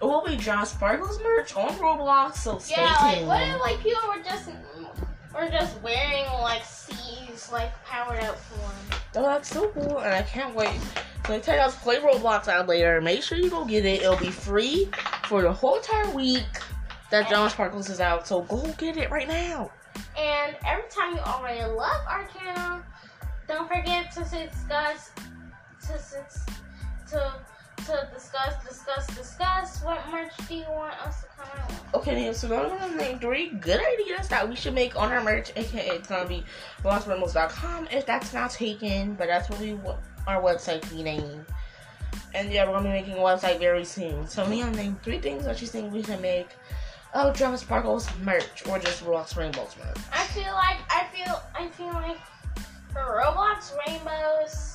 It 0.00 0.06
will 0.06 0.24
be 0.24 0.36
John 0.36 0.64
Sparkles 0.66 1.20
merch 1.22 1.54
on 1.54 1.68
Roblox, 1.74 2.36
so 2.36 2.58
stay 2.58 2.74
Yeah, 2.82 2.94
like 3.00 3.14
tuned. 3.16 3.28
what 3.28 3.42
if 3.42 3.60
like 3.60 3.78
people 3.80 4.00
were 4.08 4.22
just 4.22 4.48
were 5.34 5.48
just 5.48 5.80
wearing 5.82 6.26
like 6.40 6.64
C's 6.64 7.50
like 7.52 7.72
powered 7.84 8.22
up 8.22 8.38
form. 8.38 9.00
Oh, 9.16 9.22
that's 9.22 9.48
so 9.48 9.68
cool, 9.68 9.98
and 9.98 10.12
I 10.12 10.22
can't 10.22 10.54
wait. 10.54 10.80
So 11.26 11.34
I 11.34 11.38
tell 11.38 11.54
you 11.54 11.60
guys, 11.62 11.74
play 11.76 11.96
Roblox 11.96 12.48
out 12.48 12.68
later. 12.68 13.00
Make 13.00 13.22
sure 13.22 13.38
you 13.38 13.48
go 13.48 13.64
get 13.64 13.84
it. 13.84 14.02
It'll 14.02 14.16
be 14.16 14.30
free 14.30 14.88
for 15.28 15.42
the 15.42 15.52
whole 15.52 15.76
entire 15.76 16.10
week 16.10 16.44
that 17.10 17.28
John 17.30 17.48
Sparkles 17.48 17.88
is 17.88 18.00
out. 18.00 18.26
So 18.26 18.42
go 18.42 18.62
get 18.76 18.96
it 18.96 19.10
right 19.10 19.28
now. 19.28 19.70
And 20.18 20.56
every 20.66 20.88
time 20.90 21.14
you 21.14 21.20
already 21.20 21.62
love 21.62 22.04
our 22.08 22.26
channel, 22.26 22.82
don't 23.48 23.68
forget 23.68 24.12
to 24.12 24.20
discuss 24.20 25.10
to 25.82 25.98
to 27.10 27.32
to 27.76 28.08
discuss 28.12 28.64
discuss 28.66 29.06
discuss 29.16 29.82
what 29.82 30.00
merch 30.10 30.32
do 30.48 30.54
you 30.54 30.64
want 30.70 30.94
us 31.06 31.22
to 31.22 31.28
come 31.36 31.48
out 31.60 31.68
with. 31.68 31.94
Okay, 31.94 32.32
so 32.32 32.48
now 32.48 32.64
I'm 32.64 32.78
gonna 32.78 32.96
name 32.96 33.18
three 33.18 33.50
good 33.50 33.80
ideas 33.80 34.28
that 34.28 34.48
we 34.48 34.56
should 34.56 34.74
make 34.74 34.96
on 35.00 35.12
our 35.12 35.22
merch, 35.22 35.52
aka 35.56 35.88
it's 35.96 36.08
gonna 36.08 36.28
be 36.28 36.44
lostrimos.com 36.82 37.88
if 37.90 38.06
that's 38.06 38.32
not 38.32 38.50
taken, 38.50 39.14
but 39.14 39.26
that's 39.26 39.48
what 39.50 39.60
we 39.60 39.74
wa- 39.74 39.96
our 40.26 40.40
website 40.42 40.88
be 40.90 41.02
named. 41.02 41.44
And 42.34 42.50
yeah, 42.52 42.66
we're 42.66 42.72
gonna 42.72 42.88
be 42.88 42.92
making 43.00 43.14
a 43.14 43.18
website 43.18 43.58
very 43.58 43.84
soon. 43.84 44.26
So 44.28 44.46
me, 44.46 44.62
I'm 44.62 44.72
name 44.74 44.98
three 45.02 45.18
things 45.18 45.44
that 45.44 45.60
you 45.60 45.66
think 45.68 45.92
we 45.92 46.02
can 46.02 46.20
make 46.20 46.48
Oh, 47.16 47.32
Drama 47.32 47.56
Sparkles 47.56 48.08
merch 48.22 48.66
or 48.68 48.76
just 48.80 49.04
Roblox 49.04 49.36
Rainbows 49.36 49.76
merch. 49.78 49.96
I 50.12 50.24
feel 50.24 50.52
like 50.52 50.78
I 50.90 51.06
feel 51.14 51.40
I 51.54 51.68
feel 51.68 51.86
like 51.92 52.18
for 52.92 53.22
Roblox 53.22 53.72
Rainbows. 53.86 54.73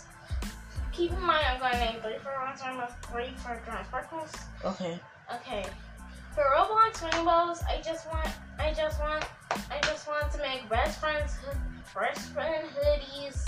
Keep 0.99 1.13
in 1.13 1.21
mind, 1.23 1.45
I'm 1.49 1.59
going 1.62 1.71
to 1.71 1.79
name 1.79 2.01
three 2.01 2.17
for 2.21 2.27
Roblox 2.27 2.67
Rainbows, 2.67 2.89
three 3.03 3.29
for 3.38 3.62
Drama 3.63 3.85
Sparkles. 3.85 4.31
Okay. 4.65 4.99
Okay. 5.33 5.65
For 6.35 6.43
Roblox 6.53 7.01
Rainbows, 7.01 7.63
I 7.69 7.79
just 7.81 8.05
want, 8.12 8.27
I 8.59 8.73
just 8.73 8.99
want, 8.99 9.23
I 9.49 9.79
just 9.83 10.09
want 10.09 10.29
to 10.33 10.38
make 10.39 10.67
best 10.67 10.99
friends, 10.99 11.38
best 11.95 12.33
friend 12.33 12.65
hoodies, 12.75 13.47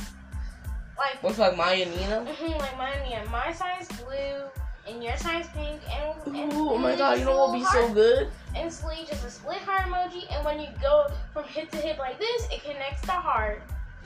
like, 0.98 1.22
Looks 1.22 1.40
like 1.40 1.58
Maya 1.58 1.84
and 1.84 1.92
Nina. 1.92 2.26
mhm, 2.26 2.58
like 2.60 2.78
mine, 2.78 3.00
yeah, 3.10 3.26
my 3.30 3.52
size 3.52 3.90
blue 4.02 4.44
and 4.88 5.04
your 5.04 5.18
size 5.18 5.48
pink, 5.54 5.82
and, 5.92 6.34
and 6.34 6.54
Ooh, 6.54 6.70
oh 6.70 6.78
my 6.78 6.96
god, 6.96 7.20
you 7.20 7.26
know 7.26 7.38
what 7.38 7.52
would 7.52 7.60
be 7.60 7.66
so 7.66 7.94
good? 7.94 8.30
And 8.56 8.72
sleeve 8.72 9.10
just 9.10 9.26
a 9.26 9.30
split 9.30 9.58
heart 9.58 9.90
emoji, 9.90 10.24
and 10.34 10.46
when 10.46 10.58
you 10.62 10.68
go 10.82 11.08
from 11.34 11.44
hip 11.44 11.70
to 11.72 11.78
hip 11.78 11.98
like 12.00 12.18
this, 12.18 12.48
it 12.50 12.64
connects 12.64 13.02
the 13.02 13.12
heart, 13.12 13.62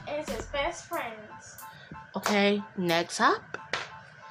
and 0.08 0.18
it 0.18 0.28
says 0.28 0.48
best 0.48 0.86
friends. 0.86 1.55
Okay, 2.16 2.64
next 2.78 3.20
up 3.20 3.58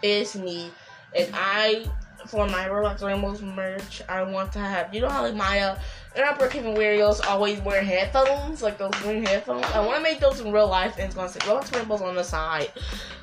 is 0.02 0.34
me. 0.36 0.70
And 1.14 1.28
I, 1.34 1.86
for 2.26 2.46
my 2.46 2.66
Roblox 2.66 3.04
Rainbows 3.04 3.42
merch, 3.42 4.02
I 4.08 4.22
want 4.22 4.52
to 4.52 4.58
have, 4.58 4.94
you 4.94 5.02
know 5.02 5.08
how 5.08 5.22
like 5.22 5.34
Maya 5.34 5.76
and 6.16 6.24
our 6.24 6.34
Brookhaven 6.36 6.76
Wearios 6.76 7.24
always 7.26 7.60
wear 7.60 7.82
headphones, 7.82 8.62
like 8.62 8.78
those 8.78 8.94
green 9.02 9.24
headphones? 9.24 9.66
I 9.66 9.84
want 9.84 9.98
to 9.98 10.02
make 10.02 10.18
those 10.18 10.40
in 10.40 10.50
real 10.50 10.66
life 10.66 10.94
and 10.96 11.04
it's 11.04 11.14
going 11.14 11.28
to 11.28 11.34
say 11.34 11.40
Roblox 11.40 11.74
Rainbows 11.76 12.00
on 12.00 12.14
the 12.14 12.24
side. 12.24 12.72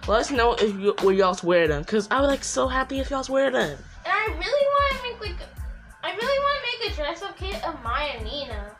Let 0.08 0.21
us 0.21 0.32
know 0.32 0.54
if 0.54 0.80
you, 0.80 0.95
where 1.02 1.15
y'all 1.15 1.38
wear 1.43 1.67
them, 1.67 1.82
because 1.82 2.08
I 2.12 2.21
would 2.21 2.28
like 2.28 2.43
so 2.43 2.67
happy 2.67 3.00
if 3.00 3.10
y'all 3.10 3.26
wear 3.28 3.50
them. 3.50 3.78
And 4.06 4.13
I 4.13 4.26
really 4.28 4.39
want 4.39 4.95
to 4.95 5.04
make 5.04 5.39
like, 5.39 5.47
I 6.03 6.16
really 6.16 6.39
want 6.39 6.59
to 6.59 6.86
make 6.86 6.91
a 6.91 6.95
dress 6.95 7.24
up 7.24 7.36
kit 7.36 7.68
of 7.68 7.82
Maya 7.84 8.12
and 8.16 8.26
Nina. 8.26 8.76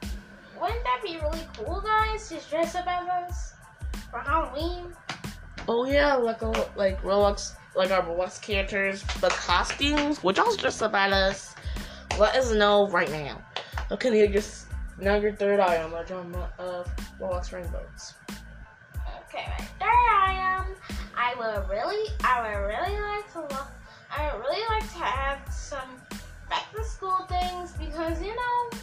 Wouldn't 0.62 0.84
that 0.84 1.02
be 1.04 1.18
really 1.18 1.48
cool, 1.58 1.82
guys? 1.82 2.30
Just 2.30 2.52
dress 2.52 2.76
up 2.76 2.86
as 2.86 3.08
us 3.08 3.54
for 4.12 4.20
Halloween. 4.20 4.94
Oh 5.68 5.86
yeah, 5.86 6.16
like 6.16 6.42
a, 6.42 6.52
like 6.76 7.02
Roblox, 7.04 7.56
like 7.76 7.92
our 7.92 8.02
Roblox 8.02 8.42
characters, 8.42 9.04
the 9.22 9.30
costumes, 9.30 10.24
which 10.24 10.38
y'all's 10.38 10.58
dressed 10.58 10.82
up 10.82 10.94
at 10.94 11.14
us. 11.14 11.56
Let 12.20 12.36
us 12.36 12.52
know 12.52 12.88
right 12.90 13.10
now. 13.12 13.42
Okay, 13.92 14.18
you 14.20 14.28
just 14.28 14.68
now 15.00 15.16
your 15.16 15.34
third 15.34 15.60
item, 15.60 15.92
like 15.92 16.12
on 16.12 16.36
uh, 16.60 16.84
Roblox 17.20 17.54
Rainbows. 17.54 18.14
Okay, 19.28 19.46
my 19.48 19.66
third 19.80 20.10
item. 20.14 20.76
I 21.16 21.36
would 21.36 21.70
really, 21.70 22.10
I 22.24 22.42
would 22.42 22.66
really 22.66 23.00
like 23.00 23.32
to 23.34 23.42
look. 23.42 23.68
I 24.10 24.34
would 24.34 24.42
really 24.42 24.66
like 24.70 24.84
to 24.94 25.00
have 25.00 25.54
some 25.54 25.90
back 26.50 26.72
to 26.74 26.84
school 26.84 27.26
things 27.30 27.72
because 27.74 28.22
you 28.22 28.36
know 28.36 28.80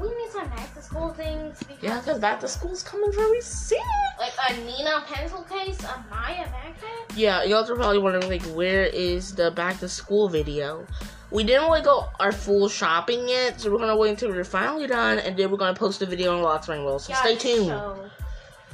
we 0.00 0.08
need 0.08 0.30
some 0.30 0.48
back 0.48 0.74
to 0.74 0.82
school 0.82 1.10
things 1.10 1.58
because 1.60 1.82
Yeah, 1.82 1.98
because 2.00 2.18
back 2.18 2.40
to 2.40 2.48
school's 2.48 2.82
coming 2.82 3.12
very 3.12 3.40
soon. 3.40 3.78
like 4.18 4.32
a 4.50 4.56
Nina 4.62 5.04
pencil 5.06 5.42
case, 5.42 5.82
a 5.84 6.04
Maya 6.10 6.44
backpack. 6.46 7.16
Yeah, 7.16 7.44
y'all 7.44 7.70
are 7.70 7.74
probably 7.76 7.98
wondering 7.98 8.28
like 8.28 8.42
where 8.56 8.84
is 8.84 9.34
the 9.34 9.50
back 9.50 9.80
to 9.80 9.88
school 9.88 10.28
video? 10.28 10.86
we 11.30 11.42
didn't 11.42 11.64
really 11.64 11.82
go 11.82 12.08
our 12.20 12.30
full 12.30 12.68
shopping 12.68 13.28
yet, 13.28 13.60
so 13.60 13.70
we're 13.70 13.78
gonna 13.78 13.96
wait 13.96 14.10
until 14.10 14.30
we're 14.30 14.44
finally 14.44 14.86
done, 14.86 15.18
and 15.18 15.36
then 15.36 15.50
we're 15.50 15.56
gonna 15.56 15.74
post 15.74 16.00
a 16.02 16.06
video 16.06 16.36
on 16.36 16.42
Lots 16.42 16.68
Rainbow. 16.68 16.98
So 16.98 17.12
Yeah, 17.12 17.20
stay 17.20 17.36
tuned. 17.36 18.10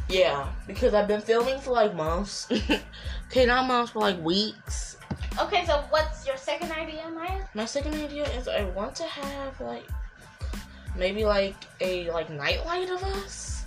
Yeah, 0.09 0.47
because 0.67 0.93
I've 0.93 1.09
been 1.09 1.23
filming 1.23 1.59
for 1.61 1.71
like 1.71 1.95
months. 1.95 2.49
okay, 3.31 3.47
not 3.47 3.67
months, 3.67 3.93
but 3.93 4.01
like 4.01 4.21
weeks. 4.23 4.99
Okay, 5.41 5.65
so 5.65 5.83
what's 5.89 6.27
your 6.27 6.37
second 6.37 6.71
idea, 6.73 7.09
Maya? 7.09 7.43
My 7.55 7.65
second 7.65 7.95
idea 7.95 8.25
is 8.37 8.49
I 8.49 8.65
want 8.65 8.95
to 8.97 9.05
have 9.05 9.59
like 9.61 9.87
maybe 10.97 11.25
like 11.25 11.57
a 11.81 12.11
like 12.11 12.31
nightlight 12.31 12.91
of 12.91 13.03
us 13.03 13.65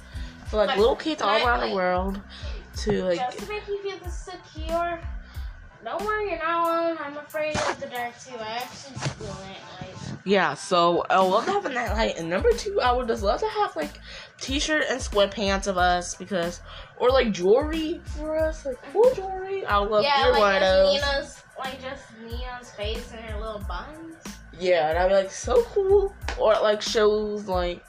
for 0.48 0.58
like 0.58 0.70
Like, 0.70 0.78
little 0.78 0.96
kids 0.96 1.22
all 1.22 1.46
around 1.46 1.70
the 1.70 1.76
world 1.76 2.20
to 2.78 3.04
like 3.04 3.20
Just 3.20 3.40
to 3.40 3.50
make 3.50 3.68
you 3.68 3.82
feel 3.82 4.10
secure. 4.10 5.00
Don't 5.84 6.04
worry, 6.04 6.32
you're 6.32 6.40
not 6.40 6.68
alone. 6.68 6.98
I'm 7.00 7.16
afraid 7.18 7.56
of 7.56 7.80
the 7.80 7.86
dark 7.86 8.20
too. 8.20 8.34
I 8.40 8.58
actually 8.58 8.98
feel 8.98 9.28
it. 9.28 9.58
Like, 9.80 10.20
yeah. 10.24 10.56
So 10.56 11.06
I 11.12 11.20
love 11.20 11.46
to 11.46 11.52
have 11.52 11.66
a 11.68 11.70
nightlight, 11.70 12.18
and 12.18 12.28
number 12.28 12.52
two, 12.54 12.82
I 12.82 12.92
would 12.92 13.08
just 13.08 13.22
love 13.22 13.40
to 13.42 13.48
have 13.48 13.76
like 13.76 14.00
t-shirt 14.42 14.86
and 14.90 15.00
sweatpants 15.00 15.68
of 15.68 15.78
us 15.78 16.16
because 16.16 16.62
or 16.98 17.12
like 17.12 17.32
jewelry 17.32 18.02
for 18.18 18.36
us, 18.36 18.66
like 18.66 18.82
cool 18.92 19.04
mm-hmm. 19.04 19.22
jewelry. 19.22 19.66
I 19.68 19.78
would 19.78 19.92
love 19.92 20.04
yeah, 20.04 20.14
either 20.18 20.32
one 20.32 20.42
like 20.42 20.56
of 20.56 20.62
those. 20.62 20.94
Nina's, 20.96 21.44
like 21.60 21.80
just 21.80 22.04
Neon's 22.24 22.72
face 22.72 23.12
and 23.12 23.24
her 23.26 23.40
little 23.40 23.64
buns. 23.68 24.16
Yeah, 24.60 24.94
that'd 24.94 25.10
be 25.10 25.16
like 25.16 25.32
so 25.32 25.64
cool. 25.64 26.16
Or 26.40 26.54
like 26.54 26.82
shows 26.82 27.48
like 27.48 27.84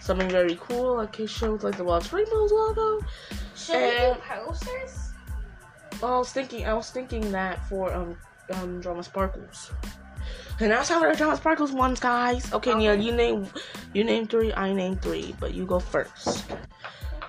something 0.00 0.28
very 0.28 0.56
cool, 0.60 0.96
like 0.96 1.18
it 1.20 1.28
shows 1.28 1.62
like 1.62 1.76
the 1.76 1.84
Lost 1.84 2.12
Rainbows 2.12 2.52
logo. 2.52 3.00
Should 3.54 3.76
we 3.76 3.90
do 3.90 4.20
posters? 4.20 5.10
Well, 6.00 6.14
I 6.14 6.18
was 6.18 6.32
thinking, 6.32 6.66
I 6.66 6.74
was 6.74 6.90
thinking 6.90 7.30
that 7.32 7.68
for 7.68 7.92
um 7.92 8.16
um 8.54 8.80
Drama 8.80 9.02
Sparkles. 9.02 9.72
And 10.60 10.72
that's 10.72 10.88
how 10.88 10.98
the 11.00 11.16
Drama 11.16 11.36
Sparkles 11.36 11.72
ones, 11.72 12.00
guys. 12.00 12.52
Okay, 12.52 12.74
Nia, 12.74 12.94
you 12.94 13.12
name 13.12 13.46
you 13.94 14.04
name 14.04 14.26
three, 14.26 14.52
I 14.52 14.72
name 14.72 14.96
three, 14.96 15.34
but 15.38 15.54
you 15.54 15.66
go 15.66 15.78
first. 15.78 16.44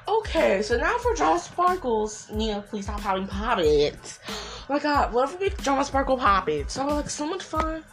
Okay, 0.07 0.61
so 0.63 0.77
now 0.77 0.97
for 0.97 1.13
Drama 1.13 1.39
Sparkles, 1.39 2.29
Nia, 2.31 2.63
please 2.67 2.85
stop 2.85 2.99
having 2.99 3.27
poppets. 3.27 4.19
Oh 4.27 4.73
my 4.73 4.79
god, 4.79 5.13
what 5.13 5.29
if 5.29 5.39
we 5.39 5.45
make 5.45 5.57
Drama 5.61 5.85
Sparkle 5.85 6.17
poppets? 6.17 6.77
Would 6.77 6.87
like 6.87 7.09
so 7.09 7.27
much 7.27 7.43
fun. 7.43 7.83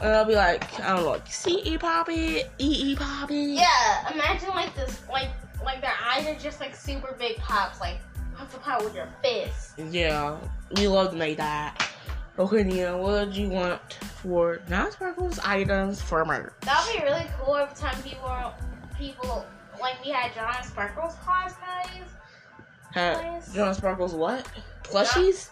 And 0.00 0.12
I'll 0.12 0.24
be 0.24 0.34
like, 0.34 0.78
I 0.80 0.94
don't 0.94 1.04
know, 1.04 1.10
like 1.10 1.26
CE 1.26 1.76
poppet, 1.78 2.50
EE 2.58 2.96
Poppy. 2.96 3.34
Yeah, 3.54 4.12
imagine 4.12 4.50
like 4.50 4.74
this, 4.74 5.02
like 5.10 5.30
like 5.64 5.80
their 5.80 5.94
eyes 6.04 6.26
are 6.26 6.38
just 6.38 6.60
like 6.60 6.76
super 6.76 7.14
big 7.18 7.38
pops, 7.38 7.80
like 7.80 7.98
pop 8.36 8.52
a 8.54 8.58
pop 8.58 8.84
with 8.84 8.94
your 8.94 9.08
fist. 9.22 9.72
Yeah, 9.90 10.38
we 10.76 10.86
love 10.86 11.12
to 11.12 11.16
make 11.16 11.38
that. 11.38 11.90
Okay, 12.38 12.62
Nia, 12.62 12.94
what 12.96 13.32
do 13.32 13.40
you 13.40 13.48
want 13.48 13.80
for 14.22 14.60
non 14.68 14.92
sparkles 14.92 15.38
items 15.38 16.02
for 16.02 16.24
murder? 16.26 16.52
That 16.62 16.84
would 16.86 17.00
be 17.00 17.04
really 17.04 17.26
cool 17.40 17.56
every 17.56 17.74
time 17.74 18.00
people 18.02 18.54
people 18.98 19.46
like 19.80 20.02
we 20.04 20.10
had 20.10 20.34
John 20.34 20.62
Sparkles 20.62 21.14
cosplays. 21.24 22.04
Nice. 22.94 23.52
John 23.54 23.74
Sparkles 23.74 24.12
what? 24.14 24.46
Plushies? 24.82 25.50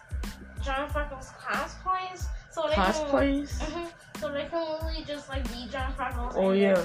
John 0.62 0.88
Sparkles 0.90 1.30
cosplays. 1.40 2.26
So 2.50 2.68
they 2.68 2.74
Cosplays? 2.74 3.58
can 3.58 3.84
Mhm. 3.84 3.92
So 4.24 4.32
they 4.32 4.46
can 4.46 4.58
literally 4.58 5.04
just 5.06 5.28
like 5.28 5.46
be 5.52 5.68
John. 5.70 5.92
Oh, 6.34 6.52
yeah. 6.52 6.82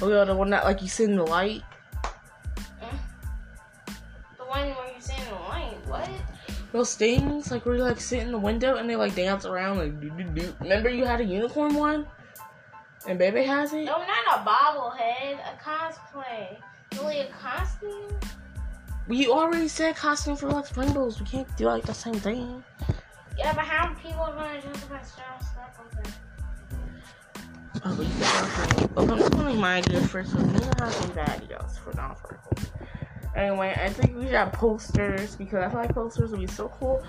Oh 0.00 0.08
yeah, 0.08 0.24
the 0.24 0.34
one 0.34 0.48
that 0.50 0.64
like 0.64 0.80
you 0.80 0.86
sit 0.86 1.10
in 1.10 1.16
the 1.16 1.24
light. 1.24 1.62
Mm. 2.80 2.98
The 4.38 4.44
one 4.44 4.68
where 4.68 4.94
you 4.94 5.00
stand 5.00 5.22
in 5.22 5.34
the 5.34 5.40
light. 5.40 5.76
What? 5.86 6.08
Those 6.70 6.94
things, 6.94 7.50
like 7.50 7.66
where 7.66 7.74
you 7.74 7.82
like 7.82 8.00
sit 8.00 8.20
in 8.20 8.30
the 8.30 8.38
window 8.38 8.76
and 8.76 8.88
they 8.88 8.94
like 8.94 9.16
dance 9.16 9.44
around 9.44 9.78
like 9.78 10.00
do 10.00 10.08
do 10.10 10.22
do. 10.22 10.54
Remember 10.60 10.88
you 10.88 11.04
had 11.04 11.20
a 11.20 11.24
unicorn 11.24 11.74
one? 11.74 12.06
And 13.08 13.18
Baby 13.18 13.42
has 13.42 13.72
it? 13.72 13.84
No, 13.84 13.98
not 13.98 14.38
a 14.38 14.48
bobblehead. 14.48 15.34
A 15.34 15.58
cosplay. 15.60 16.56
Really 16.92 17.20
a 17.20 17.26
costume? 17.26 18.18
We 19.08 19.26
already 19.26 19.66
said 19.66 19.96
costume 19.96 20.36
for 20.36 20.48
like 20.48 20.76
rainbows. 20.76 21.18
We 21.18 21.26
can't 21.26 21.56
do 21.56 21.66
like 21.66 21.84
the 21.84 21.92
same 21.92 22.14
thing. 22.14 22.62
Yeah, 23.38 23.52
but 23.54 23.64
how 23.64 23.94
people 23.94 24.20
are 24.20 24.34
gonna 24.34 24.60
dress 24.60 24.84
up 24.84 25.00
as 25.00 25.12
John 25.12 25.40
Sparkles? 25.40 25.92
then? 25.92 26.12
Oh, 27.84 27.94
but 27.96 28.06
you 28.06 28.20
got 28.20 28.44
okay. 28.44 29.12
I'm 29.12 29.18
just 29.18 29.32
gonna 29.32 29.54
my 29.54 29.76
ideas 29.76 30.06
first. 30.06 30.32
So 30.32 30.38
Nina 30.38 30.72
has 30.78 30.94
some 30.94 31.10
bad 31.10 31.42
ideas 31.42 31.76
for 31.78 31.92
non 31.94 32.16
sparkles. 32.16 32.70
Anyway, 33.36 33.74
I 33.76 33.88
think 33.88 34.16
we 34.16 34.26
should 34.26 34.34
have 34.34 34.52
posters 34.52 35.34
because 35.34 35.64
I 35.64 35.68
feel 35.68 35.80
like 35.80 35.94
posters 35.94 36.30
would 36.30 36.40
be 36.40 36.46
so 36.46 36.68
cool. 36.68 37.04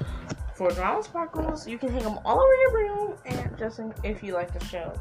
For 0.56 0.72
non 0.74 1.04
sparkles, 1.04 1.68
you 1.68 1.78
can 1.78 1.90
hang 1.90 2.04
them 2.04 2.18
all 2.26 2.42
over 2.42 2.56
your 2.56 2.74
room, 2.74 3.18
and 3.26 3.58
just 3.58 3.80
in, 3.80 3.94
if 4.04 4.24
you 4.24 4.34
like 4.34 4.58
the 4.58 4.66
show. 4.66 4.94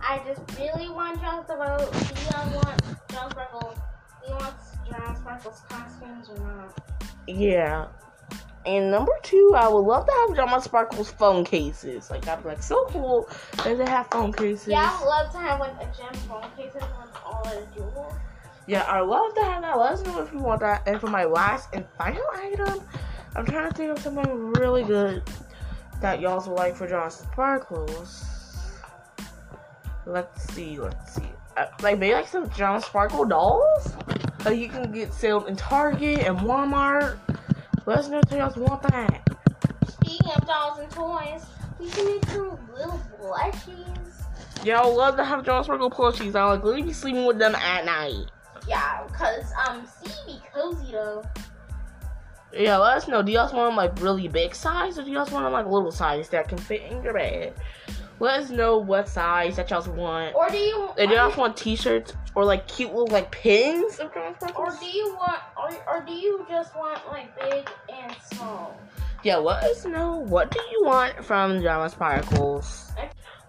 I 0.00 0.20
just 0.26 0.40
really 0.58 0.88
want 0.88 1.20
y'all 1.22 1.44
to 1.44 1.56
vote. 1.56 1.92
Do 1.92 2.22
y'all 2.24 2.62
want 2.62 2.82
John 3.10 3.30
Sparkles? 3.30 3.78
Do 4.22 4.28
you 4.28 4.34
want 4.34 4.54
John 4.90 5.16
Sparkles 5.16 5.60
costumes 5.68 6.30
or 6.30 6.38
not? 6.38 6.78
Yeah. 7.28 7.88
And 8.64 8.90
number 8.90 9.12
two, 9.22 9.54
I 9.56 9.68
would 9.68 9.80
love 9.80 10.06
to 10.06 10.12
have 10.12 10.34
Drama 10.34 10.60
Sparkles 10.62 11.10
phone 11.10 11.44
cases. 11.44 12.10
Like 12.10 12.24
that'd 12.24 12.44
be 12.44 12.50
like 12.50 12.62
so 12.62 12.84
cool 12.86 13.28
if 13.66 13.78
they 13.78 13.88
have 13.88 14.06
phone 14.10 14.32
cases. 14.32 14.68
Yeah, 14.68 14.88
I 14.88 15.00
would 15.00 15.08
love 15.08 15.32
to 15.32 15.38
have 15.38 15.60
like 15.60 15.74
a 15.80 15.96
gem 15.96 16.14
phone 16.28 16.44
case 16.56 16.72
with 16.74 16.84
all 17.24 17.42
the 17.44 17.66
jewels. 17.74 18.14
Yeah, 18.66 18.82
I 18.82 19.00
love 19.00 19.34
to 19.34 19.42
have 19.42 19.62
that. 19.62 19.78
Let 19.78 19.92
us 19.94 20.04
know 20.04 20.22
if 20.22 20.32
you 20.32 20.38
want 20.38 20.60
that. 20.60 20.86
And 20.86 21.00
for 21.00 21.08
my 21.08 21.24
last 21.24 21.70
and 21.72 21.84
final 21.98 22.22
item, 22.34 22.80
I'm 23.34 23.44
trying 23.44 23.68
to 23.68 23.76
think 23.76 23.90
of 23.90 23.98
something 23.98 24.52
really 24.52 24.84
good 24.84 25.22
that 26.00 26.20
y'all 26.20 26.40
will 26.46 26.54
like 26.54 26.76
for 26.76 26.86
Drama 26.86 27.10
Sparkles. 27.10 28.24
Let's 30.06 30.52
see, 30.54 30.78
let's 30.78 31.14
see. 31.14 31.28
Uh, 31.56 31.66
like 31.82 31.98
maybe 31.98 32.14
like 32.14 32.28
some 32.28 32.46
Drama 32.48 32.80
Sparkle 32.80 33.24
dolls. 33.24 33.94
Like 34.44 34.58
you 34.58 34.68
can 34.68 34.92
get 34.92 35.12
sold 35.12 35.48
in 35.48 35.56
Target 35.56 36.20
and 36.20 36.38
Walmart. 36.38 37.18
Let 37.84 37.98
us 37.98 38.08
know 38.08 38.20
if 38.20 38.30
y'all 38.30 38.52
want 38.62 38.82
that. 38.82 39.28
Speaking 39.88 40.30
of 40.36 40.46
dolls 40.46 40.78
and 40.78 40.90
toys, 40.90 41.44
we 41.80 41.90
can 41.90 42.06
make 42.06 42.24
some 42.26 42.58
little 42.72 43.00
plushies. 43.20 44.64
Yeah, 44.64 44.80
I 44.80 44.86
would 44.86 44.94
love 44.94 45.16
to 45.16 45.24
have 45.24 45.44
John 45.44 45.64
Sparkle 45.64 45.90
plushies. 45.90 46.36
I'll 46.36 46.50
like 46.50 46.62
literally 46.62 46.86
be 46.86 46.92
sleeping 46.92 47.24
with 47.24 47.38
them 47.38 47.56
at 47.56 47.84
night. 47.84 48.30
Yeah, 48.68 49.04
cause 49.08 49.52
um, 49.66 49.84
see, 49.86 50.12
be 50.26 50.38
cozy 50.54 50.92
though. 50.92 51.24
Yeah, 52.52 52.76
let 52.76 52.98
us 52.98 53.08
know. 53.08 53.22
Do 53.22 53.32
y'all 53.32 53.52
want 53.52 53.70
them 53.70 53.76
like 53.76 54.00
really 54.00 54.28
big 54.28 54.54
size 54.54 54.96
or 54.98 55.02
do 55.02 55.10
y'all 55.10 55.26
want 55.32 55.44
them 55.44 55.52
like 55.52 55.66
little 55.66 55.90
size 55.90 56.28
that 56.28 56.48
can 56.48 56.58
fit 56.58 56.82
in 56.82 57.02
your 57.02 57.14
bed? 57.14 57.54
Let 58.20 58.42
us 58.42 58.50
know 58.50 58.78
what 58.78 59.08
size 59.08 59.56
that 59.56 59.70
y'all 59.70 59.82
want. 59.92 60.36
Or 60.36 60.48
do 60.48 60.56
you? 60.56 60.90
And 60.98 61.08
do 61.08 61.16
y'all 61.16 61.36
want 61.36 61.56
t-shirts 61.56 62.14
or 62.34 62.44
like 62.44 62.66
cute 62.66 62.90
little 62.90 63.08
like 63.08 63.30
pins 63.30 63.98
of 63.98 64.12
John 64.14 64.34
or 64.56 64.74
do 64.80 64.86
you 64.86 65.14
want? 65.14 65.40
Or, 65.56 65.94
or 65.94 66.00
do 66.00 66.12
you 66.12 66.46
just 66.48 66.74
want 66.74 67.00
like 67.08 67.38
big 67.38 67.68
and 67.92 68.16
small? 68.32 68.78
Yeah, 69.22 69.36
let 69.36 69.62
us 69.64 69.84
know 69.84 70.16
what 70.16 70.50
do 70.50 70.60
you 70.70 70.84
want 70.84 71.24
from 71.24 71.62
John 71.62 71.88
Sparkles. 71.90 72.92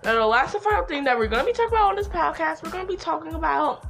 Now 0.03 0.15
the 0.15 0.25
last 0.25 0.53
and 0.53 0.63
final 0.63 0.85
thing 0.85 1.05
that 1.05 1.17
we're 1.17 1.27
gonna 1.27 1.45
be 1.45 1.53
talking 1.53 1.77
about 1.77 1.91
on 1.91 1.95
this 1.95 2.07
podcast, 2.07 2.63
we're 2.63 2.71
gonna 2.71 2.85
be 2.85 2.97
talking 2.97 3.33
about 3.33 3.85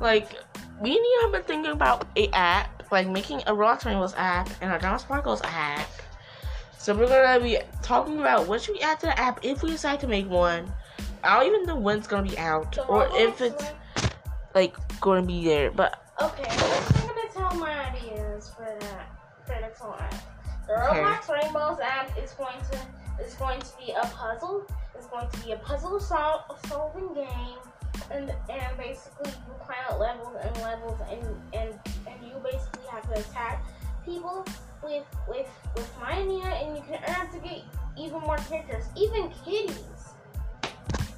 like 0.00 0.32
me 0.80 0.90
and 0.90 1.04
you 1.04 1.18
have 1.22 1.32
been 1.32 1.42
thinking 1.42 1.72
about 1.72 2.06
a 2.16 2.28
app, 2.30 2.82
like 2.92 3.08
making 3.08 3.40
a 3.46 3.52
Roblox 3.52 3.86
Rainbows 3.86 4.14
app 4.16 4.50
and 4.60 4.72
a 4.72 4.78
John 4.78 4.98
Sparkles 4.98 5.40
app. 5.44 5.88
So 6.76 6.94
we're 6.94 7.08
gonna 7.08 7.42
be 7.42 7.58
talking 7.82 8.18
about 8.20 8.46
what 8.46 8.60
should 8.60 8.74
we 8.74 8.80
add 8.80 9.00
to 9.00 9.06
the 9.06 9.18
app 9.18 9.40
if 9.42 9.62
we 9.62 9.70
decide 9.70 10.00
to 10.00 10.06
make 10.06 10.28
one. 10.28 10.70
I 11.24 11.38
don't 11.38 11.46
even 11.46 11.66
know 11.66 11.76
when 11.76 11.98
it's 11.98 12.06
gonna 12.06 12.28
be 12.28 12.36
out 12.36 12.76
or 12.88 13.06
Roblox 13.06 13.20
if 13.20 13.40
it's? 13.40 13.64
Like 14.54 14.74
going 15.00 15.22
to 15.22 15.26
be 15.26 15.44
there. 15.44 15.70
But 15.70 15.98
Okay, 16.20 16.44
I'm 16.48 17.06
gonna 17.06 17.28
tell 17.32 17.54
my 17.58 17.90
ideas 17.90 18.50
for 18.54 18.64
that 18.80 19.10
for 19.46 19.54
the 19.60 19.84
one. 19.86 20.20
The 20.66 20.88
Okay. 20.88 21.00
Roblox 21.00 21.28
Rainbows 21.28 21.80
app 21.80 22.16
is 22.18 22.32
going 22.32 22.58
to 22.70 23.24
is 23.24 23.34
going 23.34 23.60
to 23.60 23.76
be 23.78 23.92
a 23.92 24.06
puzzle. 24.06 24.64
It's 24.94 25.06
going 25.06 25.28
to 25.28 25.38
be 25.40 25.52
a 25.52 25.56
puzzle 25.56 25.98
sol- 26.00 26.44
solving 26.68 27.12
game, 27.14 27.58
and 28.10 28.30
and 28.50 28.76
basically 28.76 29.30
you 29.30 29.54
climb 29.60 29.78
up 29.90 29.98
levels 29.98 30.36
and 30.40 30.56
levels, 30.62 31.00
and 31.10 31.22
and 31.52 31.78
and 32.06 32.22
you 32.26 32.34
basically 32.42 32.86
have 32.90 33.02
to 33.12 33.18
attack 33.20 33.64
people 34.04 34.44
with 34.82 35.04
with 35.28 35.48
with 35.76 35.90
Mania, 36.00 36.44
and 36.46 36.76
you 36.76 36.82
can 36.84 37.00
earn 37.08 37.30
to 37.32 37.38
get 37.40 37.62
even 37.96 38.20
more 38.20 38.36
characters, 38.48 38.84
even 38.96 39.30
kitties. 39.44 40.01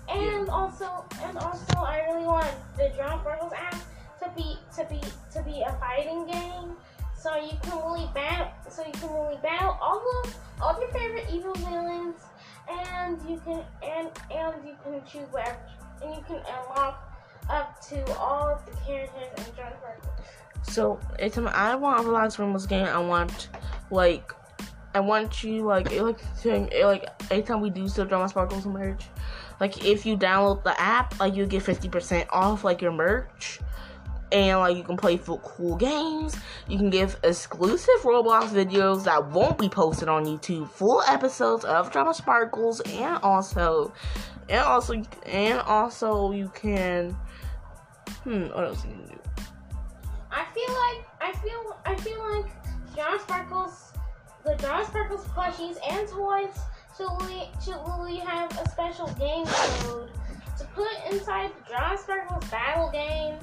And 0.08 0.48
also, 0.48 1.04
and 1.22 1.38
also, 1.38 1.78
I 1.78 2.04
really 2.06 2.26
want 2.26 2.50
the 2.76 2.92
John 2.96 3.20
Sparkles 3.20 3.52
app 3.52 3.76
to 4.22 4.30
be 4.36 4.56
to 4.76 4.84
be 4.84 5.00
to 5.32 5.42
be 5.42 5.62
a 5.62 5.72
fighting 5.80 6.26
game. 6.26 6.76
So 7.16 7.36
you 7.36 7.56
can 7.62 7.78
really 7.78 8.08
battle 8.12 8.48
so 8.68 8.84
you 8.84 8.92
can 8.92 9.10
really 9.10 9.38
battle 9.42 9.78
all 9.80 10.02
of 10.24 10.36
all 10.60 10.78
your 10.78 10.90
favorite 10.90 11.26
evil 11.32 11.54
villains 11.54 12.16
and 12.68 13.18
you 13.28 13.40
can 13.44 13.62
and 13.82 14.10
and 14.30 14.54
you 14.66 14.74
can 14.82 15.00
choose 15.10 15.26
whatever 15.30 15.58
and 16.02 16.14
you 16.14 16.22
can 16.26 16.36
unlock 16.36 17.14
up 17.50 17.80
to 17.88 18.16
all 18.16 18.48
of 18.48 18.66
the 18.66 18.72
characters 18.84 19.46
in 19.46 19.56
John 19.56 19.72
Sparkles. 19.78 20.12
so 20.62 21.00
it's 21.18 21.36
I 21.38 21.74
want 21.74 22.00
a 22.00 22.08
Roblox 22.08 22.38
Rainbows 22.38 22.66
game. 22.66 22.86
I 22.86 22.98
want 22.98 23.48
like 23.90 24.32
I 24.94 25.00
want 25.00 25.42
you 25.42 25.62
like 25.62 25.92
it, 25.92 26.02
like 26.02 26.40
to, 26.42 26.50
it, 26.50 26.84
like 26.84 27.08
anytime 27.30 27.60
we 27.60 27.70
do 27.70 27.88
stuff 27.88 28.08
drama 28.08 28.28
sparkles 28.28 28.64
merch, 28.66 29.04
like 29.60 29.84
if 29.84 30.04
you 30.04 30.16
download 30.16 30.64
the 30.64 30.78
app, 30.80 31.18
like 31.20 31.34
you 31.34 31.46
get 31.46 31.62
fifty 31.62 31.88
percent 31.88 32.28
off 32.30 32.64
like 32.64 32.82
your 32.82 32.92
merch, 32.92 33.60
and 34.32 34.58
like 34.58 34.76
you 34.76 34.82
can 34.82 34.96
play 34.96 35.18
cool 35.18 35.76
games. 35.76 36.36
You 36.68 36.76
can 36.76 36.90
give 36.90 37.18
exclusive 37.22 37.94
Roblox 38.02 38.48
videos 38.48 39.04
that 39.04 39.30
won't 39.30 39.58
be 39.58 39.68
posted 39.68 40.08
on 40.08 40.24
YouTube, 40.24 40.68
full 40.68 41.02
episodes 41.08 41.64
of 41.64 41.90
drama 41.92 42.14
sparkles, 42.14 42.80
and 42.80 43.18
also, 43.22 43.92
and 44.48 44.60
also, 44.60 45.02
and 45.26 45.60
also 45.60 46.32
you 46.32 46.50
can. 46.54 47.16
Hmm, 48.24 48.46
what 48.48 48.64
else 48.64 48.84
you 48.84 48.90
can 48.90 49.06
do? 49.06 49.18
I 50.30 50.44
feel 50.52 50.74
like 50.74 51.06
I 51.20 51.32
feel 51.40 51.78
I 51.86 51.94
feel 51.96 52.18
like 52.30 52.96
John 52.96 53.20
Sparkles, 53.20 53.92
the 54.44 54.54
John 54.56 54.84
Sparkles 54.84 55.24
plushies 55.28 55.76
and 55.90 56.08
toys 56.08 56.58
should 56.96 57.08
really, 57.20 57.50
should 57.64 57.80
really 57.86 58.16
have 58.16 58.50
a 58.58 58.68
special 58.70 59.08
game 59.18 59.46
code 59.46 60.10
to 60.58 60.64
put 60.74 60.88
inside 61.10 61.50
the 61.50 61.70
John 61.72 61.98
Sparkles 61.98 62.44
battle 62.50 62.90
game. 62.90 63.38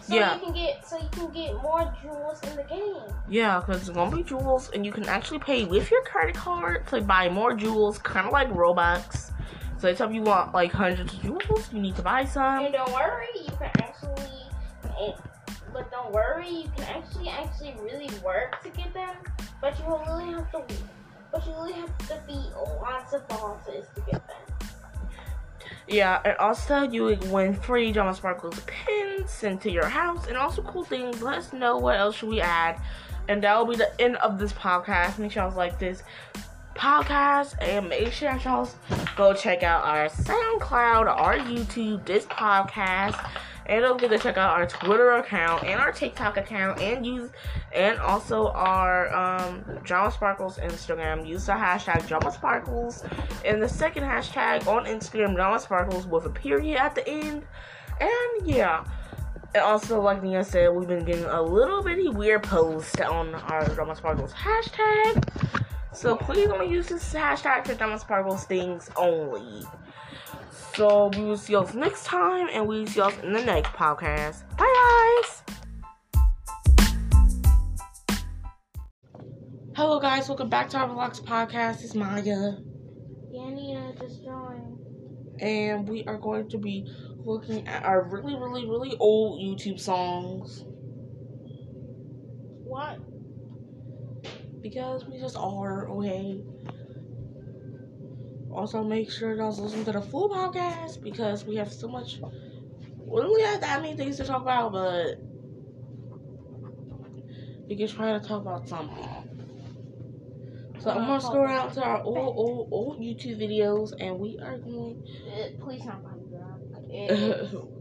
So 0.00 0.14
Yeah. 0.14 0.34
you 0.34 0.40
can 0.40 0.52
get 0.52 0.86
so 0.86 0.98
you 0.98 1.08
can 1.08 1.30
get 1.30 1.54
more 1.62 1.94
jewels 2.02 2.40
in 2.42 2.56
the 2.56 2.62
game. 2.64 3.02
Yeah, 3.28 3.60
because 3.60 3.80
it's 3.80 3.90
gonna 3.90 4.14
be 4.14 4.22
jewels, 4.22 4.70
and 4.74 4.84
you 4.84 4.92
can 4.92 5.08
actually 5.08 5.38
pay 5.38 5.64
with 5.64 5.90
your 5.90 6.02
credit 6.02 6.34
card 6.36 6.86
to 6.88 7.00
buy 7.00 7.28
more 7.30 7.54
jewels, 7.54 7.98
kind 7.98 8.26
of 8.26 8.32
like 8.32 8.50
Robux. 8.52 9.30
So 9.78 9.88
anytime 9.88 10.12
you 10.12 10.22
want 10.22 10.54
like 10.54 10.72
hundreds 10.72 11.12
of 11.14 11.22
jewels, 11.22 11.72
you 11.72 11.80
need 11.80 11.96
to 11.96 12.02
buy 12.02 12.24
some. 12.24 12.64
And 12.64 12.72
don't 12.72 12.92
worry, 12.92 13.28
you 13.34 13.50
can 13.58 13.70
actually, 13.80 14.50
but 15.72 15.90
don't 15.90 16.12
worry, 16.12 16.48
you 16.48 16.68
can 16.76 16.84
actually 16.96 17.28
actually 17.28 17.74
really 17.82 18.10
work 18.22 18.62
to 18.62 18.70
get 18.70 18.92
them. 18.94 19.16
But 19.60 19.78
you 19.78 19.86
will 19.86 20.04
really 20.06 20.32
have 20.32 20.50
to, 20.52 20.62
but 21.34 21.44
you 21.48 21.52
really 21.54 21.72
have 21.72 21.98
to 21.98 22.06
defeat 22.06 22.52
lots 22.80 23.12
of 23.12 23.26
bosses 23.26 23.86
to 23.96 24.00
get 24.02 24.22
them. 24.28 24.68
Yeah, 25.88 26.20
and 26.24 26.36
also 26.38 26.82
you 26.82 27.18
win 27.26 27.54
free 27.54 27.90
Drama 27.90 28.14
Sparkles 28.14 28.60
pins 28.66 29.30
sent 29.30 29.60
to 29.62 29.70
your 29.70 29.86
house, 29.86 30.28
and 30.28 30.36
also 30.36 30.62
cool 30.62 30.84
things. 30.84 31.20
Let 31.20 31.38
us 31.38 31.52
know 31.52 31.76
what 31.76 31.96
else 31.96 32.14
should 32.14 32.28
we 32.28 32.40
add, 32.40 32.80
and 33.28 33.42
that 33.42 33.58
will 33.58 33.66
be 33.66 33.76
the 33.76 34.00
end 34.00 34.16
of 34.16 34.38
this 34.38 34.52
podcast. 34.52 35.18
Make 35.18 35.32
sure 35.32 35.42
y'all 35.42 35.56
like 35.56 35.80
this 35.80 36.04
podcast, 36.76 37.56
and 37.60 37.88
make 37.88 38.12
sure 38.12 38.30
y'all 38.44 38.70
go 39.16 39.34
check 39.34 39.64
out 39.64 39.82
our 39.84 40.08
SoundCloud, 40.08 41.06
our 41.06 41.36
YouTube, 41.38 42.06
this 42.06 42.26
podcast, 42.26 43.18
and 43.66 43.82
don't 43.82 44.00
forget 44.00 44.18
to 44.18 44.22
check 44.22 44.36
out 44.36 44.50
our 44.58 44.66
Twitter 44.66 45.12
account 45.12 45.64
and 45.64 45.80
our 45.80 45.92
TikTok 45.92 46.36
account, 46.36 46.80
and 46.80 47.04
use 47.06 47.30
and 47.72 47.98
also 47.98 48.48
our 48.48 49.14
um, 49.14 49.64
Drama 49.82 50.10
Sparkles 50.10 50.58
Instagram. 50.58 51.26
Use 51.26 51.46
the 51.46 51.52
hashtag 51.52 52.06
Drama 52.06 52.30
Sparkles 52.32 53.04
and 53.44 53.62
the 53.62 53.68
second 53.68 54.04
hashtag 54.04 54.66
on 54.66 54.84
Instagram, 54.84 55.34
Drama 55.34 55.58
Sparkles 55.58 56.06
with 56.06 56.26
a 56.26 56.30
period 56.30 56.76
at 56.76 56.94
the 56.94 57.08
end. 57.08 57.44
And 58.00 58.46
yeah. 58.46 58.84
And 59.54 59.62
also, 59.62 60.00
like 60.00 60.22
Nia 60.22 60.42
said, 60.42 60.74
we've 60.74 60.88
been 60.88 61.04
getting 61.04 61.24
a 61.26 61.40
little 61.40 61.80
bitty 61.80 62.08
weird 62.08 62.42
post 62.42 63.00
on 63.00 63.34
our 63.34 63.64
Drama 63.68 63.94
Sparkles 63.94 64.32
hashtag. 64.32 65.28
So 65.92 66.16
please 66.16 66.48
only 66.48 66.68
use 66.68 66.88
this 66.88 67.14
hashtag 67.14 67.66
for 67.66 67.74
Drama 67.74 68.00
Sparkles 68.00 68.44
things 68.44 68.90
only. 68.96 69.64
So 70.76 71.08
we 71.16 71.22
will 71.22 71.36
see 71.36 71.52
y'all 71.52 71.72
next 71.74 72.04
time, 72.04 72.48
and 72.52 72.66
we 72.66 72.80
will 72.80 72.86
see 72.86 72.98
y'all 72.98 73.12
in 73.22 73.32
the 73.32 73.44
next 73.44 73.70
podcast. 73.72 74.42
Bye, 74.58 75.20
guys. 75.22 75.42
Hello, 79.76 80.00
guys. 80.00 80.28
Welcome 80.28 80.48
back 80.48 80.68
to 80.70 80.78
our 80.78 80.88
Vlogs 80.88 81.22
podcast. 81.22 81.84
It's 81.84 81.94
Maya, 81.94 82.56
Yanni 83.30 83.76
uh, 83.76 83.92
just 84.00 84.24
joined. 84.24 84.78
and 85.40 85.88
we 85.88 86.04
are 86.06 86.18
going 86.18 86.48
to 86.48 86.58
be 86.58 86.86
looking 87.18 87.66
at 87.68 87.84
our 87.84 88.02
really, 88.10 88.34
really, 88.34 88.66
really 88.66 88.96
old 88.98 89.40
YouTube 89.40 89.78
songs 89.80 90.64
What? 92.64 92.98
because 94.60 95.04
we 95.04 95.18
just 95.20 95.36
are 95.36 95.88
okay. 95.90 96.40
Also, 98.54 98.84
make 98.84 99.10
sure 99.10 99.34
guys 99.34 99.58
listen 99.58 99.84
to 99.84 99.92
the 99.92 100.00
full 100.00 100.30
podcast 100.30 101.02
because 101.02 101.44
we 101.44 101.56
have 101.56 101.72
so 101.72 101.88
much. 101.88 102.18
We 102.98 103.20
don't 103.20 103.26
really 103.26 103.42
have 103.42 103.60
that 103.62 103.82
many 103.82 103.96
things 103.96 104.16
to 104.18 104.24
talk 104.24 104.42
about, 104.42 104.72
but 104.72 105.16
we 107.68 107.76
can 107.76 107.88
try 107.88 108.12
to 108.16 108.20
talk 108.20 108.42
about 108.42 108.68
something. 108.68 109.08
So 110.78 110.90
I'm 110.90 111.06
gonna 111.06 111.20
scroll 111.20 111.46
down 111.48 111.72
to 111.72 111.82
our 111.82 112.02
old, 112.02 112.36
old, 112.36 112.68
old 112.70 113.00
YouTube 113.00 113.40
videos, 113.40 113.92
and 113.98 114.18
we 114.20 114.38
are 114.38 114.58
going. 114.58 115.02
Uh, 115.26 115.64
please 115.64 115.84
not 115.84 116.04
Bobby 116.04 116.20
Rock. 116.30 116.60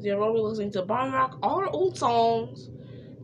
Gonna 0.02 0.34
be 0.34 0.40
listening 0.40 0.72
to 0.72 0.82
Bonnie 0.84 1.12
Rock, 1.12 1.38
all 1.44 1.60
our 1.60 1.70
old 1.70 1.98
songs. 1.98 2.70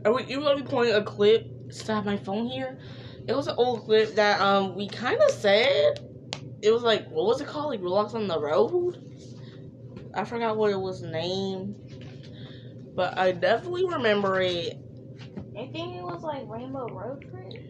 And 0.05 0.13
we? 0.13 0.25
You're 0.25 0.41
gonna 0.41 0.61
be 0.61 0.67
playing 0.67 0.93
a 0.93 1.03
clip. 1.03 1.47
Stop 1.69 2.05
my 2.05 2.17
phone 2.17 2.47
here. 2.47 2.77
It 3.27 3.33
was 3.33 3.47
an 3.47 3.55
old 3.57 3.85
clip 3.85 4.15
that 4.15 4.39
um 4.39 4.75
we 4.75 4.87
kind 4.87 5.19
of 5.21 5.31
said. 5.31 6.08
It 6.61 6.71
was 6.71 6.83
like 6.83 7.07
what 7.09 7.25
was 7.25 7.41
it 7.41 7.47
called? 7.47 7.71
Like 7.71 7.81
Relax 7.81 8.13
on 8.13 8.27
the 8.27 8.39
Road. 8.39 9.05
I 10.13 10.25
forgot 10.25 10.57
what 10.57 10.71
it 10.71 10.79
was 10.79 11.01
named, 11.01 11.75
but 12.95 13.17
I 13.17 13.31
definitely 13.31 13.85
remember 13.85 14.41
it. 14.41 14.77
I 15.57 15.67
think 15.67 15.95
it 15.95 16.03
was 16.03 16.23
like 16.23 16.43
Rainbow 16.47 16.87
Road 16.87 17.25
Trip. 17.29 17.69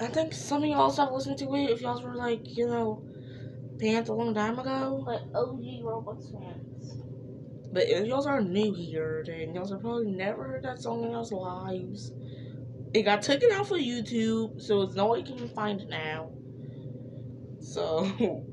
I 0.00 0.06
think 0.06 0.32
some 0.32 0.62
of 0.62 0.68
y'all 0.68 0.90
stopped 0.90 1.12
listening 1.12 1.38
to 1.38 1.54
it 1.56 1.70
if 1.70 1.80
y'all 1.80 2.02
were 2.02 2.14
like 2.14 2.56
you 2.56 2.66
know 2.66 3.02
fans 3.80 4.08
a 4.08 4.14
long 4.14 4.34
time 4.34 4.58
ago. 4.58 5.02
Like 5.06 5.22
OG 5.34 5.82
Roblox 5.82 6.30
fans. 6.32 6.94
But 7.72 7.84
if 7.84 8.06
y'all 8.06 8.26
are 8.26 8.40
new 8.40 8.74
here, 8.74 9.24
then 9.26 9.54
y'all 9.54 9.68
have 9.68 9.80
probably 9.80 10.10
never 10.10 10.44
heard 10.44 10.64
that 10.64 10.80
song 10.80 11.04
in 11.04 11.12
y'all's 11.12 11.32
lives. 11.32 12.12
It 12.92 13.02
got 13.02 13.22
taken 13.22 13.52
off 13.52 13.70
of 13.70 13.78
YouTube, 13.78 14.60
so 14.60 14.82
it's 14.82 14.94
no 14.94 15.06
way 15.06 15.20
you 15.20 15.36
can 15.36 15.48
find 15.48 15.80
it 15.80 15.88
now. 15.88 16.30
So, 17.60 18.04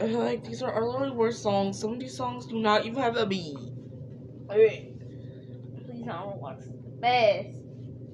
I 0.00 0.06
feel 0.06 0.18
like 0.18 0.44
these 0.44 0.62
are 0.62 0.72
our 0.72 0.86
literally 0.86 1.16
worst 1.16 1.42
songs. 1.42 1.78
Some 1.78 1.94
of 1.94 2.00
these 2.00 2.16
songs 2.16 2.46
do 2.46 2.58
not 2.58 2.84
even 2.86 3.02
have 3.02 3.16
a 3.16 3.26
beat. 3.26 3.56
Please 5.86 6.04
don't 6.04 6.40
Roblox. 6.40 6.58
is 6.60 6.66
the 6.66 6.90
Best. 7.00 7.48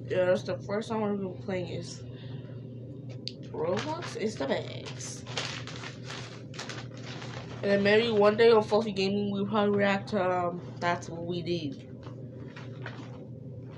Yeah, 0.07 0.25
that's 0.25 0.43
the 0.43 0.57
first 0.57 0.87
song 0.87 1.01
we're 1.01 1.15
gonna 1.15 1.29
be 1.29 1.43
playing 1.43 1.67
is 1.69 2.03
Roblox 3.51 4.15
is 4.17 4.35
the 4.35 4.47
best. 4.47 5.25
And 7.61 7.71
then 7.71 7.83
maybe 7.83 8.09
one 8.11 8.37
day 8.37 8.51
on 8.51 8.63
Fluffy 8.63 8.91
Gaming 8.91 9.31
we'll 9.31 9.45
probably 9.45 9.77
react 9.77 10.09
to 10.09 10.31
um 10.31 10.61
That's 10.79 11.09
What 11.09 11.25
We 11.25 11.41
did. 11.41 11.85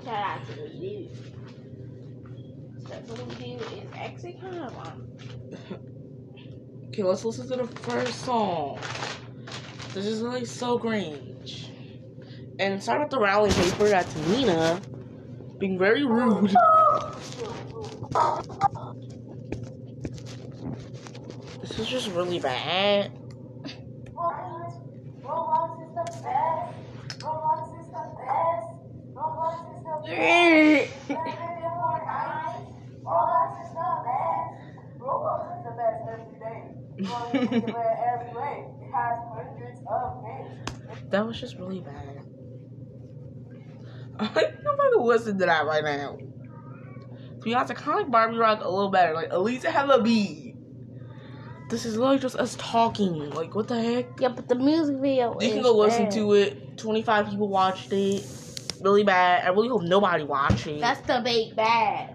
Shout 0.04 0.40
out 0.40 0.46
to 0.46 1.31
we 3.02 3.14
do. 3.14 3.22
What 3.22 3.38
we 3.38 3.44
do 3.44 3.64
is 3.76 3.88
actually 3.94 4.34
kind 4.34 4.58
of 4.58 4.76
um, 4.86 5.08
Okay, 6.88 7.02
let's 7.02 7.24
listen 7.24 7.48
to 7.48 7.56
the 7.56 7.66
first 7.66 8.24
song. 8.26 8.78
This 9.94 10.04
is 10.04 10.20
like 10.20 10.46
so 10.46 10.78
cringe. 10.78 11.70
And 12.58 12.82
sorry 12.82 12.98
about 12.98 13.10
the 13.10 13.18
rally 13.18 13.50
paper, 13.50 13.88
that's 13.88 14.14
Nina 14.28 14.78
being 15.58 15.78
very 15.78 16.04
rude. 16.04 16.54
This 21.60 21.78
is 21.78 21.86
just 21.88 22.10
really 22.10 22.40
bad. 22.40 23.10
Roblox 25.24 25.80
is 25.80 25.94
the 25.94 26.04
best. 26.22 27.20
Roblox 27.20 27.80
is 27.80 27.86
the 27.86 28.04
best. 28.20 28.68
Roblox 29.14 29.64
is 29.72 29.82
the 31.08 31.16
best. 31.16 31.48
Better 33.04 33.14
than 33.14 33.42
Fortnite. 33.42 33.42
Roblox 33.42 33.62
is 33.62 33.70
the 33.72 33.88
best. 34.06 34.98
Roblox 34.98 35.58
is 35.58 35.64
the 35.64 35.74
best 35.76 35.98
every 36.12 36.38
day. 36.38 36.60
Roblox 36.98 37.34
is 37.34 37.50
the 37.50 37.72
best 37.72 38.00
every 38.12 38.32
way. 38.40 38.56
It 38.80 38.90
has 38.92 39.18
hundreds 39.34 39.80
of 39.88 40.24
games. 40.24 41.10
That 41.10 41.26
was 41.26 41.40
just 41.40 41.56
really 41.58 41.80
bad. 41.80 42.24
I 44.18 44.52
nobody 44.62 44.96
listen 44.98 45.38
to 45.38 45.46
that 45.46 45.66
right 45.66 45.84
now. 45.84 46.18
To 46.18 47.44
be 47.44 47.54
honest, 47.54 47.72
I 47.72 47.74
kind 47.74 47.98
of 47.98 48.04
like 48.04 48.10
Barbie 48.10 48.36
Rock 48.36 48.60
a 48.62 48.68
little 48.68 48.90
better. 48.90 49.14
Like, 49.14 49.30
at 49.30 49.42
least 49.42 49.64
it 49.64 49.72
have 49.72 49.90
a 49.90 50.00
beat. 50.00 50.54
This 51.70 51.86
is 51.86 51.96
literally 51.96 52.18
just 52.18 52.36
us 52.36 52.54
talking. 52.58 53.30
Like, 53.30 53.54
what 53.54 53.66
the 53.66 53.82
heck? 53.82 54.20
yeah, 54.20 54.28
but 54.28 54.48
the 54.48 54.54
music 54.54 54.96
video. 54.98 55.36
You 55.40 55.52
can 55.52 55.62
go 55.62 55.74
listen 55.74 56.10
to 56.10 56.34
it. 56.34 56.76
25 56.76 57.30
people 57.30 57.48
watched 57.48 57.92
it. 57.92 58.26
Really 58.80 59.04
bad. 59.04 59.44
I 59.44 59.48
really 59.48 59.68
hope 59.68 59.82
nobody 59.82 60.22
watched 60.24 60.66
it. 60.66 60.80
That's 60.80 61.00
the 61.06 61.20
big 61.24 61.56
bad. 61.56 62.11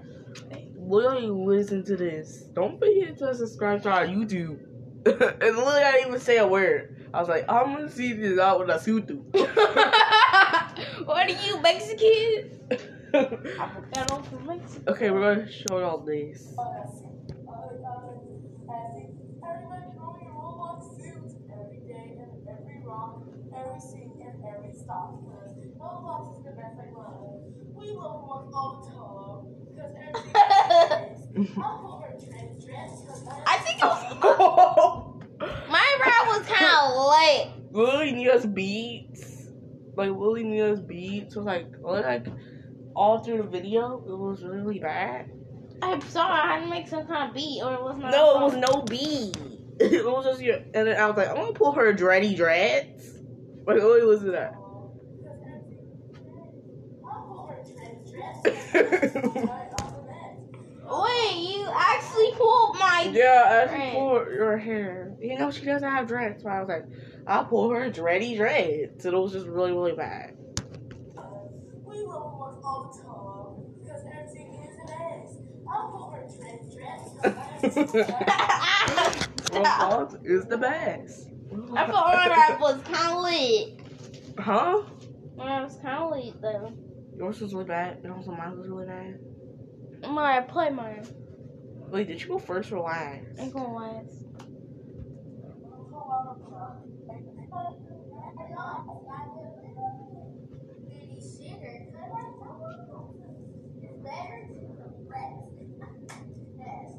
Literally 0.87 1.27
listen 1.27 1.83
to 1.85 1.95
this. 1.97 2.43
Don't 2.53 2.79
forget 2.79 3.17
to 3.19 3.35
subscribe 3.35 3.83
to 3.83 3.89
our 3.89 4.05
YouTube. 4.05 4.59
and 5.05 5.57
literally, 5.57 5.83
I 5.83 5.91
didn't 5.93 6.07
even 6.09 6.19
say 6.19 6.37
a 6.37 6.47
word. 6.47 7.07
I 7.13 7.19
was 7.19 7.29
like, 7.29 7.45
I'm 7.49 7.73
gonna 7.73 7.89
see 7.89 8.13
this 8.13 8.39
out 8.39 8.59
with 8.59 8.69
a 8.69 8.79
suit. 8.79 9.09
what 11.05 11.29
are 11.29 11.47
you 11.47 11.61
Mexican? 11.61 12.59
I 13.13 13.23
put 13.23 13.93
that 13.93 14.11
on 14.11 14.23
Mexico. 14.45 14.91
okay, 14.91 15.11
we're 15.11 15.35
gonna 15.35 15.51
show 15.51 15.79
y'all 15.79 15.99
this. 15.99 16.53
Everybody 19.47 19.85
throwing 19.95 20.23
your 20.23 20.33
Roblox 20.35 20.97
suits 20.97 21.35
every 21.51 21.79
day 21.87 22.19
and 22.19 22.47
every 22.47 22.83
rock, 22.85 23.23
every 23.55 23.79
scene 23.79 24.21
and 24.21 24.43
every 24.43 24.73
stop. 24.73 25.23
Because 25.23 25.55
Roblox 25.79 26.37
is 26.37 26.43
the 26.43 26.51
best 26.51 26.77
I 26.77 26.91
love. 26.91 27.41
We 27.73 27.91
love 27.91 28.27
Roblox 28.27 28.53
all 28.53 28.71
the 28.83 28.91
time. 28.91 29.55
Because 29.73 29.93
everything 29.95 30.66
I 33.45 33.57
think 33.59 33.79
it 33.79 33.85
was 33.85 34.03
my 35.69 35.97
round 36.01 36.27
was 36.27 36.47
kind 36.47 36.65
of 36.75 36.95
late. 37.11 37.51
Lily 37.71 38.11
Nia's 38.11 38.45
beats, 38.45 39.47
like 39.95 40.09
Lily 40.09 40.43
Nia's 40.43 40.81
beats 40.81 41.35
was 41.35 41.45
like 41.45 41.67
like 41.81 42.25
all 42.95 43.19
through 43.19 43.37
the 43.37 43.43
video. 43.43 44.03
It 44.07 44.17
was 44.17 44.41
really, 44.43 44.57
really 44.61 44.79
bad. 44.79 45.29
I'm 45.83 46.01
sorry, 46.09 46.31
I 46.31 46.53
had 46.55 46.61
to 46.61 46.69
make 46.71 46.87
some 46.87 47.05
kind 47.05 47.29
of 47.29 47.35
beat, 47.35 47.61
or 47.63 47.73
it 47.73 47.83
was 47.83 47.97
not. 47.99 48.11
No, 48.11 48.39
it 48.39 48.43
was 48.43 48.55
no 48.55 48.81
beat. 48.83 49.37
It 49.79 50.03
was 50.03 50.25
just 50.25 50.41
your. 50.41 50.55
And 50.55 50.87
then 50.87 50.99
I 50.99 51.05
was 51.05 51.15
like, 51.17 51.29
I'm 51.29 51.35
gonna 51.35 51.53
pull 51.53 51.71
her 51.73 51.93
dready 51.93 52.35
dreads. 52.35 53.19
Like, 53.63 53.77
Lily, 53.77 54.01
listen 54.01 54.25
to 54.25 54.31
that. 54.31 54.55
I'll 57.05 57.21
pull 57.27 57.45
her 57.45 57.61
trans 57.63 58.09
dress. 58.09 59.67
Wait, 60.89 61.56
you 61.67 61.73
actually 61.75 62.31
pulled 62.33 62.75
my. 62.79 63.09
Yeah, 63.11 63.43
I 63.45 63.55
actually 63.63 63.79
Right. 63.79 63.93
pull 63.93 64.19
her 64.19 64.57
hair. 64.57 65.15
You 65.19 65.37
know, 65.37 65.51
she 65.51 65.65
doesn't 65.65 65.89
have 65.89 66.07
dreads. 66.07 66.43
So 66.43 66.49
I 66.49 66.59
was 66.59 66.69
like, 66.69 66.85
I'll 67.25 67.45
pull 67.45 67.69
her 67.71 67.89
dready 67.89 68.37
dreads. 68.37 69.05
And 69.05 69.13
it 69.13 69.17
was 69.17 69.33
just 69.33 69.47
really, 69.47 69.71
really 69.71 69.93
bad. 69.93 70.35
We 71.85 72.03
love 72.05 72.33
Roblox 72.33 72.63
all 72.63 72.91
the 72.91 72.99
time. 73.01 73.65
Because 73.83 74.03
everything 74.05 74.53
is 74.63 74.75
an 74.77 74.89
ass. 74.89 75.37
I'll 75.69 75.89
pull 75.89 76.11
her 76.11 76.25
trans 76.37 76.75
dress. 76.75 77.01
'cause 77.61 79.27
Roblox 79.51 80.25
is 80.25 80.45
the 80.45 80.57
best. 80.57 81.27
I 81.75 81.87
thought 81.87 82.13
my 82.13 82.27
rap 82.27 82.59
was 82.59 82.81
kind 82.83 83.13
of 83.13 83.23
lit. 83.23 83.79
Huh? 84.39 84.83
My 85.35 85.45
rap 85.45 85.63
was 85.65 85.77
kind 85.81 86.03
of 86.03 86.11
lit 86.11 86.41
though. 86.41 86.71
Yours 87.17 87.41
was 87.41 87.53
really 87.53 87.65
bad. 87.65 87.99
And 88.03 88.13
also 88.13 88.31
mine 88.31 88.57
was 88.57 88.67
really 88.67 88.85
bad. 88.85 89.19
I'm 90.03 90.45
play 90.45 90.69
mine. 90.69 91.05
Wait, 91.89 92.07
did 92.07 92.21
you 92.21 92.27
go 92.27 92.37
first 92.37 92.71
or 92.71 92.79
last? 92.81 93.25
I'm 93.39 93.49
going 93.49 93.73
last. 93.73 94.27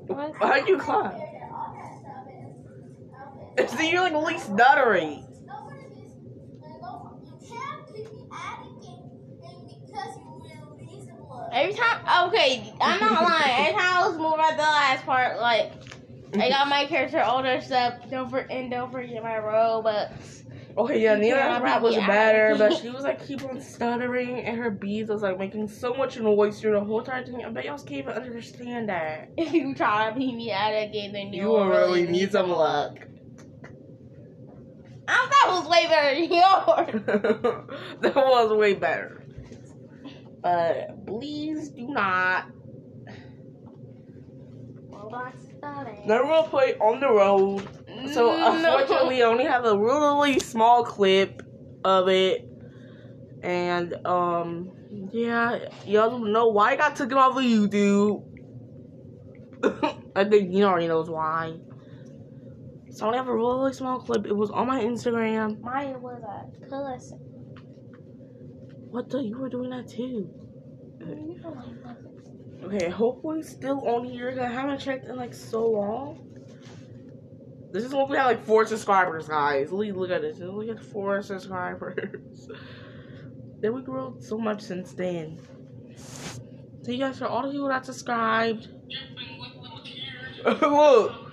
What? 0.06 0.34
How'd 0.40 0.68
you 0.68 0.78
climb? 0.78 1.20
So 3.68 3.82
you're 3.82 4.02
like 4.02 4.12
really 4.12 4.34
stuttery. 4.34 5.27
Every 11.52 11.74
time, 11.74 12.28
okay, 12.28 12.72
I'm 12.80 13.00
not 13.00 13.22
lying. 13.28 13.66
Every 13.66 13.80
time 13.80 14.04
I 14.04 14.08
was 14.08 14.18
moving 14.18 14.40
at 14.40 14.56
the 14.56 14.62
last 14.62 15.04
part, 15.04 15.40
like 15.40 15.72
I 16.34 16.48
got 16.48 16.68
my 16.68 16.86
character 16.86 17.22
older, 17.24 17.60
up. 17.72 18.10
Don't 18.10 18.30
for 18.30 18.38
and 18.38 18.70
don't 18.70 18.92
forget 18.92 19.22
my 19.22 19.38
robe, 19.38 19.84
but 19.84 20.12
Okay, 20.78 20.94
oh, 20.94 20.96
yeah, 20.96 21.14
You 21.14 21.22
Nina's 21.22 21.60
rap 21.60 21.82
was 21.82 21.96
better, 21.96 22.54
but 22.56 22.76
she 22.76 22.88
was 22.88 23.02
like 23.02 23.26
keep 23.26 23.42
on 23.44 23.60
stuttering, 23.60 24.38
and 24.44 24.56
her 24.56 24.70
beats 24.70 25.10
was 25.10 25.22
like 25.22 25.36
making 25.36 25.66
so 25.66 25.92
much 25.92 26.20
noise 26.20 26.60
through 26.60 26.72
the 26.72 26.80
whole 26.80 27.00
entire 27.00 27.24
thing. 27.24 27.44
I 27.44 27.48
bet 27.48 27.64
y'all 27.64 27.78
can't 27.78 27.90
even 27.90 28.12
understand 28.12 28.88
that. 28.88 29.30
if 29.36 29.52
you 29.52 29.74
try 29.74 30.08
to 30.08 30.16
beat 30.16 30.36
me 30.36 30.52
at 30.52 30.70
it 30.74 30.90
again, 30.90 31.12
then 31.12 31.32
you, 31.32 31.42
You 31.42 31.48
will 31.48 31.66
really 31.66 32.06
need 32.06 32.30
some 32.30 32.50
luck. 32.50 32.98
I 35.08 35.30
thought 35.30 35.62
was 35.62 35.68
way 35.68 35.86
better 35.86 36.14
than 36.14 36.32
yours. 36.32 37.96
that 38.02 38.14
was 38.14 38.52
way 38.52 38.74
better. 38.74 39.17
But 40.42 41.06
please 41.06 41.70
do 41.70 41.88
not. 41.88 42.46
We're 46.06 46.22
gonna 46.22 46.48
play 46.48 46.74
on 46.74 47.00
the 47.00 47.10
road. 47.10 47.66
So 48.12 48.32
unfortunately, 48.32 49.22
I 49.22 49.26
only 49.26 49.44
have 49.44 49.64
a 49.64 49.76
really 49.76 50.38
small 50.38 50.84
clip 50.84 51.42
of 51.84 52.08
it, 52.08 52.48
and 53.42 53.94
um, 54.06 54.70
yeah, 55.12 55.68
y'all 55.84 56.10
don't 56.10 56.32
know 56.32 56.48
why 56.48 56.72
I 56.72 56.76
got 56.76 56.96
taken 56.96 57.18
off 57.18 57.36
of 57.36 57.42
YouTube. 57.42 58.24
I 60.16 60.24
think 60.24 60.52
you 60.52 60.64
already 60.64 60.88
knows 60.88 61.10
why. 61.10 61.58
So 62.90 63.04
I 63.04 63.06
only 63.08 63.18
have 63.18 63.28
a 63.28 63.34
really 63.34 63.72
small 63.72 64.00
clip. 64.00 64.26
It 64.26 64.36
was 64.36 64.50
on 64.50 64.66
my 64.66 64.82
Instagram. 64.82 65.60
Mine 65.60 66.00
was 66.00 66.22
a 66.22 66.68
cousin. 66.68 67.27
What 68.90 69.10
the? 69.10 69.22
You 69.22 69.38
were 69.38 69.48
doing 69.48 69.70
that 69.70 69.88
too. 69.88 70.30
Uh, 71.00 72.66
okay, 72.66 72.88
hopefully 72.88 73.42
still 73.42 73.86
on 73.86 74.04
here. 74.04 74.36
I 74.40 74.46
haven't 74.46 74.78
checked 74.80 75.06
in 75.06 75.16
like 75.16 75.34
so 75.34 75.66
long. 75.66 76.24
This 77.70 77.84
is 77.84 77.92
when 77.92 78.08
we 78.08 78.16
have 78.16 78.26
like 78.26 78.44
four 78.44 78.64
subscribers, 78.66 79.28
guys. 79.28 79.70
Look, 79.70 79.94
look 79.94 80.10
at 80.10 80.22
this. 80.22 80.38
Look 80.38 80.68
at 80.68 80.82
four 80.82 81.22
subscribers. 81.22 82.48
then 83.60 83.74
we 83.74 83.82
grew 83.82 84.16
so 84.20 84.38
much 84.38 84.62
since 84.62 84.92
then. 84.94 85.38
Thank 86.84 86.98
you 86.98 87.04
guys 87.04 87.18
for 87.18 87.26
all 87.26 87.42
the 87.42 87.50
people 87.50 87.68
that 87.68 87.84
subscribed. 87.84 88.68
look. 90.44 91.27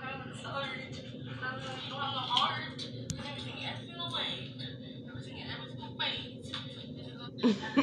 What 7.46 7.66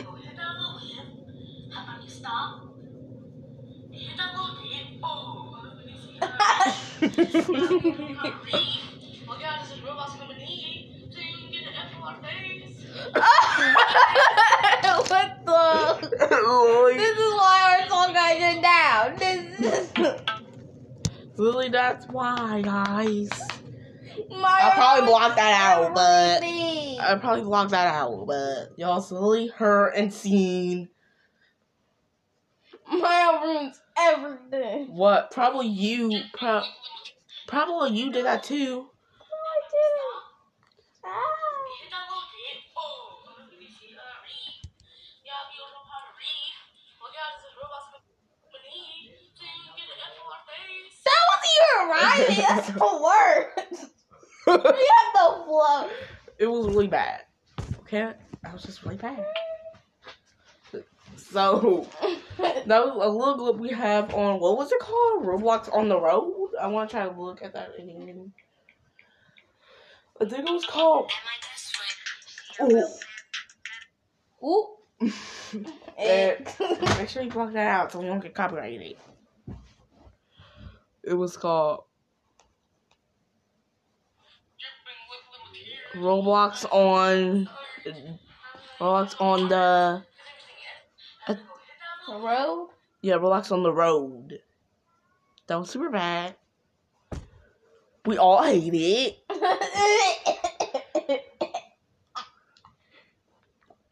the? 15.45 15.97
This 16.95 17.17
is 17.17 17.33
why 17.33 17.59
our 17.69 17.81
song 17.89 18.13
got 18.13 18.37
shut 18.37 18.61
down. 18.61 19.15
This 19.17 19.59
is. 19.59 19.91
Lily, 21.37 21.69
that's 21.69 22.07
why, 22.07 22.61
guys. 22.61 23.52
My 24.29 24.59
I'll 24.61 24.71
probably 24.73 25.07
block 25.07 25.35
that 25.35 25.61
out, 25.61 25.93
but 25.95 26.37
everything. 26.43 26.99
I'll 26.99 27.19
probably 27.19 27.43
block 27.43 27.69
that 27.69 27.93
out. 27.93 28.25
But 28.27 28.77
y'all 28.77 29.01
slowly 29.01 29.47
heard 29.47 29.93
and 29.95 30.13
seen 30.13 30.89
My 32.87 33.39
ruins 33.43 33.79
everything. 33.97 34.95
what 34.95 35.31
probably 35.31 35.67
you, 35.67 36.21
pro- 36.33 36.63
probably 37.47 37.97
you 37.97 38.11
did 38.11 38.25
that 38.25 38.43
too. 38.43 38.85
I 39.19 39.59
didn't. 39.71 40.23
Ah. 41.05 41.19
That 51.05 51.21
wasn't 51.29 51.53
even 51.57 51.89
rhyming. 51.89 52.45
That's 52.47 52.67
the 52.79 53.01
word. 53.03 53.89
We 54.47 54.53
have 54.53 55.13
the 55.13 55.43
flow. 55.45 55.89
it 56.37 56.47
was 56.47 56.67
really 56.67 56.87
bad. 56.87 57.21
Okay, 57.81 58.13
I 58.43 58.53
was 58.53 58.63
just 58.63 58.83
really 58.83 58.97
bad. 58.97 59.25
So 61.17 61.87
that 62.37 62.67
was 62.67 63.05
a 63.05 63.09
little 63.09 63.37
clip 63.37 63.57
we 63.57 63.69
have 63.69 64.13
on 64.13 64.39
what 64.39 64.57
was 64.57 64.71
it 64.71 64.79
called? 64.79 65.25
Roblox 65.25 65.73
on 65.73 65.89
the 65.89 65.99
road. 65.99 66.51
I 66.59 66.67
want 66.67 66.89
to 66.89 66.95
try 66.95 67.07
to 67.07 67.19
look 67.19 67.41
at 67.41 67.53
that 67.53 67.71
again. 67.77 68.33
I 70.21 70.25
think 70.25 70.47
it 70.47 70.51
was 70.51 70.65
called. 70.65 71.11
Oh, 72.59 72.89
Ooh. 74.43 75.11
and 75.97 76.47
make 76.97 77.09
sure 77.09 77.23
you 77.23 77.29
block 77.29 77.53
that 77.53 77.67
out 77.67 77.91
so 77.91 77.99
we 77.99 78.07
don't 78.07 78.21
get 78.21 78.35
copyrighted. 78.35 78.97
It 81.03 81.13
was 81.13 81.35
called 81.35 81.83
Roblox 85.95 86.65
on 86.71 87.47
Roblox 88.79 89.21
on 89.21 89.53
uh, 89.53 90.01
the 91.27 91.39
Road. 92.09 92.69
yeah 93.01 93.15
Roblox 93.15 93.51
on 93.51 93.63
the 93.63 93.71
road. 93.71 94.39
That 95.47 95.59
was 95.59 95.69
super 95.69 95.89
bad. 95.89 96.35
We 98.05 98.17
all 98.17 98.43
hate 98.43 98.73
it. 98.73 99.19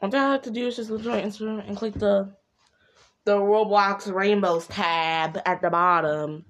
All 0.02 0.16
I 0.16 0.32
have 0.32 0.42
to 0.44 0.52
do 0.52 0.68
is 0.68 0.76
just 0.76 0.90
look 0.90 1.02
at 1.02 1.08
my 1.08 1.22
Instagram 1.22 1.68
and 1.68 1.78
click 1.78 1.94
the 1.94 2.34
the 3.26 3.38
Roblox 3.38 4.12
Rainbows 4.12 4.66
tab 4.66 5.40
at 5.46 5.62
the 5.62 5.70
bottom, 5.70 6.46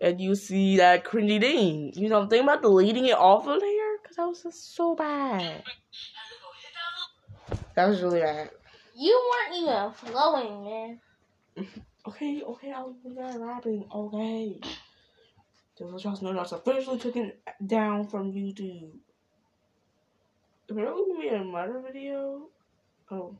and 0.00 0.20
you 0.20 0.36
see 0.36 0.76
that 0.76 1.04
cringy 1.04 1.40
thing. 1.40 1.92
You 1.96 2.08
know, 2.08 2.20
I'm 2.20 2.28
thinking 2.28 2.48
about 2.48 2.62
deleting 2.62 3.06
it 3.06 3.16
off 3.16 3.48
of 3.48 3.60
here 3.60 3.87
because 4.18 4.18
that 4.18 4.28
was 4.28 4.42
just 4.42 4.74
so 4.74 4.94
bad. 4.94 5.62
That 7.74 7.88
was 7.88 8.02
really 8.02 8.20
bad. 8.20 8.50
You 8.96 9.30
weren't 9.30 9.56
even 9.62 9.90
flowing, 9.92 10.64
man. 10.64 11.00
Okay, 12.06 12.42
okay, 12.42 12.72
I 12.72 12.82
was 12.82 12.94
there 13.04 13.38
rapping. 13.38 13.88
Okay. 13.94 14.60
Just 15.78 15.92
let 15.92 16.04
y'all 16.04 16.18
know 16.22 16.32
that's 16.32 16.52
officially 16.52 16.98
taken 16.98 17.32
down 17.64 18.08
from 18.08 18.32
YouTube. 18.32 18.90
Apparently, 20.70 21.02
we 21.10 21.18
made 21.18 21.32
another 21.32 21.80
video. 21.86 22.48
Oh, 23.10 23.36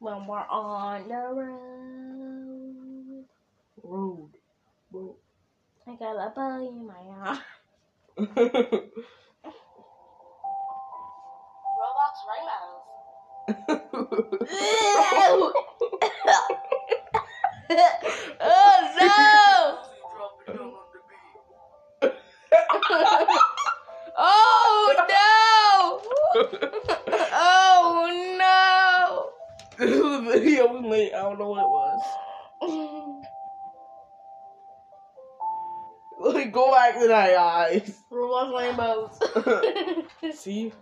When 0.00 0.26
we're 0.26 0.38
on 0.38 1.08
the 1.08 1.14
road, 1.14 1.54
road. 3.82 4.30
Road. 4.92 5.16
I 5.86 5.94
got 5.96 6.16
a 6.16 6.30
bug 6.30 6.62
in 6.62 6.86
my 6.86 6.94
eye. 6.94 7.40
Roblox 8.20 8.36
Rainbows. 12.28 12.84
oh 15.20 15.52
no! 18.98 19.22
oh 24.18 24.42
no! 25.78 26.00
Oh 27.82 29.30
this 29.78 29.98
was 29.98 30.20
a 30.20 30.22
video 30.30 30.66
we 30.74 30.88
made. 30.88 31.14
I 31.14 31.22
don't 31.22 31.38
know 31.38 31.48
what 31.48 31.60
it 31.60 31.70
was. 31.70 32.19
No! 36.44 36.50
Go 36.50 36.70
back 36.70 36.98
to 36.98 37.08
that, 37.08 37.34
guys. 37.34 38.02
Roblox 38.10 38.58
rainbows. 38.58 39.18
See? 40.38 40.72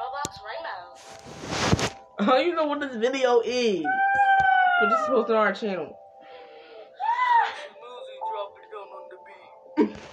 Roblox 0.00 0.38
Rainbows. 0.46 1.90
How 2.26 2.36
you 2.36 2.54
know 2.54 2.66
what 2.66 2.80
this 2.80 2.96
video 2.96 3.40
is? 3.40 3.84
But 4.80 4.88
this 4.90 5.00
is 5.00 5.06
posted 5.08 5.36
on 5.36 5.46
our 5.46 5.52
channel. 5.52 5.96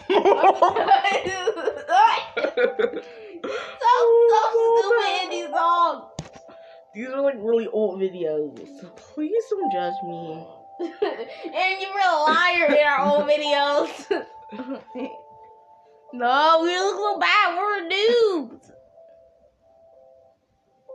so 0.10 0.24
so 4.53 4.82
stupid 4.82 5.24
in 5.24 5.30
these 5.30 5.49
songs. 5.49 6.03
These 6.93 7.10
are 7.10 7.22
like 7.22 7.36
really 7.38 7.68
old 7.68 7.99
videos. 7.99 8.58
So 8.80 8.88
please 8.89 9.43
don't 9.49 9.72
judge 9.72 9.93
me. 10.03 10.47
and 10.80 11.82
you 11.82 11.88
were 11.93 12.05
a 12.05 12.23
liar 12.23 12.67
in 12.67 12.86
our 12.86 12.99
old 13.05 13.28
videos. 13.28 13.89
no, 16.13 16.59
we 16.61 16.78
look 16.78 16.95
so 16.97 17.19
bad. 17.19 17.57
We're 17.57 17.89
noobs. 17.89 18.71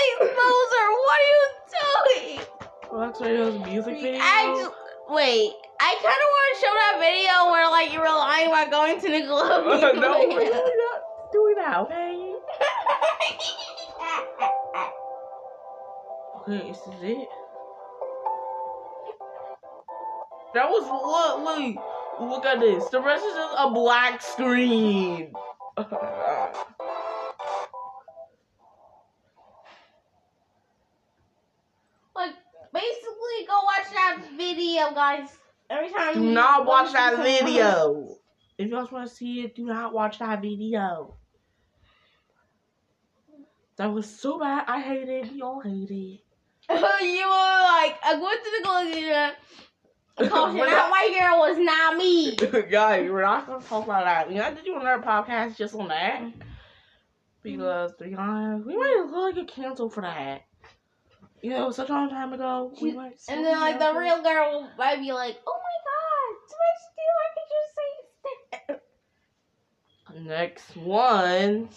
and 0.00 0.28
exposer. 0.28 0.86
What 1.04 1.18
are 1.18 1.28
you 1.30 1.42
doing? 1.76 2.46
that's 2.92 3.20
Radio's 3.20 3.58
music 3.66 4.00
video. 4.00 4.20
Wait. 5.08 5.52
I 5.82 5.94
kind 5.94 6.20
of 6.20 6.28
want 6.36 6.46
to 6.52 6.60
show 6.60 6.72
that 6.74 6.94
video 7.00 7.50
where 7.50 7.70
like 7.70 7.92
you 7.92 8.00
were 8.00 8.06
lying 8.06 8.48
about 8.48 8.70
going 8.70 9.00
to 9.00 9.06
Nickelodeon. 9.08 9.82
Uh, 9.82 9.92
no, 10.00 10.18
we're 10.28 10.52
not 10.52 11.00
doing 11.32 11.54
that, 11.56 11.78
okay? 11.80 12.34
Okay, 16.40 16.68
this 16.68 16.78
is 16.78 17.02
it. 17.02 17.28
That 20.52 20.68
was 20.68 20.82
look, 20.84 21.44
look, 21.44 21.76
look 22.30 22.44
at 22.44 22.60
this. 22.60 22.88
The 22.88 23.00
rest 23.00 23.24
is 23.24 23.34
just 23.34 23.54
a 23.56 23.70
black 23.70 24.20
screen. 24.20 25.32
like 32.16 32.34
basically, 32.72 33.46
go 33.46 33.60
watch 33.64 33.90
that 33.92 34.22
video, 34.36 34.89
guys. 35.00 35.28
Every 35.70 35.90
time. 35.90 36.14
do 36.14 36.20
not 36.20 36.66
watch 36.66 36.92
that 36.92 37.22
video. 37.22 38.16
If 38.58 38.68
you 38.68 38.74
guys 38.74 38.92
want 38.92 39.08
to 39.08 39.14
see 39.14 39.40
it, 39.40 39.54
do 39.54 39.64
not 39.64 39.94
watch 39.94 40.18
that 40.18 40.42
video. 40.42 41.14
That 43.76 43.86
was 43.86 44.06
so 44.06 44.38
bad. 44.38 44.64
I 44.66 44.80
hate 44.80 45.08
it. 45.08 45.32
Y'all 45.32 45.60
hate 45.60 45.90
it. 45.90 46.20
you 46.70 46.76
were 46.76 47.60
like, 47.78 47.96
I 48.04 48.20
went 48.20 48.44
to 48.44 48.50
Nickelodeon. 48.56 49.32
Caution, 50.28 50.58
that 50.58 50.90
white 50.90 51.16
girl 51.18 51.38
was 51.38 51.56
not 51.58 51.96
me. 51.96 52.36
Guys, 52.70 53.10
we're 53.10 53.22
not 53.22 53.46
gonna 53.46 53.64
talk 53.64 53.84
about 53.84 54.04
that. 54.04 54.28
We 54.28 54.34
have 54.34 54.58
to 54.58 54.62
do 54.62 54.76
another 54.76 55.02
podcast 55.02 55.56
just 55.56 55.74
on 55.74 55.88
that. 55.88 56.20
Mm-hmm. 56.20 56.40
Because 57.42 57.96
to 57.96 58.04
be 58.04 58.14
honest, 58.14 58.66
we 58.66 58.76
might 58.76 59.06
really 59.10 59.32
get 59.32 59.48
canceled 59.48 59.94
for 59.94 60.02
that. 60.02 60.42
You 61.42 61.50
know, 61.50 61.70
such 61.70 61.88
a 61.88 61.92
long 61.92 62.10
time 62.10 62.32
ago. 62.32 62.72
We 62.82 62.92
might 62.92 63.18
And 63.28 63.44
then 63.44 63.58
like 63.60 63.78
the 63.78 63.94
real 63.94 64.22
girl 64.22 64.68
might 64.76 65.00
be 65.00 65.12
like, 65.12 65.38
oh 65.46 65.58
my 65.58 65.76
god, 65.88 66.36
so 66.48 66.56
much 66.66 66.80
steal. 66.92 67.16
I 67.20 67.28
could 67.34 67.48
just 67.56 67.74
say 67.76 68.80
next 70.28 70.76
one. 70.76 71.68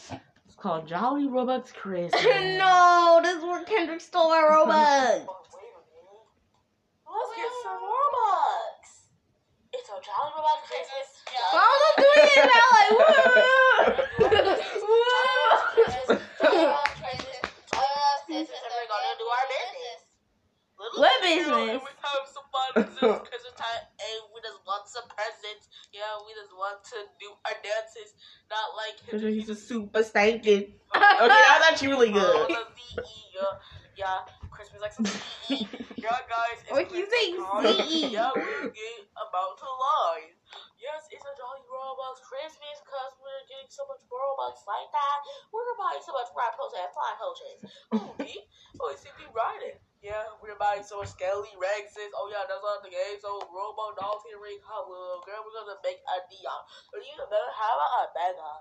It's 0.45 0.55
called 0.57 0.87
Jolly 0.87 1.27
Robux 1.27 1.73
Christmas. 1.73 2.23
no, 2.57 3.19
this 3.23 3.37
is 3.37 3.43
where 3.43 3.63
Kendrick 3.63 4.01
stole 4.01 4.31
our 4.31 4.51
Robux. 4.65 5.25
Let's 5.25 5.27
get 7.37 7.51
some 7.63 7.79
Robux. 7.79 8.83
It's 9.73 9.89
a 9.89 9.97
Jolly 10.03 10.31
Robux 10.35 10.61
Christmas. 10.67 11.07
Why 11.51 11.65
was 11.71 11.81
I 11.87 12.01
doing 12.01 12.29
it 12.35 12.45
now? 12.53 12.67
Like, 12.73 14.03
And 18.33 18.49
we're 18.49 18.89
gonna 18.89 19.13
do 19.21 19.29
our 19.29 19.45
business. 19.45 20.01
What 20.93 21.21
business? 21.21 21.81
We 21.81 21.93
have 22.05 22.25
some 22.29 22.45
fun 22.53 22.69
since 22.85 22.99
Christmas 23.25 23.55
time, 23.57 23.83
and 23.97 24.19
we 24.33 24.41
just 24.45 24.61
want 24.65 24.85
some 24.85 25.09
presents. 25.09 25.69
Yeah, 25.89 26.05
we 26.25 26.33
just 26.37 26.53
want 26.53 26.81
to 26.93 26.97
do 27.17 27.33
our 27.45 27.57
dances, 27.65 28.13
not 28.49 28.77
like 28.77 28.97
Because 29.05 29.21
he's 29.25 29.47
just 29.49 29.65
super 29.67 30.03
stinking. 30.05 30.77
Okay, 30.93 31.41
that's 31.49 31.65
actually 31.65 31.89
really 31.89 32.11
Oh, 32.13 32.45
good. 32.45 32.57
the 32.57 32.65
VE, 32.77 33.33
yeah, 33.33 33.57
yeah, 33.97 34.17
Christmas 34.53 34.81
like 34.81 34.93
some 34.93 35.05
VE. 35.05 35.65
Yeah, 36.03 36.19
guys, 36.27 36.59
it's 36.59 36.67
What 36.67 36.91
you 36.91 37.07
Christmas 37.07 37.15
think, 37.15 37.31
time. 37.39 37.63
VE? 37.87 38.11
Yeah, 38.11 38.29
we 38.35 38.43
get 38.75 39.07
about 39.15 39.55
to 39.55 39.69
line. 39.71 40.35
Yes, 40.75 41.07
it's 41.09 41.23
a 41.23 41.31
Jolly 41.39 41.63
Robux 41.63 42.19
Christmas 42.27 42.75
because 42.83 43.11
we're 43.23 43.43
getting 43.47 43.71
so 43.71 43.87
much 43.87 44.03
Robux 44.11 44.61
like 44.67 44.91
that. 44.91 45.17
We're 45.55 45.63
buying 45.79 46.03
so 46.03 46.11
much 46.11 46.27
rap 46.35 46.53
posts 46.59 46.75
and 46.75 46.91
fly 46.91 47.11
coaches. 47.15 47.57
Ooh, 47.95 48.11
me? 48.19 48.35
Oh, 48.83 48.91
it's 48.91 49.01
CP 49.07 49.31
riding. 49.31 49.79
Yeah, 50.03 50.19
we're 50.43 50.59
buying 50.59 50.83
so 50.83 50.99
much 50.99 51.15
Skelly 51.15 51.47
Rexes. 51.55 52.11
Oh, 52.11 52.27
yeah, 52.27 52.43
that's 52.43 52.59
on 52.59 52.83
the 52.83 52.91
game. 52.91 53.15
So, 53.23 53.39
Robo 53.47 53.95
Dolphin 53.95 54.35
Ring 54.43 54.59
Hello. 54.67 55.23
Girl, 55.23 55.39
we're 55.47 55.55
gonna 55.55 55.79
make 55.79 56.03
a 56.03 56.15
neon. 56.27 56.61
But 56.91 56.99
you 57.07 57.15
better 57.23 57.51
have 57.55 57.79
a 57.79 58.11
mega. 58.11 58.51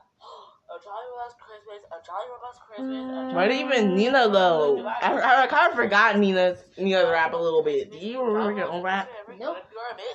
A 0.70 0.78
Jolly 0.78 1.08
Robux 1.18 1.34
Christmas, 1.42 1.82
a 1.90 1.98
Jolly 2.06 2.30
Robux 2.30 2.54
Christmas. 2.62 2.94
a 2.94 3.34
Where 3.34 3.50
Jolly 3.50 3.58
did 3.58 3.66
even 3.66 3.98
Nina 3.98 4.30
though. 4.30 4.86
I, 4.86 5.42
I 5.42 5.46
kind 5.50 5.66
of 5.66 5.74
forgot 5.74 6.14
Nina's 6.16 6.62
Nina's 6.78 7.10
rap 7.10 7.34
a 7.34 7.36
little 7.36 7.62
bit. 7.66 7.90
Do 7.90 7.98
you 7.98 8.22
remember 8.22 8.54
your 8.62 8.70
own 8.70 8.82
rap? 8.86 9.10
Nope. 9.34 9.58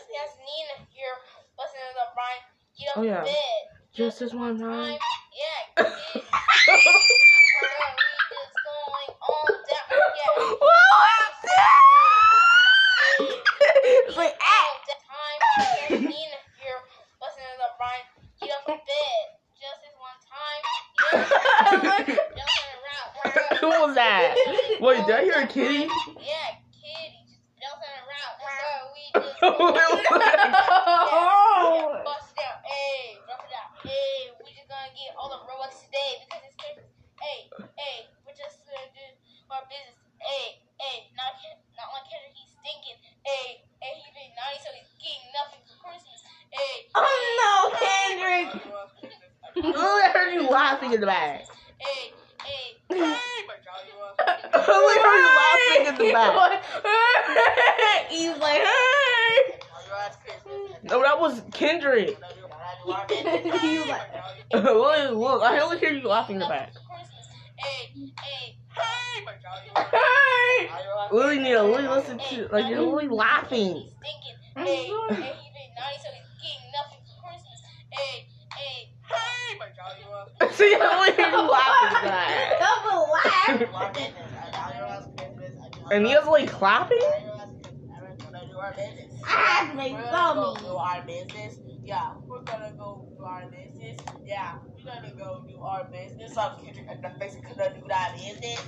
Yes, 0.07 0.31
Nina, 0.39 0.87
you're 0.95 1.19
listening 1.59 1.91
to 1.91 1.99
the 1.99 2.07
Brian. 2.15 2.39
Get 2.79 2.87
up 2.95 2.97
Oh, 2.97 3.03
yeah. 3.03 3.19
in 3.19 3.35
bed. 3.35 3.61
Just 3.91 4.19
this 4.23 4.31
one 4.33 4.57
time. 4.57 4.95
Yeah, 5.35 5.83
kid. 5.83 5.91
we 6.15 6.21
just 8.31 8.55
going 8.63 9.11
on 9.27 9.51
down. 9.67 9.91
Yeah. 9.91 10.31
What 10.37 10.59
was 10.61 11.37
that? 11.43 11.83
It's 13.19 14.17
like, 14.17 14.35
ah. 14.41 14.45
All 14.57 14.77
the 14.85 14.95
time. 15.05 15.39
Yes, 15.89 16.01
Nina, 16.01 16.39
you're 16.61 16.81
listening 17.21 17.49
to 17.53 17.57
the 17.57 17.69
Brian. 17.77 18.05
Get 18.41 18.49
up 18.53 18.65
in 18.69 18.77
bed. 18.77 19.25
Just 19.57 19.81
this 19.81 19.95
one 19.97 20.19
time. 20.29 20.61
Yeah. 21.17 22.05
Jumping 22.05 22.73
around. 22.77 23.57
Who 23.59 23.67
was 23.87 23.93
that? 23.95 24.35
Wait, 25.37 25.49
did 25.53 25.61
I 25.61 25.69
hear 25.69 25.83
a 25.83 25.85
kitty? 25.85 25.85
Yeah, 26.25 26.57
kitty. 26.73 27.21
Just 27.29 27.45
jumping 27.61 27.93
around. 28.01 28.33
So 28.41 28.89
we 28.93 29.03
just 29.13 29.37
Yeah, 29.41 30.57
Oh. 31.13 32.01
bust 32.05 32.33
it 32.33 32.41
down. 32.41 32.57
Hey, 32.65 33.21
drop 33.25 33.45
it 33.45 33.51
down. 33.53 33.69
Hey, 33.85 34.33
we 34.41 34.49
just 34.57 34.65
gonna 34.69 34.89
get 34.97 35.13
all 35.13 35.29
the 35.29 35.37
Robux 35.45 35.85
I 49.57 50.11
heard 50.13 50.33
you 50.33 50.49
laughing 50.49 50.93
in 50.93 51.01
the 51.01 51.07
back. 51.07 51.45
Hey, 51.79 52.11
hey, 52.43 52.77
hey, 52.89 52.97
my 53.47 53.55
jolly 53.63 53.91
roll. 53.99 54.13
I 54.19 54.21
heard 55.03 55.19
you 55.19 55.29
laughing 55.35 55.85
in 55.87 55.95
the 55.97 56.13
back. 56.13 56.31
He's 58.09 58.37
like, 58.37 58.61
hey. 58.61 59.59
Jolly 59.59 59.89
Roll's 59.91 60.17
Christmas. 60.23 60.83
No, 60.83 61.01
that 61.01 61.19
was 61.19 61.41
Kendrick. 61.53 62.07
He's 63.61 63.85
like, 63.87 64.01
look, 64.53 65.11
look, 65.11 65.41
I 65.43 65.59
only 65.59 65.79
hear 65.79 65.91
you 65.91 66.07
laughing 66.07 66.35
in 66.35 66.39
the 66.41 66.47
back. 66.47 66.71
Hey, 67.57 67.91
hey, 67.95 68.55
hey, 68.69 69.25
my 69.25 69.33
jolly 69.41 69.69
roll. 69.75 69.85
hey. 69.85 70.67
Jolly 70.67 70.83
Roll's 70.87 71.11
Lily, 71.11 71.39
Neil, 71.39 71.65
Lily, 71.69 71.87
listen 71.87 72.19
to 72.19 72.47
like 72.51 72.67
you're 72.69 72.81
really 72.81 73.07
laughing. 73.09 73.73
He's 73.75 73.93
thinking, 74.01 74.35
hey, 74.55 74.63
hey, 74.63 74.85
he 74.85 75.49
been 75.51 75.71
naughty, 75.75 75.97
so 76.03 76.09
he's 76.13 76.29
getting 76.37 76.71
nothing 76.71 77.01
for 77.03 77.15
Christmas. 77.27 77.59
Hey, 77.91 78.27
hey, 78.53 78.89
hey, 79.09 79.57
my 79.59 79.67
jolly 79.75 80.03
roll. 80.05 80.51
See, 80.51 80.75
I 80.75 80.77
only 80.95 81.11
hear 81.13 81.29
you 81.29 81.41
laughing 81.49 81.87
in 81.87 81.93
the 81.93 82.09
back. 82.09 82.59
Double 82.59 83.01
laugh. 83.11 83.49
Our 83.73 83.89
business, 83.93 84.31
a 84.37 84.51
jolly 84.53 84.79
roll's 84.81 85.07
Christmas. 85.17 85.53
a 85.57 85.69
jolly 85.69 85.76
And 85.76 85.76
Neil's 85.76 85.76
like 85.76 85.76
clapping. 85.76 85.76
Jolly 85.76 85.76
Roll's 85.76 85.76
Christmas. 85.76 85.76
And 85.76 85.76
we're 88.01 88.15
gonna 88.17 88.47
do 88.47 88.57
our 88.57 88.73
business. 88.73 89.21
I 89.25 89.29
have 89.29 89.69
to 89.71 89.75
make 89.75 89.93
We're 89.93 90.01
gonna 90.11 90.35
go 90.35 90.53
dummy. 90.55 90.67
do 90.67 90.75
our 90.75 91.01
business. 91.03 91.59
Yeah, 91.83 92.13
we're 92.25 92.41
gonna 92.41 92.73
go 92.77 93.07
do 93.17 93.23
our 93.23 93.49
business. 93.49 93.99
Yeah, 94.25 94.55
we're 94.77 94.91
gonna 94.91 95.13
go 95.17 95.45
do 95.47 95.57
our 95.61 95.85
business. 95.85 96.33
So 96.33 96.51
Kendrick 96.63 96.87
and 96.89 97.03
the 97.03 97.09
face 97.19 97.35
gonna 97.35 97.73
do 97.79 97.87
that 97.87 98.15
business. 98.17 98.63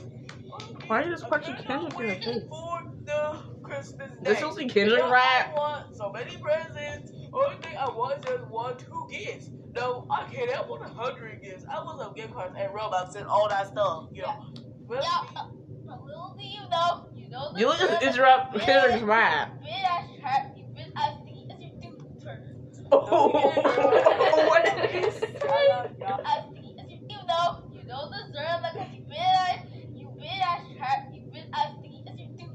Why 0.88 1.02
are 1.02 1.06
you 1.06 1.12
just 1.12 1.28
punching 1.30 1.56
Kendrick 1.56 1.94
in 2.00 2.08
the 2.08 2.16
face? 2.16 2.44
For 2.50 2.84
the 3.06 3.40
Christmas 3.64 4.12
day. 4.12 4.18
This 4.24 4.42
was 4.44 4.56
the 4.56 4.66
Kendrick 4.68 5.00
Yeah, 5.00 5.12
rap. 5.12 5.52
I 5.52 5.58
want 5.58 5.96
so 5.96 6.12
many 6.12 6.38
presents. 6.38 7.12
Only 7.34 7.58
thing 7.58 7.78
I 7.78 7.86
want 7.90 8.20
is 8.20 8.26
just 8.26 8.48
one, 8.48 8.78
two 8.78 9.08
gifts. 9.12 9.50
No, 9.76 10.08
I 10.10 10.24
can't 10.32 10.50
have 10.52 10.68
100 10.68 11.42
gifts. 11.44 11.64
I 11.72 11.84
want 11.84 12.00
some 12.02 12.14
gift 12.16 12.34
cards 12.34 12.56
and 12.58 12.74
Robux 12.74 13.16
and 13.16 13.28
all 13.28 13.48
that 13.50 13.68
stuff. 13.68 14.08
You 14.12 14.24
know. 14.24 14.46
Well, 14.88 15.04
Yeah, 15.04 15.40
uh, 15.40 15.48
but 15.86 16.04
little 16.04 16.36
do 16.40 16.44
you 16.44 16.62
know, 16.70 17.06
you 17.09 17.09
know 17.30 17.52
You 17.56 17.72
just 17.78 18.02
interrupt 18.04 18.60
Kendrick's 18.60 19.04
rap. 19.04 19.62
bit 19.62 19.72
as 19.72 20.06
sharp, 20.20 20.58
you 20.58 20.66
bit 20.76 20.92
as 20.96 21.14
sticky 21.22 21.48
as 21.52 21.60
your 21.60 21.72
tooth 21.82 22.24
turn. 22.24 22.42
what 22.90 24.66
did 24.66 24.90
he 24.90 25.12
say? 25.12 25.36
I 25.44 25.68
love 25.70 25.92
y'all. 26.00 26.22
As 26.26 26.46
sticky 26.52 26.76
as 26.80 26.90
your 26.90 27.00
you 27.00 27.18
know, 27.28 27.64
you 27.72 27.84
know 27.86 28.10
the 28.10 28.20
term 28.34 28.62
because 28.64 28.90
you 28.94 29.02
you 29.96 30.08
bit 30.20 30.42
as 30.44 30.62
sharp, 30.78 31.00
you 31.14 31.22
bit 31.32 31.48
as 31.54 31.70
sticky 31.80 32.00
as 32.08 32.16
your 32.20 32.30
tooth 32.38 32.50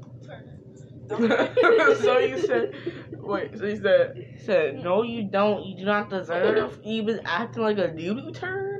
so 2.01 2.17
you 2.17 2.39
said, 2.39 2.73
wait. 3.11 3.57
So 3.57 3.65
you 3.65 3.77
said, 3.79 4.27
said 4.43 4.83
no, 4.83 5.03
you 5.03 5.23
don't. 5.23 5.63
You 5.63 5.77
do 5.77 5.85
not 5.85 6.09
deserve. 6.09 6.81
Been 6.83 7.21
acting 7.25 7.61
like 7.61 7.77
a 7.77 7.87
doo 7.89 8.15
doo 8.15 8.31
turd. 8.31 8.74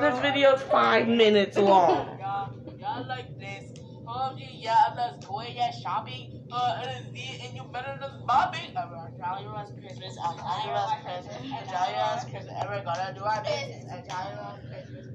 this, 0.00 0.18
video 0.20 0.54
is 0.54 0.62
five 0.62 1.06
minutes 1.08 1.56
long. 1.56 2.18
Y'all, 2.18 3.06
like 3.06 3.38
this. 3.38 3.64
Um, 4.08 4.36
yeah, 4.38 4.94
let's 4.96 5.24
go 5.26 5.42
yeah, 5.42 5.70
shopping. 5.70 6.42
Uh, 6.50 6.80
and, 6.82 7.14
it's- 7.16 7.46
and 7.46 7.56
you 7.56 7.62
better 7.64 7.98
than 8.00 8.24
mobbing. 8.26 8.72
Jolly 9.18 9.44
Ross 9.46 9.70
Christmas. 9.78 10.16
Jolly 10.16 10.70
Ross 10.70 10.92
Christmas. 11.04 11.70
Jolly 11.70 11.92
Ross 11.92 12.24
Christmas. 12.24 12.54
And 12.58 12.68
we're 12.70 12.84
gonna 12.84 13.12
do 13.14 13.22
our 13.24 13.42
business. 13.42 13.84
Jolly 14.08 14.34
Ross 14.36 14.58
Christmas. 14.68 15.06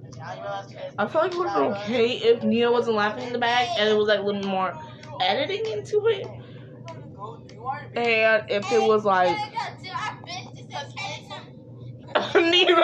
Christmas. 0.67 0.93
I 0.97 1.07
feel 1.07 1.21
like 1.21 1.31
it 1.33 1.37
would 1.37 1.49
have 1.49 1.63
been 1.63 1.73
okay 1.83 2.11
if 2.17 2.43
Nia 2.43 2.71
wasn't 2.71 2.95
laughing 2.97 3.25
in 3.27 3.33
the 3.33 3.39
back 3.39 3.67
and 3.77 3.89
it 3.89 3.97
was 3.97 4.07
like 4.07 4.19
a 4.19 4.23
little 4.23 4.43
more 4.47 4.73
editing 5.21 5.65
into 5.71 6.05
it. 6.07 6.27
We're 6.27 6.85
gonna 6.85 7.07
go 7.15 7.25
do 7.25 7.25
our 7.25 7.41
business. 7.41 7.52
And 7.95 8.49
if 8.49 8.71
it 8.71 8.81
was 8.81 9.05
like 9.05 9.29
I 9.29 9.51
got 9.51 9.83
to 9.83 9.89
our 9.89 10.21
business 10.25 10.67
as 10.75 10.93
handsome. 10.97 12.51
Nina. 12.51 12.81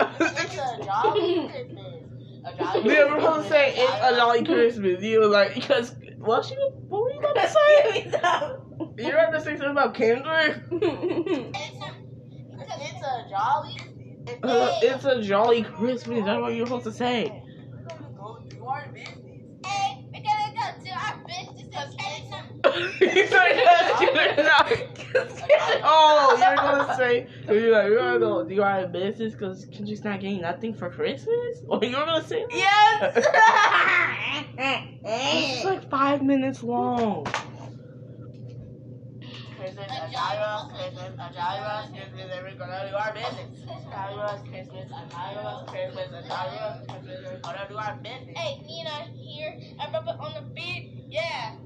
It's 0.00 0.54
a 0.56 0.84
Jolly 0.84 1.48
Christmas. 1.50 2.04
A 2.44 2.56
Jolly 2.56 2.82
Nia, 2.84 3.06
we're 3.06 3.20
supposed 3.20 3.42
to 3.44 3.48
say 3.50 3.74
it's 3.76 3.92
a 4.02 4.16
jolly 4.16 4.44
Christmas. 4.44 5.02
You 5.02 5.20
were 5.20 5.26
like, 5.26 5.54
because 5.54 5.94
what 6.18 6.44
she 6.44 6.54
what 6.88 7.02
were 7.02 7.12
you 7.12 7.18
about 7.20 7.34
to 7.34 7.48
say? 7.48 8.10
You're 8.98 9.18
about 9.18 9.32
to 9.32 9.40
say 9.40 9.52
something 9.56 9.70
about 9.70 9.94
Kendrick? 9.94 10.56
It's 12.82 13.02
a 13.04 13.28
Jolly. 13.28 13.76
Uh, 14.42 14.78
it's 14.82 15.04
a 15.04 15.22
jolly 15.22 15.62
Christmas. 15.62 16.24
That's 16.24 16.40
what 16.40 16.54
you're 16.54 16.66
supposed 16.66 16.84
to 16.84 16.92
say. 16.92 17.30
We're 17.72 17.82
gonna 17.88 18.12
go 18.16 18.38
do 18.48 18.64
our 18.64 18.88
business. 18.92 19.16
Hey, 19.66 20.06
we're 20.12 20.22
gonna 20.22 20.54
go 20.54 20.84
to 20.84 20.90
our 20.92 21.24
business 21.26 21.68
as 21.74 21.94
handsome. 21.98 22.60
You 23.00 23.26
said 23.26 23.56
yes, 23.56 24.00
you're 24.00 24.44
not. 24.44 24.72
oh, 25.84 26.36
you're 26.38 26.56
gonna 26.56 26.96
say 26.96 27.26
you're 27.48 27.72
like 27.72 27.90
we're 27.90 27.96
gonna 27.98 28.18
go 28.18 28.44
do 28.44 28.62
our 28.62 28.86
business 28.86 29.32
because 29.32 29.66
Kendrick's 29.66 30.04
not 30.04 30.20
getting 30.20 30.40
nothing 30.40 30.74
for 30.74 30.90
Christmas. 30.90 31.36
Or 31.68 31.82
you're 31.84 31.92
gonna 32.04 32.24
say 32.24 32.44
Yes. 32.50 33.26
This 35.02 35.58
is 35.58 35.64
like 35.64 35.88
five 35.90 36.22
minutes 36.22 36.62
long. 36.62 37.24
Christmas, 39.56 39.86
a 39.90 40.10
Jolly 40.10 40.38
Ross 40.38 40.72
Christmas, 40.72 41.12
a 41.14 41.32
Jolly 41.34 41.60
Ross 41.60 41.90
Christmas, 41.90 42.30
and 42.32 42.44
we're 42.44 42.56
gonna 42.58 42.88
do 42.90 42.96
our 42.96 43.12
business. 43.12 43.60
Jolly 43.90 44.16
Ross 44.16 44.40
Christmas, 44.48 44.86
a 44.90 45.10
Jolly 45.10 45.36
Ross 45.36 45.68
Christmas, 45.70 46.08
a 46.08 46.28
Jolly 46.28 46.56
Ross 46.56 46.78
Christmas, 46.88 47.16
and 47.18 47.24
we're 47.26 47.40
gonna 47.40 47.66
do 47.68 47.76
our 47.76 47.96
business. 48.02 48.36
Hey, 48.36 48.60
Nina 48.66 49.08
here. 49.14 49.60
I 49.80 49.90
rub 49.92 50.04
it 50.08 50.16
on 50.20 50.34
the 50.34 50.42
beard. 50.54 50.84
Yeah. 51.08 51.56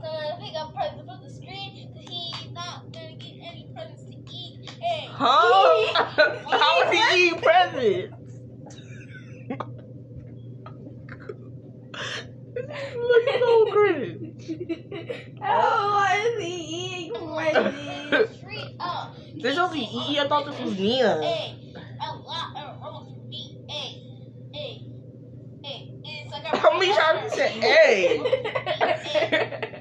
Kendrick 0.00 0.02
gonna 0.02 0.38
pick 0.40 0.54
up 0.56 0.74
presents 0.74 1.04
from 1.06 1.20
the 1.22 1.30
screen 1.30 1.92
because 1.94 2.08
he's 2.08 2.50
not 2.52 2.90
gonna 2.92 3.16
get 3.16 3.34
any 3.42 3.68
presents 3.74 4.04
to 4.04 4.16
eat. 4.30 4.70
Hey. 4.80 5.06
Huh? 5.10 5.94
How 6.58 6.84
would 6.84 6.94
he 6.94 7.28
eat 7.28 7.42
presents? 7.42 8.14
Look 12.96 13.28
at 13.28 13.42
old 13.42 13.70
Chris. 13.70 14.16
Oh, 15.40 15.40
why 15.40 16.22
is 16.26 16.42
he 16.42 17.06
eating 17.06 17.34
presents? 17.34 18.34
Up. 18.80 19.14
This 19.36 19.58
only 19.58 19.80
E. 19.80 20.18
I 20.18 20.26
thought 20.28 20.46
this 20.46 20.58
was 20.60 20.78
Nia. 20.78 21.20
Hey, 21.20 21.56
a 22.00 22.14
lot 22.16 22.56
of 22.56 22.80
roast 22.82 23.10
meat. 23.28 23.58
Hey, 23.68 24.02
hey, 24.52 24.80
hey. 25.64 25.92
It's 26.04 26.32
like 26.32 26.44
a. 26.44 26.56
How 26.56 26.72
many 26.78 26.92
times 26.92 27.22
you 27.24 27.30
said 27.36 27.50
hey? 27.50 29.74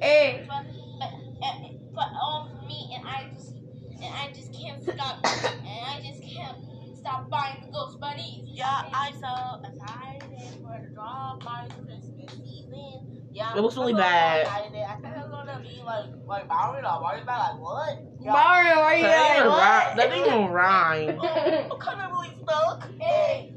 Hey. 0.00 0.44
But, 0.48 0.64
but, 0.98 1.54
but 1.94 2.08
all 2.20 2.48
for 2.50 2.66
me, 2.66 2.94
and 2.96 3.06
I 3.06 3.30
just, 3.34 3.54
and 4.02 4.14
I 4.14 4.32
just 4.34 4.52
can't 4.52 4.82
stop, 4.82 5.24
and 5.24 5.86
I 5.86 6.00
just 6.04 6.22
can't 6.22 6.58
stop 6.98 7.30
buying 7.30 7.60
the 7.64 7.68
ghost 7.72 8.00
bunnies. 8.00 8.42
Yeah, 8.46 8.82
I'm 8.92 9.12
so 9.14 9.62
excited 9.64 10.54
for 10.62 10.80
the 10.82 10.88
drop 10.94 11.44
by 11.44 11.68
Christmas 11.68 12.04
season. 12.36 13.22
Yeah, 13.32 13.56
It 13.56 13.62
was 13.62 13.76
really 13.76 13.94
bad. 13.94 14.46
I 14.46 14.60
think 14.68 14.74
it's 15.16 15.28
gonna 15.28 15.60
be 15.62 15.80
like 15.84 16.06
like 16.26 16.46
Mario 16.48 16.86
or 16.86 17.00
Mario 17.00 17.24
like 17.26 17.58
what? 17.60 17.98
Yeah. 18.20 18.32
Mario, 18.32 18.74
are 18.80 18.94
you 18.96 19.02
That 19.04 19.34
didn't 19.36 19.48
like 19.48 19.58
rhyme. 19.58 19.86
what? 19.86 19.96
That 19.96 20.10
didn't 20.10 20.26
even 20.26 20.50
rhyme. 20.50 21.18
Oh, 21.72 21.76
kind 21.78 22.00
of 22.02 22.10
really 22.10 22.34
stuck. 22.42 22.88
Hey, 23.00 23.54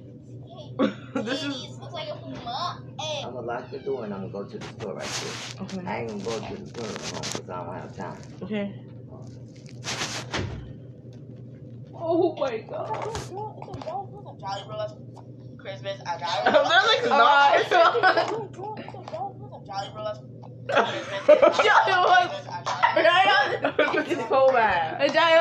hey, 0.48 0.76
This 1.22 1.44
is 1.44 1.48
ladies, 1.56 1.78
looks 1.80 1.94
like 1.94 2.10
a 2.10 2.16
puma. 2.16 2.36
Hey, 2.38 2.45
I'm 2.58 3.34
gonna 3.34 3.42
lock 3.48 3.70
the 3.72 3.80
door 3.80 4.06
and 4.06 4.14
I'm 4.14 4.32
gonna 4.32 4.46
go 4.46 4.50
to 4.50 4.58
the 4.58 4.66
store 4.66 4.94
right 4.94 5.08
quick. 5.08 5.62
okay. 5.62 5.88
I 5.88 6.02
ain't 6.02 6.10
gonna 6.10 6.24
go 6.24 6.40
to 6.48 6.56
the 6.56 6.68
store 6.68 6.86
alone 6.86 7.22
because 7.34 7.50
I 7.50 7.66
don't 7.66 7.76
have 7.76 7.96
time. 7.96 8.22
Okay. 8.44 8.76
Oh 11.94 12.36
my 12.40 12.58
god. 12.60 13.04
Jolly 14.40 14.64
Rollers 14.70 14.94
Christmas. 15.58 16.02
I 16.06 16.18
They're 16.44 16.64
got 16.64 16.86
like 16.88 17.04
it. 17.04 17.10
not. 17.10 17.70
Jolly 19.66 19.90
Rollers. 19.96 20.20
this 24.08 24.18
is 24.18 24.28
so 24.30 24.52
bad. 24.52 25.02
A 25.02 25.14
giant. 25.14 25.36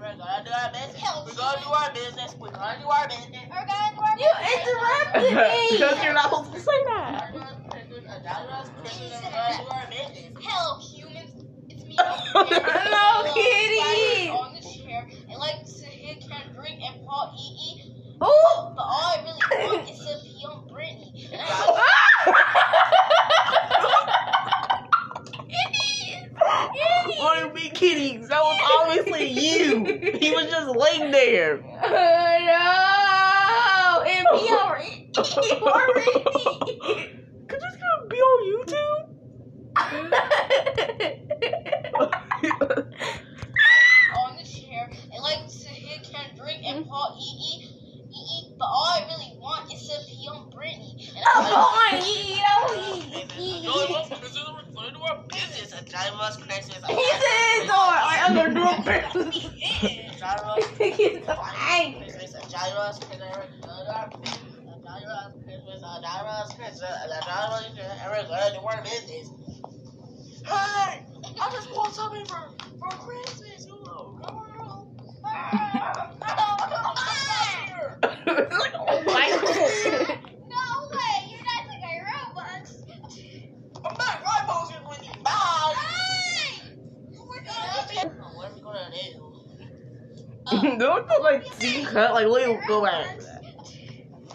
We're 0.00 0.16
gonna 0.16 0.39
do 0.50 0.56
our 0.56 0.72
business. 0.72 1.06
We're 1.26 1.34
gonna 1.34 1.62
do 1.62 1.70
our 1.70 1.92
business. 1.94 2.36
We're 2.40 2.50
gonna 2.50 2.78
do 2.80 2.88
our 2.88 3.06
business. 3.06 3.46
we're 3.50 3.66
gonna 3.66 3.94
do 3.94 4.02
our 4.02 4.18
You 4.18 4.30
interrupted 4.50 5.30
me. 5.36 5.68
Because 5.78 6.02
you're 6.02 6.12
not 6.12 6.24
supposed 6.24 6.52
to 6.52 6.60
say 6.60 6.84
that. 6.86 7.30
Hello, 10.40 10.78
humans. 10.80 11.44
It's 11.68 11.84
me. 11.84 11.94
Hello, 11.98 13.32
kitty. 13.32 14.30
On 14.30 14.54
the 14.54 14.60
chair 14.60 15.08
and 15.30 15.38
like 15.38 15.64
to 15.66 15.86
hear 15.86 16.16
can 16.16 16.52
drink 16.54 16.82
and 16.82 17.06
Paul 17.06 17.32
eat 17.38 17.86
eat. 17.86 18.16
Oh. 18.20 18.72
But 18.74 18.82
all 18.82 19.06
I 19.06 19.22
really 19.22 19.68
want 19.68 19.88
is 19.88 19.98
to 19.98 20.18
pee 20.24 20.44
on 20.46 20.66
Brittany. 20.66 21.30
And 27.82 27.98
I 27.98 28.18
Or. 28.18 28.28
That 28.28 28.40
was 28.42 28.60
obviously 28.80 29.28
you. 29.30 29.84
he 30.18 30.30
was 30.32 30.46
just 30.46 30.68
laying 30.76 31.10
there. 31.10 31.60
Oh, 31.82 31.88
no! 32.46 34.02
And 34.06 34.26
he 34.38 34.48
already. 34.52 35.10
He 35.14 35.52
already. 35.62 36.12
Could 37.48 37.60
this 37.60 37.76
gonna 37.76 38.06
be 38.08 38.16
on 38.16 38.38
YouTube? 38.52 39.06
on 44.16 44.36
the 44.36 44.44
chair 44.44 44.90
and 45.12 45.22
like 45.22 45.46
to 45.48 45.68
hear 45.68 45.98
Kendrick 46.02 46.60
and 46.64 46.86
Paul 46.86 47.16
E 47.18 47.24
E 47.24 47.64
E 47.64 48.18
E, 48.18 48.54
but 48.58 48.66
all 48.66 48.88
I 48.88 49.04
really 49.06 49.32
want 49.38 49.72
is 49.72 49.88
to 49.88 49.96
be 50.06 50.28
on 50.28 50.50
Britney. 50.50 51.08
And 51.08 51.24
Oh, 51.26 51.38
I'm 51.90 52.00
boy, 52.00 52.10
yo, 55.00 55.06
he- 55.32 55.38
he- 55.38 55.46
business. 55.46 55.72
A 55.72 55.74
giant 55.84 56.16
Christmas. 56.16 56.36
He's 56.86 56.98
in 56.98 57.60
his 57.60 57.68
door, 57.68 57.78
like 57.78 58.22
under 58.30 58.48
the 58.48 58.54
door. 58.54 58.74
like, 58.86 59.04
He's 60.78 61.24
so 61.26 61.34
angry. 61.70 62.10
Christmas, 62.10 62.34
a 62.34 62.36
Jolly 62.50 62.72
Ross 62.74 62.98
Christmas, 62.98 63.22
a 63.22 63.24
Jolly 63.66 63.86
Ross 63.88 64.12
Christmas, 64.12 64.54
a 64.56 64.58
Jolly 64.84 65.06
Ross 65.06 65.32
Christmas, 65.44 65.82
a 65.82 65.84
Jolly 66.02 66.24
Ross 66.26 66.48
Christmas, 66.54 66.82
and 68.02 68.10
we're 68.10 68.26
gonna 68.28 68.50
do 68.52 68.60
our 68.66 68.80
business. 68.82 69.26
Hey, 70.44 71.04
I 71.40 71.42
just 71.52 71.68
bought 71.74 71.92
something 71.94 72.24
for 72.26 72.50
for 72.78 72.88
Christmas. 72.98 73.66
You 73.66 73.72
know, 73.84 74.18
girl. 74.22 74.88
no 75.20 75.30
way, 80.90 81.16
you're 81.28 81.44
not 81.44 81.62
like 81.68 81.84
a 81.84 81.86
robot. 82.04 82.64
I'm 83.84 83.94
back. 83.96 84.16
My 84.24 84.40
potion 84.46 84.82
with 84.88 85.02
you. 85.06 85.12
Bye. 85.22 85.74
Hey! 85.76 86.62
We're 87.18 87.44
gonna 87.44 88.10
What 88.34 88.50
are 88.50 88.54
we 88.54 88.60
gonna 88.60 88.90
do? 88.92 89.08
Don't 90.78 91.06
look 91.06 91.22
like 91.22 91.44
scene 91.54 91.84
cut. 91.86 92.12
Like, 92.12 92.26
Leo, 92.26 92.60
go 92.66 92.82
back. 92.82 93.20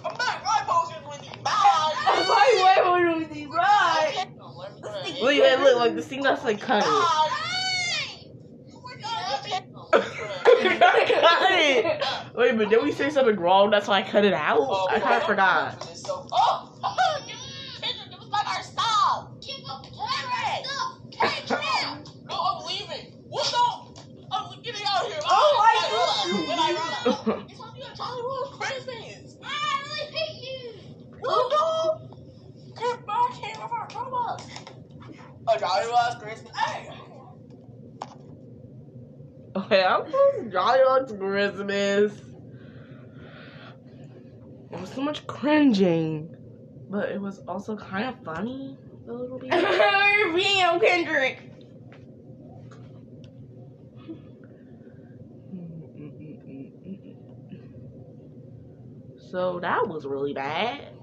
I'm 0.03 0.15
back. 0.17 0.43
My 0.45 0.63
potion 0.65 1.07
with 1.09 1.25
you. 1.25 1.41
Bye. 1.43 1.51
Why, 2.05 2.81
why 2.83 3.13
would 3.17 3.29
we 3.31 3.45
right? 3.47 4.27
What 4.37 4.69
are 4.69 4.75
we 4.75 4.81
gonna 4.81 5.05
do? 5.05 5.23
Look, 5.23 5.35
look, 5.35 5.59
look, 5.59 5.77
like 5.77 5.95
the 5.95 6.01
scene 6.01 6.21
that's 6.21 6.43
like 6.43 6.61
cut 6.61 6.83
it. 6.83 6.89
Hey! 6.89 8.27
We're 8.73 8.97
gonna 10.79 11.05
cut 11.05 11.51
it. 11.51 12.05
Wait, 12.35 12.57
but 12.57 12.69
did 12.69 12.83
we 12.83 12.91
say 12.91 13.09
something 13.09 13.35
wrong? 13.37 13.69
That's 13.69 13.87
why 13.87 13.99
I 13.99 14.03
cut 14.03 14.25
it 14.25 14.33
out. 14.33 14.59
Oh, 14.59 14.87
I 14.89 14.99
kind 14.99 15.21
of 15.21 15.23
forgot. 15.23 15.85
Oh, 16.09 16.71
Kendrick, 17.81 18.09
give 18.09 18.19
us 18.19 18.29
back 18.29 18.47
our 18.47 18.63
stuff. 18.63 19.31
give 19.41 19.63
up 19.69 19.83
Kendrick 19.83 20.65
stuff. 20.65 21.47
Kendrick! 21.47 22.07
No, 22.29 22.35
I'm 22.35 22.65
leaving. 22.65 23.11
What 23.27 23.45
the? 23.45 23.85
I'm 24.31 24.61
getting 24.61 24.85
out 24.87 25.05
of 25.05 25.11
here. 25.11 25.21
Oh 25.25 25.55
my 25.57 26.73
God. 26.73 26.94
When 27.05 27.13
I 27.13 27.23
realized 27.25 27.51
it's 27.51 27.59
only 27.61 27.81
a 27.81 27.95
Jolly 27.95 28.21
Roll 28.23 28.45
Christmas. 28.59 29.37
I 29.43 29.81
really 29.83 30.17
hate 30.17 30.43
you. 30.43 30.59
No, 31.23 31.49
no. 31.49 32.09
Come 32.75 33.05
back 33.05 33.33
here 33.35 33.55
with 33.61 33.71
our 33.71 33.87
troubles. 33.87 34.41
A 35.47 35.59
Jolly 35.59 35.85
Roll 35.85 36.21
Christmas. 36.21 36.57
Hey. 36.57 36.89
Okay, 39.55 39.83
I'm 39.83 40.05
supposed 40.05 40.43
to 40.43 40.49
Jolly 40.51 40.79
Roll's 40.81 41.11
Christmas. 41.11 42.21
It 44.71 44.81
was 44.81 44.89
so 44.89 45.01
much 45.01 45.25
cringing, 45.27 46.35
but 46.89 47.09
it 47.09 47.21
was 47.21 47.39
also 47.47 47.75
kind 47.77 48.09
of 48.09 48.23
funny 48.25 48.77
a 49.07 49.13
little 49.13 49.39
bit. 49.39 49.53
On 49.53 50.79
Kendrick. 50.79 51.39
So 59.35 59.59
that 59.59 59.85
was 59.89 60.05
really 60.05 60.31
bad. 60.31 60.93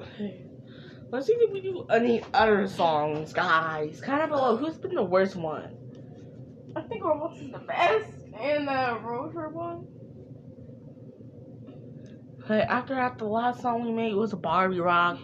Okay. 0.00 0.46
Let's 1.10 1.26
see 1.26 1.34
if 1.34 1.52
we 1.52 1.60
do 1.60 1.84
any 1.90 2.24
other 2.32 2.66
songs, 2.66 3.34
guys. 3.34 4.00
Kind 4.00 4.22
of 4.22 4.30
below. 4.30 4.56
Who's 4.56 4.78
been 4.78 4.94
the 4.94 5.02
worst 5.02 5.36
one? 5.36 5.76
I 6.74 6.80
think 6.80 7.02
Roblox 7.02 7.44
is 7.44 7.52
the 7.52 7.58
best, 7.58 8.10
and 8.40 8.66
the 8.66 8.98
road 9.04 9.34
trip 9.34 9.52
one. 9.52 9.86
But 12.48 12.62
after 12.70 12.94
that, 12.94 13.18
the 13.18 13.26
last 13.26 13.60
song 13.60 13.84
we 13.84 13.92
made 13.92 14.14
was 14.14 14.32
Barbie 14.32 14.80
Rock, 14.80 15.18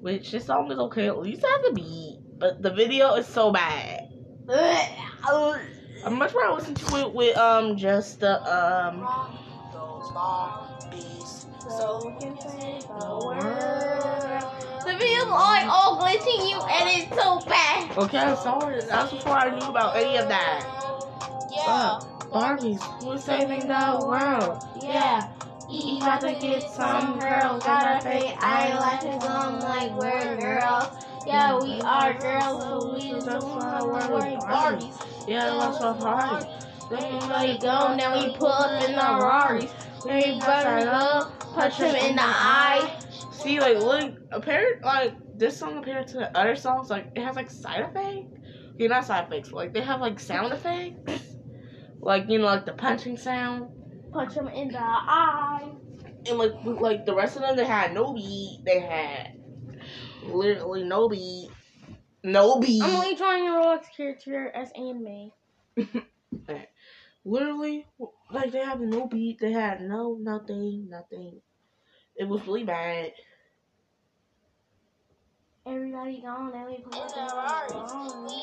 which 0.00 0.30
this 0.30 0.46
song 0.46 0.72
is 0.72 0.78
okay. 0.78 1.06
At 1.06 1.18
least 1.18 1.44
it 1.44 1.50
has 1.50 1.70
a 1.70 1.74
beat, 1.74 2.18
but 2.38 2.62
the 2.62 2.70
video 2.70 3.12
is 3.16 3.26
so 3.26 3.52
bad. 3.52 4.08
I 4.48 6.08
much 6.10 6.32
rather 6.32 6.54
listen 6.54 6.74
to 6.76 6.96
it 7.00 7.12
with 7.12 7.36
um 7.36 7.76
just 7.76 8.20
the 8.20 8.40
um. 8.42 9.36
Those 10.06 10.14
Barbies. 10.14 11.46
So 11.78 12.02
we 12.06 12.12
can 12.20 12.38
say 12.40 12.80
the 12.86 13.26
word. 13.26 14.42
The 14.84 14.98
video's 14.98 15.26
like 15.26 15.66
all 15.66 16.00
glitching 16.00 16.48
you, 16.48 16.60
and 16.60 16.88
it's 16.88 17.14
so 17.20 17.40
bad. 17.48 17.96
Okay, 17.98 18.18
I'm 18.18 18.36
sorry. 18.36 18.80
That's 18.82 19.12
before 19.12 19.32
I 19.32 19.50
knew 19.50 19.66
about 19.66 19.96
any 19.96 20.16
of 20.16 20.28
that. 20.28 20.64
Yeah. 21.50 22.00
Barbies, 22.30 23.04
we're 23.04 23.18
saving 23.18 23.66
the 23.66 24.04
world. 24.06 24.62
Yeah. 24.80 25.28
You 25.68 25.98
got 25.98 26.20
to 26.20 26.32
get 26.34 26.62
some 26.70 27.18
girls. 27.18 27.64
Got 27.64 27.86
our 27.86 28.00
fake 28.00 28.36
eyelashes 28.40 29.24
on 29.24 29.60
like 29.60 29.90
we're 29.96 30.36
girls. 30.36 31.04
Yeah, 31.26 31.58
we 31.58 31.80
are 31.80 32.14
girls, 32.14 32.62
so 32.62 32.94
we 32.94 33.10
just 33.10 33.46
wanna 33.46 33.84
wear 33.84 34.38
Barbies. 34.38 35.04
Yeah, 35.26 35.56
that's 35.58 35.78
so 35.78 35.92
hard. 35.94 36.46
Then 36.88 37.14
we 37.14 37.58
go, 37.58 37.96
then 37.96 38.12
we 38.12 38.36
pull 38.36 38.46
up 38.46 38.88
in 38.88 38.94
the 38.94 39.02
Rari. 39.02 39.68
Then 40.04 40.34
we 40.34 40.40
butter 40.40 40.88
up, 40.88 41.40
punch 41.40 41.74
him 41.74 41.94
in 41.94 42.16
the 42.16 42.22
eye. 42.22 43.00
See, 43.32 43.60
like, 43.60 43.78
look, 43.78 44.14
apparent, 44.32 44.84
like, 44.84 45.14
this 45.34 45.56
song 45.58 45.74
compared 45.74 46.08
to 46.08 46.18
the 46.18 46.36
other 46.36 46.56
songs, 46.56 46.90
like, 46.90 47.10
it 47.14 47.22
has, 47.22 47.36
like, 47.36 47.50
side 47.50 47.80
effects. 47.80 48.38
Okay, 48.74 48.88
not 48.88 49.04
side 49.04 49.24
effects, 49.26 49.52
like, 49.52 49.72
they 49.72 49.80
have, 49.82 50.00
like, 50.00 50.18
sound 50.20 50.52
effects. 50.52 51.36
Like, 52.00 52.28
you 52.28 52.38
know, 52.38 52.44
like 52.44 52.66
the 52.66 52.72
punching 52.72 53.16
sound. 53.16 53.70
Punch 54.12 54.34
him 54.34 54.48
in 54.48 54.68
the 54.68 54.78
eye. 54.78 55.72
And, 56.28 56.38
like, 56.38 56.52
like 56.64 57.06
the 57.06 57.14
rest 57.14 57.36
of 57.36 57.42
them, 57.42 57.56
they 57.56 57.64
had 57.64 57.94
no 57.94 58.12
beat. 58.14 58.60
They 58.64 58.80
had 58.80 59.32
literally 60.22 60.84
no 60.84 61.08
beat. 61.08 61.50
No 62.22 62.60
beat. 62.60 62.82
I'm 62.82 62.96
only 62.96 63.14
drawing 63.14 63.44
your 63.44 63.60
Roblox 63.60 63.84
character 63.96 64.50
as 64.54 64.70
anime. 64.76 65.32
literally, 67.26 67.86
like, 68.32 68.52
they 68.52 68.60
have 68.64 68.80
no 68.80 69.06
beat. 69.06 69.40
They 69.40 69.52
had 69.52 69.82
no, 69.82 70.16
nothing, 70.20 70.88
nothing. 70.88 71.40
It 72.16 72.28
was 72.28 72.46
really 72.46 72.64
bad. 72.64 73.12
Everybody 75.66 76.22
gone, 76.22 76.52
and 76.54 76.66
we 76.66 76.78
pull 76.78 77.02
up 77.02 77.10
in 77.16 77.26
the 77.26 77.34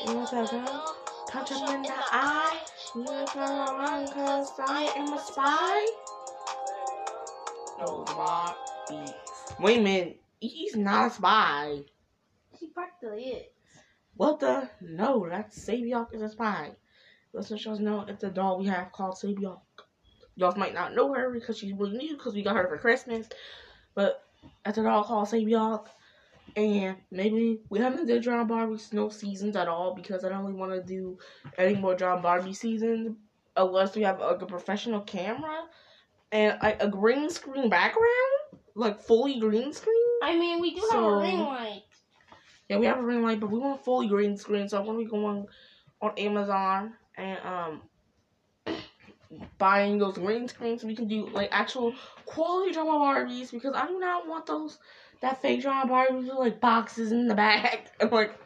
You 0.06 0.14
know 0.14 0.20
Rari. 0.20 0.20
what 0.20 0.30
that 0.30 0.50
girl? 0.50 0.96
Punch 1.30 1.50
him 1.50 1.74
in 1.74 1.82
the 1.82 1.94
eye. 1.94 2.60
You 2.94 3.00
ain't 3.10 3.34
gonna 3.34 3.72
run 3.72 4.06
cause 4.08 4.52
I 4.60 4.92
am 4.96 5.12
a 5.12 5.18
spy. 5.18 5.86
No, 7.80 8.04
my 8.16 8.54
Wait 9.60 9.78
a 9.78 9.82
minute. 9.82 10.20
He's 10.38 10.76
not 10.76 11.10
a 11.10 11.14
spy. 11.14 11.78
He 12.60 12.68
practically 12.68 13.24
is. 13.24 13.46
What 14.16 14.40
the? 14.40 14.68
No, 14.82 15.26
that's 15.28 15.58
Sabiok 15.66 16.14
is 16.14 16.22
a 16.22 16.28
spy. 16.28 16.76
Let's 17.34 17.50
let 17.50 17.64
y'all 17.64 17.78
know 17.78 18.04
it's 18.06 18.22
a 18.22 18.30
doll 18.30 18.58
we 18.60 18.66
have 18.66 18.92
called 18.92 19.16
Sabiok. 19.16 19.60
Y'all 20.36 20.56
might 20.56 20.72
not 20.74 20.94
know 20.94 21.12
her 21.12 21.30
because 21.30 21.58
she's 21.58 21.72
really 21.72 21.98
new 21.98 22.16
because 22.16 22.34
we 22.34 22.42
got 22.42 22.56
her 22.56 22.68
for 22.68 22.78
Christmas. 22.78 23.28
But 23.94 24.22
it's 24.64 24.78
a 24.78 24.82
doll 24.82 25.02
called 25.02 25.28
Sabiok. 25.28 25.86
And 26.56 26.96
maybe 27.10 27.60
we 27.70 27.80
haven't 27.80 28.06
did 28.06 28.22
John 28.22 28.46
Barbie 28.46 28.78
snow 28.78 29.08
seasons 29.08 29.56
at 29.56 29.66
all 29.66 29.94
because 29.94 30.24
I 30.24 30.28
don't 30.28 30.44
really 30.44 30.52
want 30.54 30.72
to 30.72 30.82
do 30.82 31.18
any 31.58 31.74
more 31.74 31.96
John 31.96 32.22
Barbie 32.22 32.52
seasons 32.52 33.16
unless 33.56 33.96
we 33.96 34.02
have 34.02 34.20
like 34.20 34.40
a 34.42 34.46
professional 34.46 35.00
camera 35.00 35.64
and 36.30 36.56
like 36.62 36.80
a 36.80 36.88
green 36.88 37.30
screen 37.30 37.68
background, 37.68 38.60
like 38.76 39.00
fully 39.00 39.40
green 39.40 39.72
screen. 39.72 39.96
I 40.22 40.38
mean, 40.38 40.60
we 40.60 40.74
do 40.74 40.80
have 40.82 40.90
So- 40.90 41.08
a 41.08 41.18
ring 41.18 41.40
light. 41.40 41.82
Yeah, 42.68 42.78
we 42.78 42.86
have 42.86 42.98
a 42.98 43.02
ring 43.02 43.22
light, 43.22 43.40
but 43.40 43.50
we 43.50 43.58
want 43.58 43.84
fully 43.84 44.06
green 44.08 44.36
screen, 44.36 44.68
so 44.68 44.78
I'm 44.78 44.86
gonna 44.86 44.98
be 44.98 45.04
going 45.04 45.46
on 46.00 46.12
Amazon 46.18 46.94
and 47.16 47.38
um 47.44 47.82
buying 49.58 49.98
those 49.98 50.16
green 50.16 50.46
screens 50.48 50.82
so 50.82 50.86
we 50.86 50.94
can 50.94 51.08
do 51.08 51.28
like 51.30 51.48
actual 51.52 51.94
quality 52.24 52.72
drama 52.72 52.92
Barbies 52.92 53.50
because 53.50 53.74
I 53.74 53.86
do 53.86 53.98
not 53.98 54.28
want 54.28 54.46
those 54.46 54.78
that 55.20 55.40
fake 55.42 55.62
drama 55.62 55.90
Barbies 55.90 56.28
with 56.28 56.38
like 56.38 56.60
boxes 56.60 57.12
in 57.12 57.26
the 57.26 57.34
back 57.34 57.90
and 58.00 58.10
like 58.12 58.38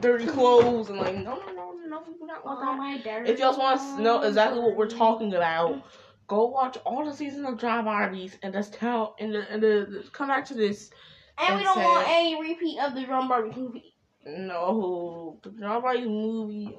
dirty 0.00 0.26
clothes 0.26 0.88
and 0.88 0.98
like 0.98 1.14
no 1.16 1.36
no 1.36 1.52
no 1.52 1.72
no 1.86 2.02
we 2.06 2.14
do 2.14 2.26
not 2.26 2.44
want 2.44 2.60
that. 2.60 2.76
my 2.76 2.98
dirty 2.98 3.30
If 3.30 3.38
y'all 3.38 3.58
want 3.58 3.80
to 3.80 4.02
know 4.02 4.22
exactly 4.22 4.60
what 4.60 4.76
we're 4.76 4.88
talking 4.88 5.34
about, 5.34 5.82
go 6.28 6.46
watch 6.46 6.76
all 6.84 7.04
the 7.04 7.12
seasons 7.14 7.46
of 7.48 7.58
Drama 7.58 7.88
Barbies 7.90 8.32
and 8.42 8.52
just 8.52 8.74
tell 8.74 9.14
and 9.18 9.34
the, 9.34 9.50
and 9.50 9.62
the, 9.62 10.04
come 10.12 10.28
back 10.28 10.44
to 10.46 10.54
this. 10.54 10.90
And 11.38 11.56
we 11.58 11.62
don't 11.64 11.74
say- 11.76 11.84
want 11.84 12.08
any 12.08 12.40
repeat 12.40 12.78
of 12.80 12.94
the 12.94 13.04
Drama 13.04 13.28
Barbie 13.28 13.56
movie. 13.56 13.94
No, 14.26 15.38
the 15.42 15.50
Drama 15.50 15.86
Barbies 15.86 16.06
movie. 16.06 16.76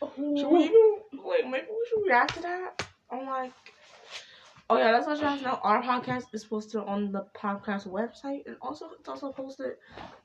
Should 0.00 0.48
we 0.48 0.68
do 0.68 1.00
like 1.12 1.44
maybe 1.44 1.66
we 1.68 1.86
should 1.88 2.06
react 2.06 2.34
to 2.34 2.42
that? 2.42 2.86
I'm 3.10 3.26
like 3.26 3.52
Oh 4.68 4.76
yeah, 4.78 4.90
that's 4.90 5.06
what 5.06 5.20
you 5.20 5.38
to 5.38 5.44
know. 5.44 5.60
Our 5.62 5.80
podcast 5.80 6.24
is 6.32 6.44
posted 6.44 6.80
on 6.80 7.12
the 7.12 7.24
podcast 7.36 7.86
website 7.86 8.46
and 8.46 8.56
also 8.60 8.90
it's 8.98 9.08
also 9.08 9.30
posted 9.30 9.74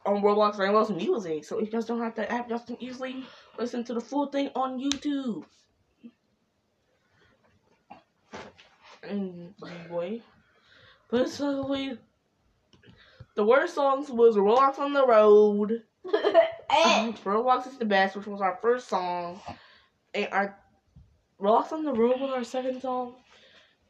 on 0.04 0.24
Roblox 0.24 0.58
Rainbows 0.58 0.90
Music. 0.90 1.46
So 1.46 1.60
if 1.60 1.68
you 1.68 1.72
just 1.72 1.88
don't 1.88 2.02
have 2.02 2.16
the 2.16 2.32
app, 2.32 2.50
you 2.50 2.58
can 2.66 2.82
easily 2.82 3.24
listen 3.60 3.84
to 3.84 3.94
the 3.94 4.02
full 4.02 4.28
thing 4.28 4.50
on 4.56 4.80
YouTube. 4.80 5.44
And 9.04 9.54
boy. 9.88 10.22
Basically 11.12 12.00
the 13.36 13.46
worst 13.46 13.76
songs 13.76 14.10
was 14.10 14.38
Roblox 14.38 14.80
on 14.80 14.94
the 14.94 15.06
Road. 15.06 15.84
Eh. 16.72 17.12
Roblox 17.24 17.68
is 17.68 17.78
the 17.78 17.86
best, 17.86 18.16
which 18.16 18.28
was 18.28 18.42
our 18.42 18.58
first 18.62 18.88
song. 18.88 19.42
And 20.14 20.28
our 20.32 20.58
Roblox 21.40 21.72
on 21.72 21.84
the 21.84 21.94
Roof 21.94 22.20
was 22.20 22.32
our 22.32 22.44
second 22.44 22.82
song. 22.82 23.16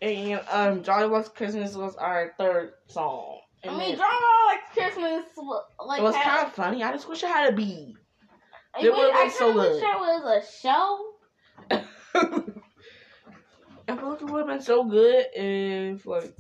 And 0.02 0.42
um 0.52 0.84
Jolly 0.84 1.10
Bucks 1.10 1.30
Christmas 1.30 1.76
was 1.76 1.96
our 1.96 2.34
third 2.38 2.74
song. 2.88 3.40
And 3.64 3.76
I 3.76 3.78
mean, 3.78 3.96
Jolly 3.96 4.16
like 4.48 4.74
Christmas, 4.74 5.26
like 5.86 6.00
it 6.00 6.04
was 6.04 6.16
kind 6.16 6.48
of 6.48 6.54
funny. 6.54 6.84
I 6.84 6.92
just 6.92 7.08
wish 7.08 7.24
it 7.24 7.28
had 7.28 7.54
a 7.54 7.56
beat. 7.56 7.96
It 8.80 8.92
would've 8.92 9.14
I 9.14 9.26
been 9.26 9.32
so 9.32 9.54
good. 9.54 9.82
that 9.82 10.00
was 10.00 10.44
a 10.44 10.62
show. 10.62 11.08
I 13.88 13.98
feel 13.98 14.10
like 14.10 14.22
it 14.22 14.26
would 14.26 14.40
have 14.40 14.48
been 14.48 14.62
so 14.62 14.86
good 14.86 15.26
if 15.36 16.06
like 16.06 16.36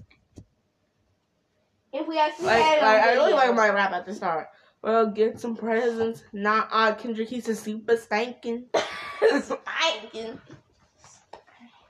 If 1.93 2.07
we 2.07 2.17
actually 2.17 2.45
like, 2.45 2.63
had 2.63 2.81
like 2.81 3.03
I 3.03 3.13
really 3.13 3.33
like 3.33 3.53
my 3.53 3.69
rap 3.69 3.91
at 3.91 4.05
the 4.05 4.15
start. 4.15 4.47
Well, 4.81 5.11
get 5.11 5.39
some 5.39 5.55
presents. 5.55 6.23
Not 6.33 6.69
uh 6.71 6.93
Kendrick. 6.95 7.29
He's 7.29 7.47
a 7.49 7.55
super 7.55 7.95
stankin'. 7.95 8.65
Spanking. 9.41 10.39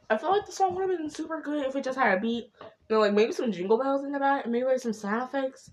I 0.09 0.17
feel 0.17 0.31
like 0.31 0.45
the 0.45 0.51
song 0.51 0.75
would 0.75 0.89
have 0.89 0.99
been 0.99 1.09
super 1.09 1.41
good 1.41 1.65
if 1.65 1.75
it 1.75 1.85
just 1.85 1.97
had 1.97 2.17
a 2.17 2.19
beat. 2.19 2.51
You 2.89 2.97
know, 2.97 2.99
like 2.99 3.13
maybe 3.13 3.31
some 3.31 3.51
jingle 3.51 3.77
bells 3.77 4.03
in 4.03 4.11
the 4.11 4.19
back, 4.19 4.45
maybe 4.45 4.65
like 4.65 4.79
some 4.79 4.91
sound 4.91 5.23
effects, 5.23 5.71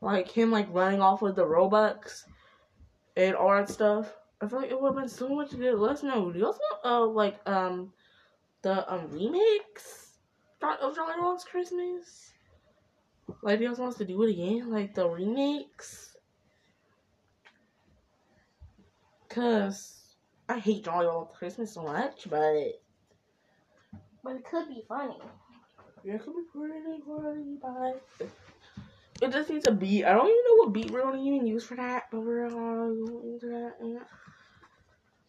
like 0.00 0.26
him 0.30 0.50
like 0.50 0.68
running 0.72 1.02
off 1.02 1.20
with 1.20 1.36
the 1.36 1.44
Robux 1.44 2.24
and 3.16 3.34
all 3.34 3.50
that 3.50 3.68
stuff. 3.68 4.10
I 4.40 4.46
feel 4.46 4.60
like 4.60 4.70
it 4.70 4.80
would 4.80 4.94
have 4.94 4.96
been 4.96 5.08
so 5.08 5.28
much 5.28 5.50
good. 5.50 5.74
Let 5.78 5.92
us 5.96 6.02
know. 6.02 6.32
Do 6.32 6.38
you 6.38 6.46
also 6.46 6.60
know, 6.82 6.90
uh, 6.90 7.06
like 7.06 7.46
um 7.46 7.92
the 8.62 8.90
um 8.90 9.08
remix 9.08 10.12
of 10.62 10.96
Jolly 10.96 11.14
Rolls 11.20 11.44
Christmas? 11.44 12.32
Like, 13.42 13.58
do 13.58 13.64
you 13.64 13.70
guys 13.70 13.78
want 13.78 13.92
us 13.92 13.98
to 13.98 14.06
do 14.06 14.22
it 14.22 14.30
again? 14.30 14.70
Like 14.70 14.94
the 14.94 15.06
remix? 15.06 16.14
Cause 19.28 20.16
I 20.48 20.58
hate 20.58 20.84
Jolly 20.84 21.06
Rolls 21.06 21.28
Christmas 21.36 21.72
so 21.72 21.82
much, 21.82 22.26
but. 22.30 22.80
But 24.24 24.36
it 24.36 24.44
could 24.44 24.68
be 24.68 24.82
funny. 24.88 25.18
Yeah, 26.04 26.14
it 26.14 26.24
could 26.24 26.34
be 26.34 26.42
pretty 26.52 27.02
funny, 27.06 27.58
but 27.60 28.02
it 29.20 29.32
just 29.32 29.50
needs 29.50 29.66
a 29.66 29.72
beat. 29.72 30.04
I 30.04 30.12
don't 30.12 30.26
even 30.26 30.36
know 30.48 30.64
what 30.64 30.72
beat 30.72 30.90
we're 30.90 31.02
gonna 31.02 31.22
even 31.22 31.46
use 31.46 31.64
for 31.64 31.76
that, 31.76 32.04
but 32.10 32.20
we're 32.20 32.48
gonna 32.48 32.94
go 32.94 33.22
into 33.24 33.46
that. 33.46 33.74
And 33.80 34.00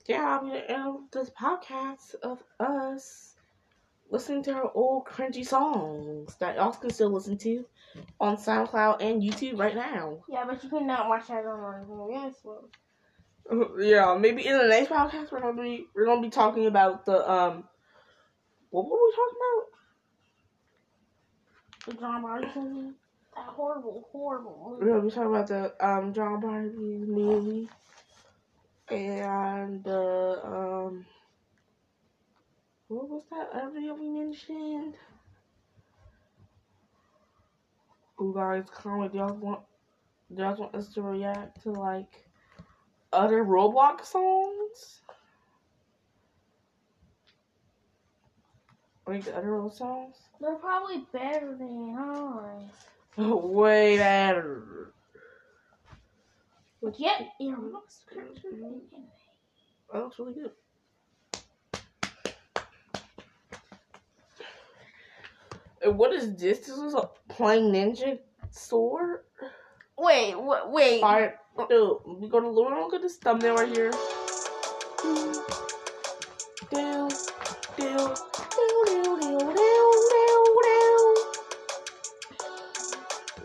yeah, 0.06 0.26
I'll 0.28 0.44
be 0.44 0.52
the 0.52 0.72
end 0.72 0.88
of 0.88 0.96
this 1.12 1.30
podcast 1.32 2.16
of 2.24 2.44
us 2.60 3.36
listening 4.12 4.44
to 4.44 4.54
our 4.54 4.72
old 4.74 5.06
cringy 5.06 5.46
songs 5.46 6.36
that 6.40 6.56
y'all 6.56 6.72
can 6.72 6.90
still 6.90 7.12
listen 7.12 7.38
to 7.38 7.66
on 8.20 8.38
SoundCloud 8.38 9.02
and 9.02 9.22
YouTube 9.22 9.60
right 9.60 9.76
now. 9.76 10.24
Yeah, 10.30 10.46
but 10.48 10.64
you 10.64 10.70
cannot 10.70 11.10
watch 11.10 11.28
that 11.28 11.46
on 11.46 11.60
our 11.60 11.86
yes, 12.12 12.36
well. 12.44 12.70
Yeah, 13.80 14.18
maybe 14.20 14.46
in 14.46 14.58
the 14.58 14.68
next 14.68 14.90
podcast 14.90 15.32
we're 15.32 15.42
gonna 15.42 15.62
be 15.62 15.88
we're 15.96 16.06
gonna 16.06 16.22
be 16.22 16.30
talking 16.30 16.68
about 16.68 17.06
the 17.06 17.30
um 17.30 17.64
what 18.70 18.86
were 18.86 18.92
we 18.92 19.14
talking 19.16 19.38
about? 19.42 19.66
The 21.88 21.94
John 22.00 22.22
Barbie 22.22 22.48
movie. 22.56 22.94
That 23.36 23.46
horrible, 23.46 24.08
horrible 24.12 24.78
We're 24.80 24.88
gonna 24.88 25.02
be 25.02 25.10
talking 25.10 25.36
about 25.36 25.48
the 25.48 25.74
um 25.86 26.14
John 26.14 26.40
Barbie 26.42 27.06
movie 27.08 27.70
and 28.90 29.84
the 29.84 30.42
um 30.44 31.06
what 32.88 33.08
was 33.08 33.24
that 33.32 33.50
other 33.54 33.72
video 33.72 33.94
we 33.94 34.10
mentioned? 34.10 34.96
You 38.20 38.34
guys 38.36 38.66
comment. 38.72 39.14
Y'all 39.14 39.36
want? 39.36 39.62
Y'all 40.36 40.56
want 40.56 40.76
us 40.76 40.94
to 40.94 41.02
react 41.04 41.62
to 41.64 41.72
like 41.72 42.29
other 43.12 43.44
Roblox 43.44 44.06
songs? 44.06 45.02
Like 49.08 49.24
the 49.24 49.36
other 49.36 49.48
Roblox 49.48 49.78
songs? 49.78 50.16
They're 50.40 50.56
probably 50.56 51.06
better 51.12 51.56
than 51.58 51.96
ours. 51.98 52.64
Way 53.18 53.98
better. 53.98 54.94
But 56.82 57.00
yet, 57.00 57.34
yeah, 57.40 57.56
looks 57.58 58.06
That 59.92 60.04
looks 60.04 60.20
really 60.20 60.34
good. 60.34 60.52
And 65.82 65.98
what 65.98 66.14
is 66.14 66.36
this? 66.36 66.60
This 66.60 66.78
is 66.78 66.94
a 66.94 67.10
plain 67.28 67.72
ninja 67.74 68.20
sword. 68.52 69.24
Wait, 70.00 70.40
what? 70.40 70.72
Wait. 70.72 71.04
Alright, 71.04 71.36
dude, 71.68 71.98
we 72.06 72.30
go 72.30 72.40
to 72.40 72.50
look 72.50 72.70
look 72.70 72.94
at 72.94 73.02
this 73.02 73.18
thumbnail 73.18 73.56
right 73.56 73.68
here. 73.68 73.92
Down, 76.72 77.10
down. 77.78 78.16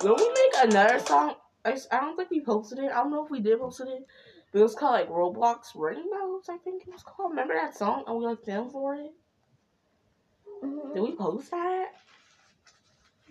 Will 0.03 0.17
we 0.17 0.29
make 0.29 0.53
another 0.63 0.99
song? 1.01 1.35
I, 1.65 1.77
I 1.91 2.01
don't 2.01 2.17
think 2.17 2.31
we 2.31 2.41
posted 2.41 2.79
it. 2.79 2.91
I 2.93 2.97
don't 2.97 3.11
know 3.11 3.25
if 3.25 3.31
we 3.31 3.41
did 3.41 3.59
post 3.59 3.81
it. 3.81 4.07
But 4.53 4.61
it 4.61 4.63
was 4.63 4.77
called 4.77 4.93
like 4.93 5.09
Roblox 5.09 5.75
Rainbows, 5.75 6.49
I 6.49 6.59
think 6.59 6.83
it 6.87 6.93
was 6.93 7.03
called. 7.03 7.31
Remember 7.31 7.55
that 7.55 7.77
song? 7.77 8.05
And 8.07 8.17
we 8.17 8.27
like 8.27 8.45
filmed 8.45 8.71
for 8.71 8.95
it? 8.95 9.13
Mm-hmm. 10.62 10.95
Did 10.95 11.03
we 11.03 11.16
post 11.16 11.51
that? 11.51 11.89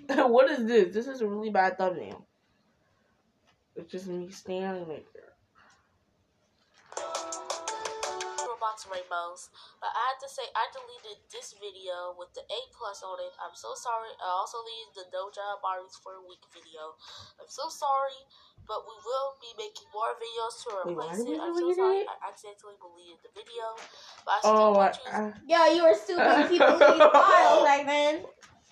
what 0.30 0.52
is 0.52 0.65
this? 0.65 0.93
This 0.93 1.07
is 1.07 1.22
a 1.22 1.27
really 1.27 1.52
bad 1.52 1.77
thumbnail. 1.77 2.26
It's 3.75 3.91
just 3.91 4.07
me 4.07 4.29
standing 4.29 4.87
right 4.87 5.05
there. 5.13 5.33
Roblox 8.63 8.85
Rainbows. 8.85 9.49
But 9.81 9.91
I 9.91 10.13
had 10.13 10.19
to 10.23 10.29
say, 10.29 10.45
I 10.55 10.69
deleted 10.71 11.19
this 11.33 11.57
video 11.57 12.13
with 12.17 12.31
the 12.37 12.41
A 12.45 12.59
plus 12.71 13.03
on 13.03 13.17
it. 13.19 13.33
I'm 13.41 13.55
so 13.57 13.73
sorry. 13.75 14.13
I 14.21 14.29
also 14.29 14.61
deleted 14.63 15.09
the 15.09 15.25
Drama 15.33 15.59
Barbie's 15.59 15.97
for 15.99 16.21
a 16.21 16.23
week 16.23 16.45
video. 16.53 16.95
I'm 17.41 17.49
so 17.49 17.67
sorry, 17.67 18.17
but 18.69 18.85
we 18.85 18.95
will 19.03 19.35
be 19.41 19.51
making 19.57 19.89
more 19.91 20.13
videos 20.15 20.55
to 20.63 20.67
replace 20.85 21.17
did 21.25 21.27
we 21.27 21.35
it. 21.35 21.41
I'm 21.41 21.53
so 21.53 21.59
delete 21.59 21.81
sorry. 21.81 22.01
it? 22.05 22.07
I 22.07 22.15
accidentally 22.29 22.77
deleted 22.79 23.19
the 23.25 23.31
video, 23.35 23.65
but 24.23 24.31
I 24.31 24.39
still 24.39 24.53
Oh, 24.53 24.73
I, 24.73 24.77
want 24.77 24.93
you. 25.01 25.09
I, 25.11 25.33
Yeah, 25.49 25.65
you 25.73 25.81
were 25.83 25.97
stupid. 25.97 26.47
People 26.49 26.77
leave 26.77 27.09
files 27.11 27.65
back 27.67 27.83
then. 27.89 28.23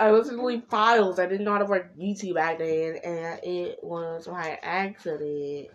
I 0.02 0.10
was 0.10 0.30
delete 0.30 0.68
files. 0.68 1.20
I 1.20 1.28
didn't 1.28 1.46
know 1.46 1.52
how 1.52 1.60
to 1.60 1.66
work 1.66 1.96
YouTube 1.96 2.34
back 2.34 2.58
then, 2.58 2.96
and 3.04 3.40
it 3.44 3.78
was 3.84 4.28
my 4.28 4.58
accident. 4.64 5.68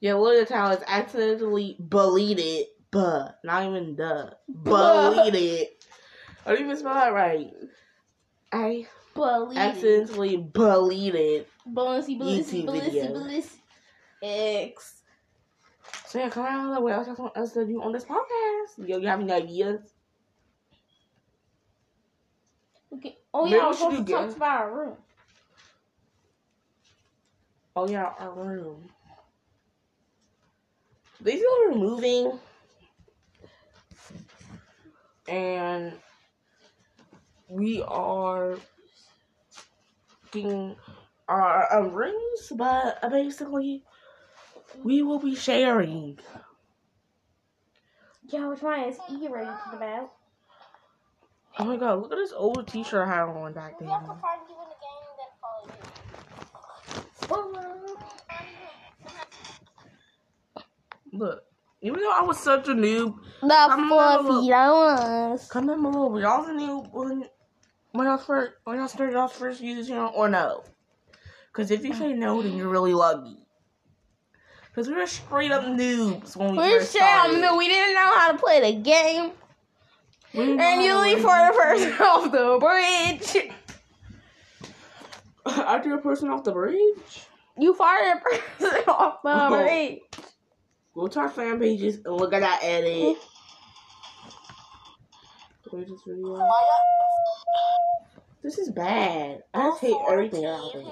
Yeah, 0.00 0.14
look 0.16 0.42
at 0.42 0.54
how 0.54 0.70
it's 0.70 0.84
accidentally 0.86 1.78
deleted, 1.88 2.66
but 2.90 3.38
not 3.42 3.64
even 3.64 3.96
the 3.96 4.36
deleted. 4.64 5.68
I 6.44 6.50
don't 6.52 6.60
even 6.60 6.76
spell 6.76 6.92
that 6.92 7.14
right. 7.14 7.54
I 8.52 8.86
Believe 9.14 9.56
accidentally 9.56 10.46
deleted. 10.52 11.46
Bullissy, 11.66 12.20
bullissy, 12.20 12.64
YouTube 12.64 12.66
bullissy, 12.66 12.84
video. 12.84 13.14
bullissy. 13.14 13.52
X. 14.22 15.02
So 16.04 16.18
yeah, 16.18 16.28
come 16.28 16.44
on, 16.44 16.82
what 16.82 16.92
else 16.92 17.06
you 17.06 17.14
want 17.14 17.34
us 17.34 17.52
to 17.52 17.64
do 17.64 17.80
on 17.80 17.92
this 17.92 18.04
podcast? 18.04 18.86
Yo, 18.86 18.98
you 18.98 19.08
have 19.08 19.20
any 19.20 19.32
ideas? 19.32 19.80
Okay. 22.96 23.16
Oh 23.34 23.44
Maybe 23.44 23.56
yeah, 23.56 23.62
I 23.62 23.64
we 23.64 23.68
was 23.68 23.78
supposed 23.78 24.06
to 24.06 24.12
talk 24.12 24.36
about 24.36 24.60
our 24.60 24.74
room. 24.76 24.96
Oh 27.76 27.88
yeah, 27.88 28.12
our 28.18 28.32
room. 28.32 28.90
These 31.20 31.40
people 31.40 31.54
are 31.68 31.74
moving, 31.74 32.40
and 35.28 35.92
we 37.48 37.82
are 37.82 38.58
getting 40.32 40.76
our 41.28 41.72
um, 41.74 41.92
rooms, 41.92 42.52
but 42.56 42.98
uh, 43.02 43.08
basically 43.08 43.84
we 44.84 45.02
will 45.02 45.18
be 45.20 45.34
sharing. 45.34 46.18
Yeah, 48.28 48.48
which 48.48 48.62
one 48.62 48.80
is 48.80 48.98
E 49.10 49.28
ready 49.28 49.50
about? 49.72 50.12
Oh 51.58 51.64
my 51.64 51.76
god, 51.76 52.00
look 52.02 52.12
at 52.12 52.16
this 52.18 52.32
old 52.36 52.66
T-shirt 52.68 53.06
I 53.08 53.10
had 53.10 53.22
on 53.22 53.52
back 53.52 53.80
We 53.80 53.86
then. 53.86 53.94
have 53.94 54.02
to 54.06 54.14
find 54.20 54.40
you 54.48 54.56
in 54.62 54.68
the 54.68 54.76
game, 54.82 55.06
then 55.18 55.30
follow 57.28 57.96
you. 61.12 61.18
Look, 61.18 61.42
Even 61.82 62.00
though 62.00 62.12
I 62.12 62.22
was 62.22 62.38
such 62.38 62.68
a 62.68 62.72
noob, 62.72 63.14
The 63.42 63.54
I'm 63.54 63.90
a 63.92 63.94
little- 63.94 64.22
fluffy 64.42 64.50
ones. 64.50 65.48
comment 65.48 65.82
below. 65.82 66.08
Were 66.08 66.20
y'all 66.20 66.44
a 66.44 66.48
noob 66.50 66.90
when 66.92 67.28
when 67.92 68.06
y'all 68.06 68.18
first 68.18 68.52
when 68.64 68.78
y'all 68.78 68.88
started 68.88 69.12
y'all's 69.12 69.32
first 69.32 69.60
using 69.60 69.94
channel 69.94 70.12
or 70.14 70.28
no? 70.28 70.64
Because 71.52 71.70
if 71.70 71.84
you 71.84 71.94
say 71.94 72.12
no, 72.12 72.42
then 72.42 72.56
you're 72.56 72.68
really 72.68 72.92
lucky. 72.94 73.38
Because 74.68 74.88
we 74.88 74.94
were 74.94 75.06
straight 75.06 75.52
up 75.52 75.62
noobs 75.64 76.34
when 76.36 76.52
we 76.52 76.58
We're 76.58 76.80
first 76.80 76.92
sure 76.92 77.00
started. 77.02 77.42
I 77.42 77.56
we 77.56 77.68
didn't 77.68 77.94
know 77.94 78.10
how 78.14 78.32
to 78.32 78.38
play 78.38 78.60
the 78.72 78.78
game. 78.80 79.32
We 80.34 80.40
didn't 80.40 80.56
know 80.56 80.64
And 80.64 80.82
you 80.82 80.98
leave 80.98 81.18
for 81.18 81.28
the 81.28 81.52
person 81.56 81.92
off 82.00 82.30
the 82.32 82.58
bridge. 82.60 83.50
I 85.46 85.78
threw 85.80 85.94
a 85.94 85.98
person 86.02 86.28
off 86.30 86.44
the 86.44 86.52
bridge. 86.52 87.26
You 87.58 87.74
fired 87.74 88.18
a 88.18 88.20
person 88.20 88.82
off 88.88 89.22
the 89.22 89.30
Oh. 89.46 89.48
bridge. 89.50 90.00
Go 90.94 91.06
to 91.08 91.20
our 91.20 91.28
fan 91.28 91.58
pages 91.60 91.96
and 92.04 92.16
look 92.16 92.32
at 92.32 92.40
that 92.40 92.60
edit. 92.62 93.16
This 95.72 96.00
video. 96.06 96.48
This 98.42 98.58
is 98.58 98.70
bad. 98.70 99.42
I 99.52 99.68
just 99.68 99.80
hate 99.80 99.96
everything 100.08 100.44
about 100.44 100.74
it. 100.74 100.86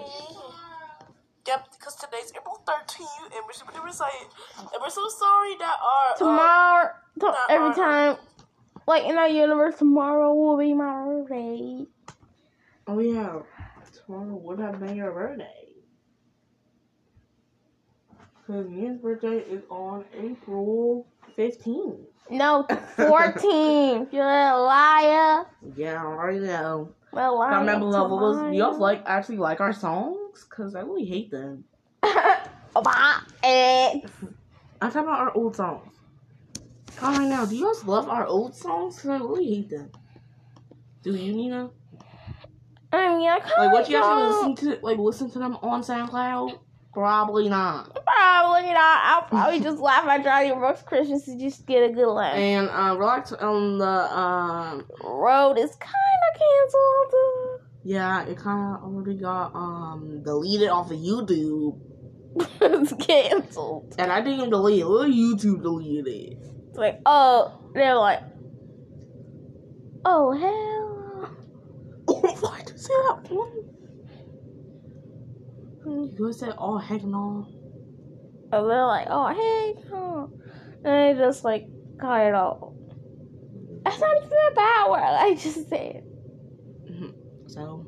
Yep, 1.46 1.68
because 1.78 1.94
today's 1.96 2.32
April 2.36 2.60
13th, 2.66 3.36
and 3.36 3.44
we're 3.46 3.52
super 3.52 3.86
excited. 3.86 4.26
And 4.58 4.70
we're 4.82 4.90
so 4.90 5.06
sorry 5.08 5.54
that 5.58 5.76
our. 5.80 6.12
uh, 6.12 6.18
Tomorrow, 6.18 6.88
to- 7.20 7.26
Not 7.26 7.36
every 7.50 7.72
hard. 7.72 7.76
time, 7.76 8.16
like 8.86 9.04
in 9.04 9.16
our 9.16 9.28
universe, 9.28 9.76
tomorrow 9.78 10.34
will 10.34 10.58
be 10.58 10.74
my 10.74 11.04
birthday. 11.04 11.86
Oh 12.86 12.98
yeah, 12.98 13.40
tomorrow 13.92 14.36
would 14.36 14.58
have 14.58 14.80
been 14.80 14.96
your 14.96 15.12
birthday. 15.12 15.68
Cause 18.46 18.66
Ian's 18.70 19.00
birthday 19.00 19.38
is 19.38 19.62
on 19.70 20.04
April 20.14 21.06
fifteenth. 21.34 22.08
No, 22.30 22.66
14. 22.96 24.08
You're 24.10 24.24
a 24.24 24.58
liar. 24.58 25.46
Yeah, 25.76 26.02
I 26.02 26.06
already 26.06 26.40
know. 26.40 26.90
Well, 27.12 27.38
liar. 27.38 27.50
Comment 27.50 27.78
below. 27.80 28.08
What 28.08 28.20
was, 28.20 28.54
y'all 28.54 28.78
like 28.78 29.02
actually 29.06 29.38
like 29.38 29.60
our 29.60 29.72
songs? 29.72 30.44
Cause 30.44 30.74
I 30.74 30.80
really 30.80 31.04
hate 31.06 31.30
them. 31.30 31.64
I'm 34.82 34.90
talking 34.90 35.02
about 35.02 35.20
our 35.20 35.32
old 35.34 35.56
songs. 35.56 35.93
Comment 36.96 37.28
now. 37.28 37.44
Do 37.44 37.56
you 37.56 37.66
guys 37.72 37.84
love 37.84 38.08
our 38.08 38.26
old 38.26 38.54
songs? 38.54 39.00
Cause 39.00 39.10
I 39.10 39.16
really 39.16 39.46
hate 39.46 39.70
them. 39.70 39.90
Do 41.02 41.14
you, 41.14 41.32
Nina? 41.32 41.70
I 42.92 43.16
mean, 43.16 43.28
I 43.28 43.40
kind 43.40 43.52
Like, 43.58 43.72
what 43.72 43.88
you 43.88 43.96
actually 43.96 44.52
listen 44.52 44.54
to? 44.56 44.84
Like, 44.84 44.98
listen 44.98 45.30
to 45.32 45.38
them 45.38 45.56
on 45.62 45.82
SoundCloud? 45.82 46.58
Probably 46.92 47.48
not. 47.48 47.92
Probably 48.06 48.72
not. 48.72 49.00
I'll 49.04 49.22
probably 49.22 49.60
just 49.68 49.80
laugh 49.80 50.06
at 50.06 50.22
Johnny 50.22 50.52
Brooks 50.52 50.82
Christmas 50.82 51.24
to 51.24 51.36
just 51.36 51.66
get 51.66 51.82
a 51.82 51.92
good 51.92 52.06
laugh. 52.08 52.36
And 52.36 52.68
uh, 52.70 52.94
relax 52.96 53.32
on 53.32 53.78
the 53.78 53.84
um 54.16 54.86
Road 55.02 55.58
is 55.58 55.74
kind 55.74 56.20
of 56.32 56.40
canceled. 56.40 57.60
Yeah, 57.82 58.24
it 58.26 58.38
kind 58.38 58.76
of 58.76 58.84
already 58.84 59.18
got 59.18 59.54
um 59.56 60.22
deleted 60.24 60.68
off 60.68 60.92
of 60.92 60.98
YouTube, 60.98 61.80
it's 62.60 62.92
canceled. 63.04 63.94
and 63.98 64.12
I 64.12 64.20
didn't 64.20 64.38
even 64.38 64.50
delete 64.50 64.80
it. 64.82 64.86
Little 64.86 65.12
YouTube 65.12 65.62
deleted 65.62 66.06
it. 66.06 66.38
It's 66.74 66.78
like, 66.80 67.00
oh, 67.06 67.52
they're 67.72 67.94
like, 67.94 68.18
oh 70.04 70.32
hell. 70.32 71.30
Oh, 72.08 72.36
why 72.40 72.58
did 72.62 72.70
you 72.70 72.78
say 72.78 72.92
that 73.06 73.30
one? 73.30 73.62
You 76.18 76.32
said, 76.32 76.54
"Oh 76.58 76.78
heck 76.78 77.04
no." 77.04 77.46
And 78.52 78.68
they're 78.70 78.86
like, 78.86 79.06
oh 79.08 79.28
hey, 79.28 79.76
huh. 79.88 80.26
and 80.84 81.16
they 81.16 81.22
just 81.22 81.44
like 81.44 81.68
cut 82.00 82.26
it 82.26 82.34
off. 82.34 82.72
That's 83.84 84.00
not 84.00 84.16
even 84.16 84.32
a 84.32 84.54
bad 84.56 84.90
word. 84.90 84.98
I 85.00 85.34
just 85.34 85.68
said. 85.68 86.02
Mm-hmm. 86.90 87.10
So, 87.46 87.86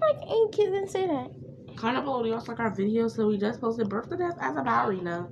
Like, 0.00 0.28
ain't 0.28 0.52
kids 0.52 0.72
didn't 0.72 0.90
say 0.90 1.06
that. 1.06 1.30
kind 1.76 1.96
of 1.96 2.02
below 2.04 2.28
also 2.32 2.50
like 2.50 2.58
our 2.58 2.74
video. 2.74 3.06
So 3.06 3.28
we 3.28 3.38
just 3.38 3.60
posted 3.60 3.88
birthday 3.88 4.16
death 4.16 4.38
as 4.40 4.56
a 4.56 4.62
ballerina, 4.62 5.28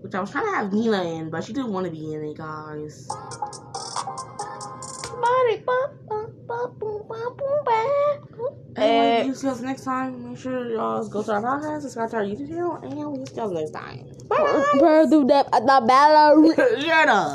which 0.00 0.14
I 0.14 0.20
was 0.20 0.30
trying 0.30 0.46
to 0.46 0.52
have 0.52 0.72
Nina 0.72 1.02
in, 1.04 1.30
but 1.30 1.44
she 1.44 1.52
didn't 1.52 1.72
want 1.72 1.86
to 1.86 1.90
be 1.92 2.14
in 2.14 2.24
it, 2.24 2.36
guys. 2.36 3.08
Anyway, 8.76 9.06
Eh. 9.20 9.24
we'll 9.24 9.34
see 9.34 9.46
you 9.46 9.52
guys 9.52 9.62
next 9.62 9.84
time. 9.84 10.28
Make 10.30 10.38
sure 10.38 10.70
y'all 10.70 11.06
go 11.08 11.22
to 11.22 11.32
our 11.32 11.42
podcast, 11.42 11.82
subscribe 11.82 12.10
to 12.10 12.16
our 12.16 12.22
YouTube 12.24 12.48
channel, 12.48 12.76
and 12.82 12.94
we'll 12.96 13.26
see 13.26 13.34
guys 13.34 13.50
next 13.50 13.70
time. 13.72 14.06
Bird 14.78 15.10
do 15.10 15.24
that 15.26 15.46
at 15.52 15.62
the 15.66 15.82
ballerina. 15.86 16.80
Shut 16.80 17.08
up. 17.08 17.26